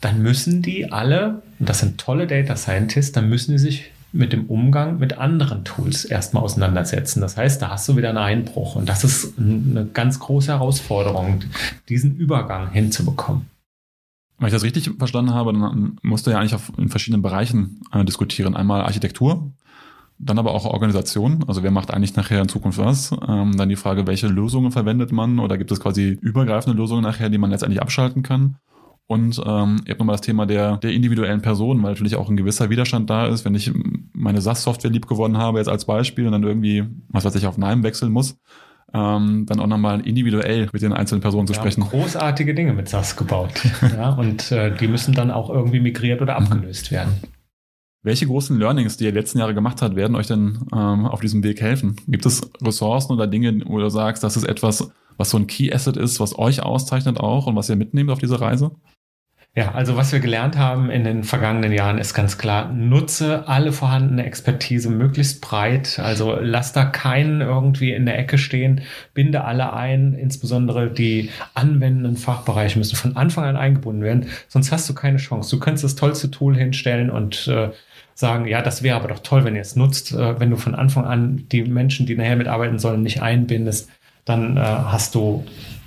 dann 0.00 0.22
müssen 0.22 0.62
die 0.62 0.90
alle, 0.90 1.42
und 1.58 1.68
das 1.68 1.78
sind 1.78 1.98
tolle 1.98 2.26
Data 2.26 2.56
Scientists, 2.56 3.12
dann 3.12 3.28
müssen 3.28 3.52
die 3.52 3.58
sich 3.58 3.92
mit 4.12 4.32
dem 4.32 4.46
Umgang 4.46 4.98
mit 4.98 5.16
anderen 5.18 5.64
Tools 5.64 6.04
erstmal 6.04 6.42
auseinandersetzen. 6.42 7.20
Das 7.20 7.36
heißt, 7.36 7.62
da 7.62 7.70
hast 7.70 7.88
du 7.88 7.96
wieder 7.96 8.10
einen 8.10 8.18
Einbruch. 8.18 8.76
Und 8.76 8.88
das 8.88 9.04
ist 9.04 9.38
eine 9.38 9.86
ganz 9.86 10.18
große 10.18 10.52
Herausforderung, 10.52 11.40
diesen 11.88 12.16
Übergang 12.16 12.70
hinzubekommen. 12.70 13.46
Wenn 14.38 14.48
ich 14.48 14.52
das 14.52 14.64
richtig 14.64 14.90
verstanden 14.98 15.32
habe, 15.32 15.52
dann 15.52 15.98
musst 16.02 16.26
du 16.26 16.30
ja 16.30 16.38
eigentlich 16.38 16.54
auf, 16.54 16.72
in 16.76 16.88
verschiedenen 16.88 17.22
Bereichen 17.22 17.80
äh, 17.92 18.04
diskutieren. 18.04 18.54
Einmal 18.54 18.82
Architektur, 18.82 19.50
dann 20.24 20.38
aber 20.38 20.52
auch 20.52 20.64
Organisation, 20.64 21.44
also 21.48 21.62
wer 21.62 21.70
macht 21.70 21.92
eigentlich 21.92 22.14
nachher 22.14 22.40
in 22.40 22.48
Zukunft 22.48 22.78
was? 22.78 23.10
Ähm, 23.28 23.56
dann 23.56 23.68
die 23.68 23.76
Frage, 23.76 24.06
welche 24.06 24.28
Lösungen 24.28 24.70
verwendet 24.70 25.12
man 25.12 25.38
oder 25.38 25.58
gibt 25.58 25.72
es 25.72 25.80
quasi 25.80 26.16
übergreifende 26.20 26.76
Lösungen 26.76 27.02
nachher, 27.02 27.28
die 27.28 27.38
man 27.38 27.50
letztendlich 27.50 27.82
abschalten 27.82 28.22
kann? 28.22 28.56
Und 29.08 29.42
ähm, 29.44 29.82
ihr 29.84 29.90
habt 29.90 29.98
nochmal 29.98 30.14
das 30.14 30.20
Thema 30.20 30.46
der, 30.46 30.76
der 30.78 30.92
individuellen 30.92 31.42
Personen, 31.42 31.82
weil 31.82 31.90
natürlich 31.90 32.16
auch 32.16 32.30
ein 32.30 32.36
gewisser 32.36 32.70
Widerstand 32.70 33.10
da 33.10 33.26
ist, 33.26 33.44
wenn 33.44 33.54
ich 33.54 33.72
meine 34.14 34.40
SAS-Software 34.40 34.90
lieb 34.90 35.08
gewonnen 35.08 35.36
habe, 35.36 35.58
jetzt 35.58 35.68
als 35.68 35.84
Beispiel, 35.84 36.24
und 36.24 36.32
dann 36.32 36.44
irgendwie, 36.44 36.84
was 37.08 37.24
weiß 37.24 37.34
ich, 37.34 37.46
auf 37.46 37.58
Nime 37.58 37.82
wechseln 37.82 38.12
muss, 38.12 38.38
ähm, 38.94 39.44
dann 39.46 39.60
auch 39.60 39.66
nochmal 39.66 40.06
individuell 40.06 40.68
mit 40.72 40.82
den 40.82 40.92
einzelnen 40.92 41.20
Personen 41.20 41.46
zu 41.46 41.54
sprechen. 41.54 41.82
Großartige 41.82 42.54
Dinge 42.54 42.72
mit 42.74 42.88
SAS 42.88 43.16
gebaut. 43.16 43.52
ja, 43.96 44.10
und 44.10 44.52
äh, 44.52 44.74
die 44.74 44.88
müssen 44.88 45.14
dann 45.14 45.30
auch 45.30 45.50
irgendwie 45.50 45.80
migriert 45.80 46.22
oder 46.22 46.36
abgelöst 46.36 46.90
werden. 46.90 47.12
Welche 48.04 48.26
großen 48.26 48.58
Learnings, 48.58 48.96
die 48.96 49.04
ihr 49.04 49.12
letzten 49.12 49.38
Jahre 49.38 49.54
gemacht 49.54 49.80
habt, 49.80 49.94
werden 49.94 50.16
euch 50.16 50.26
denn 50.26 50.58
ähm, 50.72 51.06
auf 51.06 51.20
diesem 51.20 51.44
Weg 51.44 51.60
helfen? 51.60 51.96
Gibt 52.08 52.26
es 52.26 52.40
Ressourcen 52.60 53.12
oder 53.12 53.28
Dinge, 53.28 53.62
wo 53.66 53.78
du 53.78 53.88
sagst, 53.90 54.24
das 54.24 54.36
ist 54.36 54.42
etwas, 54.42 54.90
was 55.18 55.30
so 55.30 55.38
ein 55.38 55.46
Key 55.46 55.72
Asset 55.72 55.96
ist, 55.96 56.18
was 56.18 56.36
euch 56.36 56.62
auszeichnet 56.62 57.20
auch 57.20 57.46
und 57.46 57.54
was 57.54 57.70
ihr 57.70 57.76
mitnehmt 57.76 58.10
auf 58.10 58.18
diese 58.18 58.40
Reise? 58.40 58.72
Ja, 59.54 59.72
also 59.72 59.96
was 59.96 60.12
wir 60.12 60.18
gelernt 60.18 60.56
haben 60.56 60.90
in 60.90 61.04
den 61.04 61.24
vergangenen 61.24 61.72
Jahren 61.72 61.98
ist 61.98 62.14
ganz 62.14 62.38
klar, 62.38 62.72
nutze 62.72 63.46
alle 63.46 63.70
vorhandene 63.70 64.24
Expertise 64.24 64.88
möglichst 64.88 65.42
breit. 65.42 66.00
Also 66.02 66.38
lass 66.40 66.72
da 66.72 66.86
keinen 66.86 67.42
irgendwie 67.42 67.92
in 67.92 68.06
der 68.06 68.18
Ecke 68.18 68.38
stehen, 68.38 68.80
binde 69.12 69.44
alle 69.44 69.74
ein, 69.74 70.14
insbesondere 70.14 70.90
die 70.90 71.28
anwendenden 71.52 72.16
Fachbereiche 72.16 72.78
müssen 72.78 72.96
von 72.96 73.14
Anfang 73.14 73.44
an 73.44 73.56
eingebunden 73.56 74.02
werden, 74.02 74.26
sonst 74.48 74.72
hast 74.72 74.88
du 74.88 74.94
keine 74.94 75.18
Chance. 75.18 75.54
Du 75.54 75.60
kannst 75.60 75.84
das 75.84 75.94
tollste 75.94 76.30
Tool 76.30 76.56
hinstellen 76.56 77.10
und 77.10 77.46
äh, 77.46 77.70
sagen, 78.22 78.46
ja, 78.46 78.62
das 78.62 78.82
wäre 78.82 78.96
aber 78.96 79.08
doch 79.08 79.18
toll, 79.18 79.44
wenn 79.44 79.54
ihr 79.54 79.60
es 79.60 79.76
nutzt, 79.76 80.12
äh, 80.12 80.40
wenn 80.40 80.48
du 80.48 80.56
von 80.56 80.74
Anfang 80.74 81.04
an 81.04 81.46
die 81.52 81.64
Menschen, 81.64 82.06
die 82.06 82.16
nachher 82.16 82.36
mitarbeiten 82.36 82.78
sollen, 82.78 83.02
nicht 83.02 83.20
einbindest, 83.20 83.90
dann 84.24 84.56
äh, 84.56 84.60
hast 84.60 85.14
du 85.14 85.44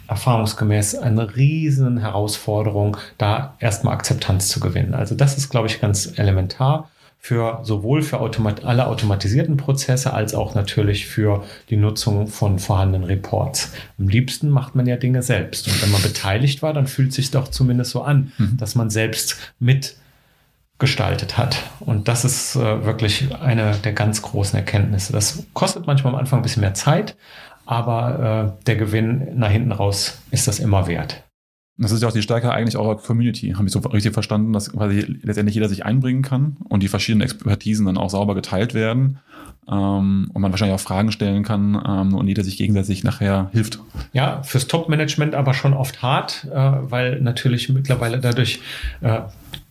erfahrungsgemäß 0.08 0.96
eine 0.96 1.36
riesen 1.36 1.98
Herausforderung, 1.98 2.98
da 3.18 3.56
erstmal 3.60 3.96
Akzeptanz 3.96 4.50
zu 4.50 4.60
gewinnen. 4.60 4.94
Also 4.94 5.16
das 5.16 5.38
ist, 5.38 5.50
glaube 5.50 5.68
ich, 5.68 5.82
ganz 5.82 6.20
elementar 6.20 6.92
für 7.26 7.62
sowohl 7.64 8.04
für 8.04 8.20
automat 8.20 8.66
alle 8.66 8.86
automatisierten 8.86 9.58
Prozesse 9.58 10.14
als 10.14 10.36
auch 10.36 10.54
natürlich 10.54 11.08
für 11.08 11.44
die 11.72 11.78
Nutzung 11.78 12.28
von 12.28 12.60
vorhandenen 12.60 13.08
Reports. 13.08 13.72
Am 13.98 14.08
liebsten 14.08 14.48
macht 14.50 14.76
man 14.76 14.86
ja 14.86 14.96
Dinge 14.96 15.24
selbst. 15.24 15.68
Und 15.68 15.82
wenn 15.82 15.90
man 15.90 16.04
beteiligt 16.04 16.62
war, 16.62 16.72
dann 16.72 16.86
fühlt 16.86 17.10
es 17.10 17.16
sich 17.16 17.32
doch 17.32 17.48
zumindest 17.48 17.92
so 17.92 18.04
an, 18.04 18.32
mhm. 18.38 18.58
dass 18.58 18.76
man 18.76 18.92
selbst 18.92 19.38
mitgestaltet 20.76 21.38
hat. 21.38 21.64
Und 21.80 22.08
das 22.08 22.26
ist 22.26 22.56
äh, 22.56 22.86
wirklich 22.86 23.34
eine 23.36 23.76
der 23.84 23.94
ganz 23.94 24.22
großen 24.22 24.58
Erkenntnisse. 24.58 25.14
Das 25.14 25.46
kostet 25.54 25.88
manchmal 25.88 26.14
am 26.14 26.20
Anfang 26.20 26.40
ein 26.40 26.44
bisschen 26.44 26.62
mehr 26.62 26.74
Zeit, 26.74 27.16
aber 27.66 28.56
äh, 28.60 28.66
der 28.66 28.76
Gewinn 28.76 29.38
nach 29.38 29.50
hinten 29.50 29.72
raus 29.72 30.22
ist 30.32 30.48
das 30.48 30.60
immer 30.60 30.88
wert. 30.88 31.24
Das 31.78 31.92
ist 31.92 32.02
ja 32.02 32.08
auch 32.08 32.14
die 32.14 32.22
Stärke 32.22 32.52
eigentlich 32.52 32.78
eurer 32.78 32.96
Community. 32.96 33.52
Habe 33.52 33.66
ich 33.66 33.72
so 33.74 33.80
richtig 33.80 34.14
verstanden, 34.14 34.54
dass 34.54 34.72
quasi 34.72 35.20
letztendlich 35.24 35.56
jeder 35.56 35.68
sich 35.68 35.86
einbringen 35.86 36.22
kann 36.22 36.56
und 36.70 36.84
die 36.84 36.88
verschiedenen 36.88 37.24
Expertisen 37.24 37.86
dann 37.86 37.98
auch 37.98 38.10
sauber 38.10 38.34
geteilt 38.34 38.74
werden 38.74 39.20
ähm, 39.70 40.30
und 40.34 40.42
man 40.42 40.52
wahrscheinlich 40.52 40.76
auch 40.76 40.84
Fragen 40.84 41.12
stellen 41.12 41.44
kann 41.44 41.82
ähm, 41.86 42.14
und 42.14 42.28
jeder 42.28 42.44
sich 42.44 42.58
gegenseitig 42.58 43.04
nachher 43.04 43.50
hilft. 43.52 43.80
Ja, 44.14 44.42
fürs 44.44 44.68
Top-Management 44.68 45.36
aber 45.36 45.54
schon 45.54 45.74
oft 45.74 46.02
hart, 46.02 46.48
äh, 46.50 46.54
weil 46.54 47.20
natürlich 47.22 47.68
mittlerweile 47.68 48.20
dadurch 48.20 48.62
äh, 49.02 49.22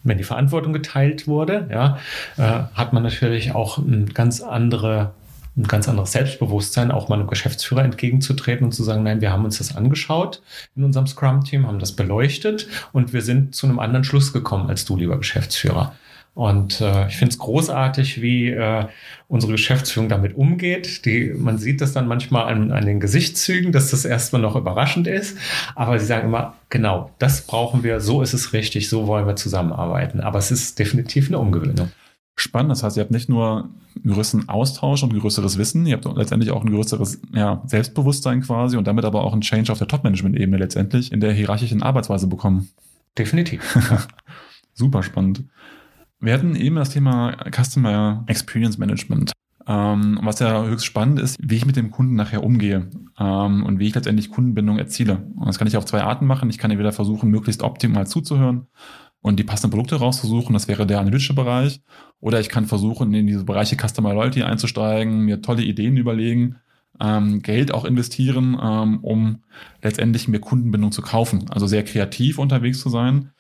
wenn 0.05 0.19
die 0.19 0.25
Verantwortung 0.25 0.73
geteilt 0.73 1.27
wurde, 1.27 1.67
ja, 1.71 1.99
äh, 2.37 2.65
hat 2.75 2.93
man 2.93 3.03
natürlich 3.03 3.55
auch 3.55 3.79
eine 3.79 4.05
ganz 4.07 4.41
andere 4.41 5.13
ein 5.57 5.69
ganz 5.69 5.89
anderes 5.89 6.13
Selbstbewusstsein, 6.13 6.91
auch 6.91 7.09
mal 7.09 7.19
einem 7.19 7.29
Geschäftsführer 7.29 7.85
entgegenzutreten 7.85 8.65
und 8.65 8.73
zu 8.73 8.83
sagen, 8.83 9.05
nein, 9.05 9.21
wir 9.21 9.31
haben 9.31 9.45
uns 9.45 9.59
das 9.59 9.77
angeschaut 9.77 10.43
in 10.75 10.83
unserem 10.83 11.07
Scrum-Team, 11.07 11.67
haben 11.67 11.79
das 11.79 11.93
beleuchtet 11.93 12.67
und 12.93 13.13
wir 13.13 13.23
sind 13.23 13.55
zu 13.55 13.67
einem 13.67 13.79
anderen 13.79 14.03
Schluss 14.03 14.33
gekommen 14.33 14.69
als 14.69 14.85
du, 14.85 14.97
lieber 14.97 15.17
Geschäftsführer. 15.17 15.95
Und 16.35 16.81
äh, 16.81 17.07
ich 17.07 17.17
finde 17.17 17.31
es 17.33 17.39
großartig, 17.39 18.21
wie 18.21 18.49
äh, 18.49 18.87
unsere 19.29 19.53
Geschäftsführung 19.53 20.09
damit 20.09 20.37
umgeht. 20.37 21.05
Die, 21.05 21.33
man 21.33 21.59
sieht 21.59 21.81
das 21.81 21.93
dann 21.93 22.09
manchmal 22.09 22.53
an, 22.53 22.73
an 22.73 22.85
den 22.85 22.99
Gesichtszügen, 22.99 23.71
dass 23.71 23.93
das 23.93 24.05
erstmal 24.05 24.43
noch 24.43 24.57
überraschend 24.57 25.07
ist. 25.07 25.39
Aber 25.77 25.99
sie 25.99 26.07
sagen 26.07 26.27
immer, 26.27 26.55
genau, 26.71 27.11
das 27.19 27.43
brauchen 27.47 27.85
wir, 27.85 28.01
so 28.01 28.21
ist 28.21 28.33
es 28.33 28.53
richtig, 28.53 28.89
so 28.89 29.07
wollen 29.07 29.27
wir 29.27 29.37
zusammenarbeiten. 29.37 30.21
Aber 30.21 30.41
es 30.41 30.51
ist 30.51 30.79
definitiv 30.79 31.29
eine 31.29 31.39
Umgewöhnung 31.39 31.91
spannend. 32.37 32.73
Das 32.73 32.83
heißt, 32.83 32.97
ihr 32.97 33.03
habt 33.03 33.11
nicht 33.11 33.29
nur 33.29 33.71
einen 33.95 34.15
größeren 34.15 34.49
Austausch 34.49 35.03
und 35.03 35.13
ein 35.13 35.21
größeres 35.21 35.59
Wissen, 35.59 35.87
ihr 35.87 35.97
habt 35.97 36.17
letztendlich 36.17 36.51
auch 36.51 36.65
ein 36.65 36.71
größeres 36.71 37.21
ja, 37.33 37.63
Selbstbewusstsein 37.67 38.43
quasi 38.43 38.77
und 38.77 38.87
damit 38.87 39.05
aber 39.05 39.23
auch 39.23 39.33
einen 39.33 39.43
Change 39.43 39.71
auf 39.71 39.79
der 39.79 39.89
Top-Management-Ebene 39.89 40.57
letztendlich 40.57 41.13
in 41.13 41.21
der 41.21 41.33
hierarchischen 41.33 41.83
Arbeitsweise 41.83 42.27
bekommen. 42.27 42.71
Definitiv. 43.17 43.79
Super 44.75 45.05
spannend. 45.05 45.45
Wir 46.25 46.33
hatten 46.33 46.57
eben 46.57 46.77
das 46.77 46.89
Thema 46.89 47.37
Customer 47.55 48.25
Experience 48.29 48.79
Management. 48.79 49.33
Ähm, 49.67 50.19
was 50.23 50.39
ja 50.39 50.65
höchst 50.65 50.87
spannend 50.87 51.21
ist, 51.21 51.37
wie 51.39 51.57
ich 51.57 51.67
mit 51.67 51.77
dem 51.77 51.91
Kunden 51.91 52.15
nachher 52.15 52.43
umgehe 52.43 52.89
ähm, 53.19 53.63
und 53.63 53.79
wie 53.79 53.89
ich 53.89 53.95
letztendlich 53.95 54.31
Kundenbindung 54.31 54.79
erziele. 54.79 55.27
Und 55.37 55.47
das 55.47 55.59
kann 55.59 55.69
ich 55.69 55.77
auf 55.77 55.85
zwei 55.85 56.03
Arten 56.03 56.27
machen. 56.27 56.49
Ich 56.49 56.57
kann 56.57 56.71
entweder 56.71 56.93
versuchen, 56.93 57.31
möglichst 57.31 57.63
optimal 57.63 58.07
zuzuhören 58.07 58.69
und 59.21 59.39
die 59.39 59.45
passenden 59.45 59.73
Produkte 59.73 59.97
rauszusuchen. 59.97 60.55
Das 60.55 60.67
wäre 60.67 60.87
der 60.87 61.01
analytische 61.01 61.35
Bereich. 61.35 61.83
Oder 62.21 62.41
ich 62.41 62.49
kann 62.49 62.65
versuchen, 62.65 63.13
in 63.13 63.27
diese 63.27 63.45
Bereiche 63.45 63.77
Customer 63.77 64.15
Loyalty 64.15 64.45
einzusteigen, 64.45 65.21
mir 65.21 65.43
tolle 65.43 65.63
Ideen 65.63 65.99
überlegen, 65.99 66.57
ähm, 67.01 67.43
Geld 67.43 67.75
auch 67.75 67.85
investieren, 67.85 68.57
ähm, 68.63 69.01
um 69.03 69.43
letztendlich 69.83 70.29
mir 70.29 70.41
Kundenbindung 70.41 70.91
zu 70.91 71.03
kaufen. 71.03 71.51
Also 71.51 71.67
sehr 71.67 71.85
kreativ 71.85 72.39
unterwegs 72.39 72.81
zu 72.81 72.89
sein. 72.89 73.31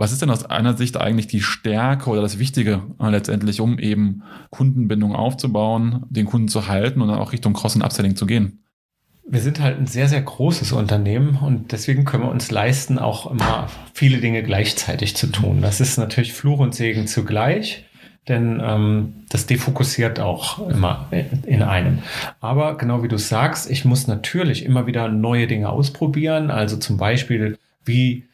Was 0.00 0.12
ist 0.12 0.22
denn 0.22 0.30
aus 0.30 0.46
einer 0.46 0.76
Sicht 0.78 0.96
eigentlich 0.96 1.26
die 1.26 1.42
Stärke 1.42 2.08
oder 2.08 2.22
das 2.22 2.38
Wichtige 2.38 2.82
äh, 2.98 3.10
letztendlich, 3.10 3.60
um 3.60 3.78
eben 3.78 4.22
Kundenbindung 4.48 5.14
aufzubauen, 5.14 6.06
den 6.08 6.24
Kunden 6.24 6.48
zu 6.48 6.68
halten 6.68 7.02
und 7.02 7.08
dann 7.08 7.18
auch 7.18 7.32
Richtung 7.32 7.52
Cross- 7.52 7.76
und 7.76 7.82
Upselling 7.82 8.16
zu 8.16 8.24
gehen? 8.24 8.64
wir 9.30 9.40
sind 9.40 9.60
halt 9.60 9.78
ein 9.78 9.86
sehr, 9.86 10.08
sehr 10.08 10.22
großes 10.22 10.72
Unternehmen 10.72 11.36
und 11.36 11.70
deswegen 11.70 12.04
können 12.04 12.24
wir 12.24 12.30
uns 12.30 12.50
leisten, 12.50 12.98
auch 12.98 13.30
immer 13.30 13.68
viele 13.94 14.18
Dinge 14.18 14.42
gleichzeitig 14.42 15.14
zu 15.14 15.28
tun. 15.28 15.62
Das 15.62 15.80
ist 15.80 15.98
natürlich 15.98 16.32
Fluch 16.32 16.58
und 16.58 16.74
Segen 16.74 17.06
zugleich, 17.06 17.84
denn 18.26 18.60
ähm, 18.60 19.24
das 19.28 19.46
defokussiert 19.46 20.18
auch 20.18 20.68
immer 20.68 21.06
in 21.46 21.62
einem. 21.62 22.00
Aber 22.40 22.76
genau 22.76 23.04
wie 23.04 23.08
du 23.08 23.18
sagst, 23.18 23.70
ich 23.70 23.84
muss 23.84 24.08
natürlich 24.08 24.64
immer 24.64 24.88
wieder 24.88 25.08
neue 25.08 25.46
Dinge 25.46 25.68
ausprobieren. 25.68 26.50
Also 26.50 26.76
zum 26.76 26.96
Beispiel, 26.96 27.56
wie 27.84 28.24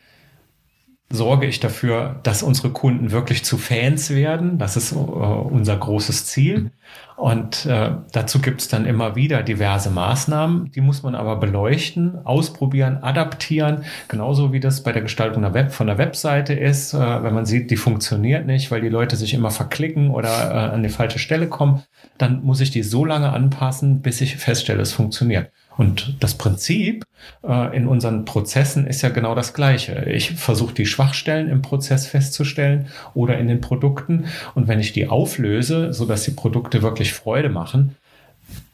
sorge 1.08 1.46
ich 1.46 1.60
dafür, 1.60 2.18
dass 2.24 2.42
unsere 2.42 2.70
Kunden 2.70 3.12
wirklich 3.12 3.44
zu 3.44 3.58
Fans 3.58 4.10
werden. 4.10 4.58
Das 4.58 4.76
ist 4.76 4.92
äh, 4.92 4.96
unser 4.96 5.76
großes 5.76 6.26
Ziel. 6.26 6.72
Und 7.16 7.64
äh, 7.64 7.92
dazu 8.12 8.40
gibt 8.40 8.60
es 8.60 8.68
dann 8.68 8.84
immer 8.84 9.16
wieder 9.16 9.42
diverse 9.42 9.90
Maßnahmen. 9.90 10.72
Die 10.72 10.80
muss 10.80 11.02
man 11.02 11.14
aber 11.14 11.36
beleuchten, 11.36 12.26
ausprobieren, 12.26 12.98
adaptieren. 13.02 13.84
Genauso 14.08 14.52
wie 14.52 14.60
das 14.60 14.82
bei 14.82 14.92
der 14.92 15.02
Gestaltung 15.02 15.42
der 15.42 15.54
Web 15.54 15.72
von 15.72 15.86
der 15.86 15.96
Webseite 15.96 16.54
ist. 16.54 16.92
Äh, 16.92 16.98
wenn 16.98 17.34
man 17.34 17.46
sieht, 17.46 17.70
die 17.70 17.76
funktioniert 17.76 18.46
nicht, 18.46 18.70
weil 18.72 18.80
die 18.80 18.88
Leute 18.88 19.16
sich 19.16 19.32
immer 19.32 19.50
verklicken 19.50 20.10
oder 20.10 20.28
äh, 20.28 20.74
an 20.74 20.82
die 20.82 20.88
falsche 20.88 21.20
Stelle 21.20 21.48
kommen, 21.48 21.84
dann 22.18 22.42
muss 22.42 22.60
ich 22.60 22.70
die 22.70 22.82
so 22.82 23.04
lange 23.04 23.32
anpassen, 23.32 24.02
bis 24.02 24.20
ich 24.20 24.36
feststelle, 24.36 24.82
es 24.82 24.92
funktioniert. 24.92 25.50
Und 25.76 26.16
das 26.20 26.34
Prinzip 26.34 27.04
äh, 27.46 27.76
in 27.76 27.86
unseren 27.86 28.24
Prozessen 28.24 28.86
ist 28.86 29.02
ja 29.02 29.10
genau 29.10 29.34
das 29.34 29.54
gleiche. 29.54 30.06
Ich 30.06 30.32
versuche 30.32 30.74
die 30.74 30.86
Schwachstellen 30.86 31.48
im 31.48 31.62
Prozess 31.62 32.06
festzustellen 32.06 32.88
oder 33.14 33.38
in 33.38 33.48
den 33.48 33.60
Produkten. 33.60 34.26
Und 34.54 34.68
wenn 34.68 34.80
ich 34.80 34.92
die 34.92 35.08
auflöse, 35.08 35.92
sodass 35.92 36.24
die 36.24 36.30
Produkte 36.30 36.82
wirklich 36.82 37.12
Freude 37.12 37.48
machen, 37.48 37.96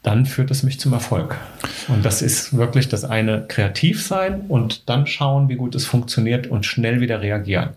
dann 0.01 0.25
führt 0.25 0.51
es 0.51 0.63
mich 0.63 0.79
zum 0.79 0.93
Erfolg. 0.93 1.37
Und 1.87 2.05
das 2.05 2.21
ist 2.21 2.55
wirklich 2.55 2.89
das 2.89 3.05
eine 3.05 3.45
kreativ 3.47 4.05
sein 4.05 4.41
und 4.47 4.89
dann 4.89 5.07
schauen, 5.07 5.49
wie 5.49 5.55
gut 5.55 5.75
es 5.75 5.85
funktioniert 5.85 6.47
und 6.47 6.65
schnell 6.65 7.01
wieder 7.01 7.21
reagieren. 7.21 7.71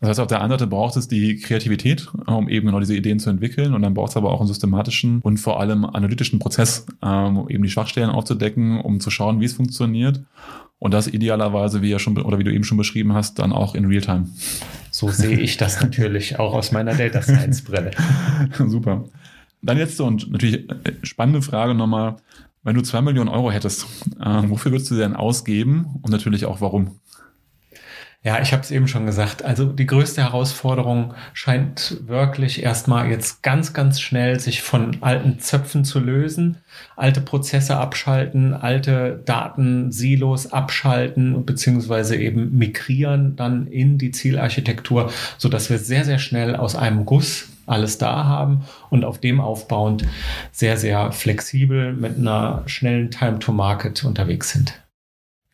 Das 0.00 0.10
heißt, 0.10 0.20
auf 0.20 0.26
der 0.26 0.42
einen 0.42 0.50
Seite 0.50 0.66
braucht 0.66 0.96
es 0.96 1.08
die 1.08 1.38
Kreativität, 1.38 2.08
um 2.26 2.48
eben 2.50 2.66
genau 2.66 2.80
diese 2.80 2.94
Ideen 2.94 3.18
zu 3.18 3.30
entwickeln. 3.30 3.72
Und 3.72 3.80
dann 3.80 3.94
braucht 3.94 4.10
es 4.10 4.16
aber 4.16 4.30
auch 4.30 4.40
einen 4.40 4.48
systematischen 4.48 5.20
und 5.22 5.38
vor 5.38 5.58
allem 5.58 5.86
analytischen 5.86 6.38
Prozess, 6.38 6.86
ähm, 7.02 7.38
um 7.38 7.48
eben 7.48 7.62
die 7.62 7.70
Schwachstellen 7.70 8.10
aufzudecken, 8.10 8.80
um 8.80 9.00
zu 9.00 9.10
schauen, 9.10 9.40
wie 9.40 9.46
es 9.46 9.54
funktioniert. 9.54 10.22
Und 10.78 10.92
das 10.92 11.06
idealerweise, 11.06 11.80
wie 11.80 11.88
ja 11.88 11.98
schon, 11.98 12.18
oder 12.18 12.38
wie 12.38 12.44
du 12.44 12.52
eben 12.52 12.64
schon 12.64 12.76
beschrieben 12.76 13.14
hast, 13.14 13.38
dann 13.38 13.52
auch 13.52 13.74
in 13.74 13.86
Realtime. 13.86 14.28
So 14.90 15.08
sehe 15.08 15.38
ich 15.38 15.56
das 15.56 15.80
natürlich 15.80 16.38
auch 16.38 16.52
aus 16.52 16.72
meiner 16.72 16.94
Data 16.94 17.22
Science 17.22 17.62
Brille. 17.62 17.92
Super. 18.66 19.04
Dann 19.62 19.78
jetzt 19.78 19.96
so, 19.96 20.04
und 20.04 20.30
natürlich 20.30 20.68
äh, 20.68 20.92
spannende 21.02 21.40
Frage 21.40 21.74
nochmal. 21.74 22.16
Wenn 22.62 22.74
du 22.74 22.82
zwei 22.82 23.00
Millionen 23.00 23.28
Euro 23.28 23.50
hättest, 23.50 23.86
äh, 24.20 24.42
wofür 24.48 24.72
würdest 24.72 24.90
du 24.90 24.96
sie 24.96 25.00
denn 25.00 25.14
ausgeben 25.14 25.86
und 26.02 26.10
natürlich 26.10 26.44
auch 26.44 26.60
warum? 26.60 27.00
Ja, 28.26 28.42
ich 28.42 28.52
habe 28.52 28.60
es 28.60 28.72
eben 28.72 28.88
schon 28.88 29.06
gesagt. 29.06 29.44
Also 29.44 29.66
die 29.66 29.86
größte 29.86 30.20
Herausforderung 30.20 31.14
scheint 31.32 31.96
wirklich 32.08 32.60
erstmal 32.60 33.08
jetzt 33.08 33.44
ganz, 33.44 33.72
ganz 33.72 34.00
schnell 34.00 34.40
sich 34.40 34.62
von 34.62 34.96
alten 35.00 35.38
Zöpfen 35.38 35.84
zu 35.84 36.00
lösen, 36.00 36.56
alte 36.96 37.20
Prozesse 37.20 37.76
abschalten, 37.76 38.52
alte 38.52 39.22
Datensilos 39.24 40.52
abschalten 40.52 41.46
beziehungsweise 41.46 42.16
eben 42.16 42.58
migrieren 42.58 43.36
dann 43.36 43.68
in 43.68 43.96
die 43.96 44.10
Zielarchitektur, 44.10 45.12
so 45.38 45.48
dass 45.48 45.70
wir 45.70 45.78
sehr, 45.78 46.04
sehr 46.04 46.18
schnell 46.18 46.56
aus 46.56 46.74
einem 46.74 47.04
Guss 47.04 47.50
alles 47.66 47.96
da 47.96 48.24
haben 48.24 48.64
und 48.90 49.04
auf 49.04 49.20
dem 49.20 49.40
aufbauend 49.40 50.04
sehr, 50.50 50.76
sehr 50.78 51.12
flexibel 51.12 51.92
mit 51.92 52.18
einer 52.18 52.64
schnellen 52.66 53.12
Time 53.12 53.38
to 53.38 53.52
Market 53.52 54.02
unterwegs 54.02 54.50
sind. 54.50 54.80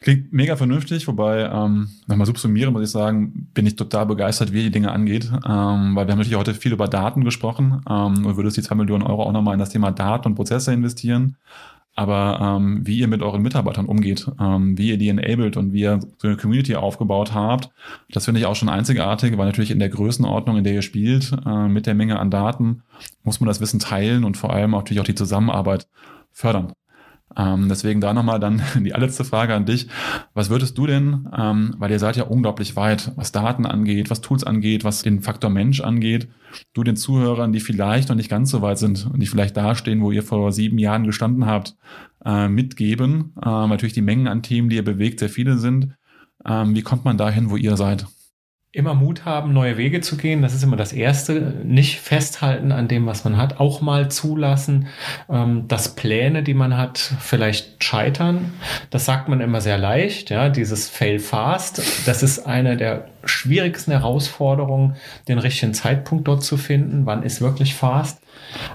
Klingt 0.03 0.33
mega 0.33 0.57
vernünftig, 0.57 1.07
wobei, 1.07 1.45
ähm, 1.45 1.89
nochmal 2.09 2.27
subsumieren 2.27 2.73
muss 2.73 2.83
ich 2.83 2.91
sagen, 2.91 3.49
bin 3.55 3.67
ich 3.67 3.77
total 3.77 4.05
begeistert, 4.05 4.53
wie 4.53 4.65
die 4.65 4.73
Dinge 4.73 4.91
angeht, 4.91 5.31
ähm, 5.33 5.95
weil 5.95 6.07
wir 6.07 6.13
haben 6.13 6.19
natürlich 6.19 6.35
heute 6.35 6.55
viel 6.55 6.73
über 6.73 6.89
Daten 6.89 7.23
gesprochen 7.23 7.83
ähm, 7.89 8.27
und 8.27 8.37
würdest 8.37 8.57
die 8.57 8.63
zwei 8.63 8.75
Millionen 8.75 9.05
Euro 9.05 9.23
auch 9.23 9.33
nochmal 9.33 9.55
in 9.55 9.61
das 9.61 9.71
Thema 9.71 9.93
Daten 9.93 10.27
und 10.27 10.35
Prozesse 10.35 10.73
investieren. 10.73 11.37
Aber 11.95 12.57
ähm, 12.59 12.85
wie 12.85 12.99
ihr 12.99 13.07
mit 13.07 13.23
euren 13.23 13.43
Mitarbeitern 13.43 13.87
umgeht, 13.87 14.27
ähm, 14.41 14.77
wie 14.77 14.89
ihr 14.89 14.99
die 14.99 15.09
enabled 15.09 15.57
und 15.57 15.73
wie 15.73 15.83
ihr 15.83 16.01
so 16.19 16.27
eine 16.27 16.37
Community 16.37 16.75
aufgebaut 16.75 17.33
habt, 17.33 17.71
das 18.11 18.25
finde 18.25 18.41
ich 18.41 18.47
auch 18.47 18.57
schon 18.57 18.71
einzigartig, 18.71 19.37
weil 19.39 19.47
natürlich 19.47 19.71
in 19.71 19.79
der 19.79 19.91
Größenordnung, 19.91 20.57
in 20.57 20.65
der 20.65 20.73
ihr 20.73 20.83
spielt, 20.83 21.33
äh, 21.47 21.69
mit 21.69 21.87
der 21.87 21.95
Menge 21.95 22.19
an 22.19 22.31
Daten, 22.31 22.83
muss 23.23 23.39
man 23.39 23.47
das 23.47 23.61
Wissen 23.61 23.79
teilen 23.79 24.25
und 24.25 24.37
vor 24.37 24.53
allem 24.53 24.73
natürlich 24.73 25.01
auch 25.01 25.07
die 25.07 25.15
Zusammenarbeit 25.15 25.87
fördern. 26.33 26.73
Ähm, 27.37 27.69
deswegen 27.69 28.01
da 28.01 28.13
nochmal 28.13 28.41
dann 28.41 28.63
die 28.81 28.95
allerletzte 28.95 29.25
Frage 29.25 29.55
an 29.55 29.65
dich. 29.65 29.89
Was 30.35 30.51
würdest 30.51 30.77
du 30.79 30.87
denn, 30.87 31.29
ähm, 31.37 31.75
weil 31.79 31.91
ihr 31.91 31.99
seid 31.99 32.17
ja 32.17 32.25
unglaublich 32.25 32.77
weit, 32.77 33.13
was 33.17 33.33
Daten 33.33 33.67
angeht, 33.67 34.11
was 34.11 34.21
Tools 34.21 34.45
angeht, 34.45 34.85
was 34.85 35.03
den 35.03 35.23
Faktor 35.23 35.51
Mensch 35.51 35.81
angeht, 35.81 36.29
du 36.75 36.83
den 36.83 36.97
Zuhörern, 36.97 37.53
die 37.53 37.61
vielleicht 37.61 38.09
noch 38.09 38.17
nicht 38.17 38.31
ganz 38.31 38.51
so 38.51 38.63
weit 38.63 38.79
sind 38.79 39.09
und 39.13 39.21
die 39.21 39.27
vielleicht 39.27 39.57
dastehen, 39.57 40.03
wo 40.03 40.11
ihr 40.11 40.23
vor 40.23 40.53
sieben 40.53 40.79
Jahren 40.79 41.05
gestanden 41.05 41.47
habt, 41.47 41.77
äh, 42.25 42.49
mitgeben? 42.49 43.35
Äh, 43.41 43.49
natürlich 43.49 43.95
die 43.95 44.03
Mengen 44.03 44.29
an 44.29 44.43
Themen, 44.43 44.69
die 44.69 44.77
ihr 44.77 44.85
bewegt, 44.85 45.21
sehr 45.21 45.31
viele 45.31 45.57
sind. 45.59 45.95
Ähm, 46.45 46.75
wie 46.75 46.83
kommt 46.83 47.05
man 47.05 47.17
dahin, 47.17 47.51
wo 47.51 47.57
ihr 47.57 47.77
seid? 47.77 48.07
Immer 48.75 48.95
Mut 48.95 49.27
haben, 49.27 49.53
neue 49.53 49.77
Wege 49.77 50.01
zu 50.01 50.17
gehen. 50.17 50.41
Das 50.41 50.55
ist 50.55 50.63
immer 50.63 50.77
das 50.77 50.95
Erste. 50.95 51.35
Nicht 51.63 52.01
festhalten 52.01 52.73
an 52.73 52.89
dem, 52.89 53.05
was 53.05 53.23
man 53.23 53.37
hat. 53.37 53.61
Auch 53.61 53.83
mal 53.83 54.11
zulassen, 54.11 54.89
ähm, 55.29 55.69
dass 55.69 55.95
Pläne, 55.95 56.43
die 56.43 56.55
man 56.55 56.79
hat, 56.79 56.99
vielleicht 57.21 57.85
scheitern. 57.85 58.55
Das 58.89 59.05
sagt 59.05 59.29
man 59.29 59.43
immer 59.43 59.61
sehr 59.61 59.77
leicht. 59.77 60.31
Ja, 60.31 60.49
dieses 60.49 60.89
Fail 60.89 61.19
fast. 61.19 61.83
Das 62.07 62.23
ist 62.23 62.47
eine 62.47 62.79
der 62.79 63.09
schwierigsten 63.25 63.93
Herausforderungen, 63.93 64.97
den 65.29 65.39
richtigen 65.39 65.75
Zeitpunkt 65.75 66.27
dort 66.27 66.43
zu 66.43 66.57
finden. 66.57 67.05
Wann 67.05 67.25
ist 67.25 67.43
wirklich 67.43 67.75
fast? 67.75 68.22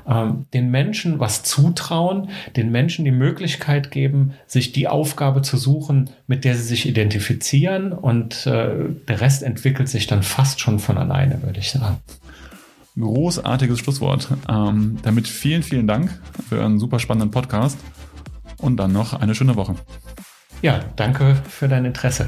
Ähm, 0.08 0.46
den 0.54 0.70
Menschen 0.70 1.20
was 1.20 1.44
zutrauen, 1.44 2.30
den 2.56 2.72
Menschen 2.72 3.06
die 3.06 3.12
Möglichkeit 3.12 3.92
geben, 3.92 4.34
sich 4.46 4.72
die 4.72 4.88
Aufgabe 4.88 5.42
zu 5.42 5.58
suchen, 5.58 6.10
mit 6.28 6.46
der 6.46 6.56
sie 6.56 6.64
sich 6.64 6.88
identifizieren 6.88 7.94
und 7.94 8.46
äh, 8.48 8.76
der 9.08 9.22
Rest 9.22 9.44
entwickelt 9.44 9.90
sich 9.90 10.08
dann 10.08 10.24
fast 10.24 10.60
schon 10.60 10.80
von 10.80 10.98
alleine, 10.98 11.42
würde 11.44 11.60
ich 11.60 11.72
sagen. 11.72 11.98
Großartiges 13.00 13.80
Schlusswort. 13.80 14.30
Ähm, 14.50 14.98
damit 15.04 15.28
vielen, 15.28 15.62
vielen 15.62 15.86
Dank 15.86 16.20
für 16.50 16.64
einen 16.64 16.80
super 16.80 17.00
spannenden 17.00 17.32
Podcast 17.32 17.78
und 18.58 18.78
dann 18.78 18.92
noch 18.92 19.14
eine 19.14 19.36
schöne 19.36 19.56
Woche. 19.56 19.76
Ja, 20.62 20.80
danke 20.96 21.36
für 21.48 21.68
dein 21.68 21.86
Interesse. 21.86 22.28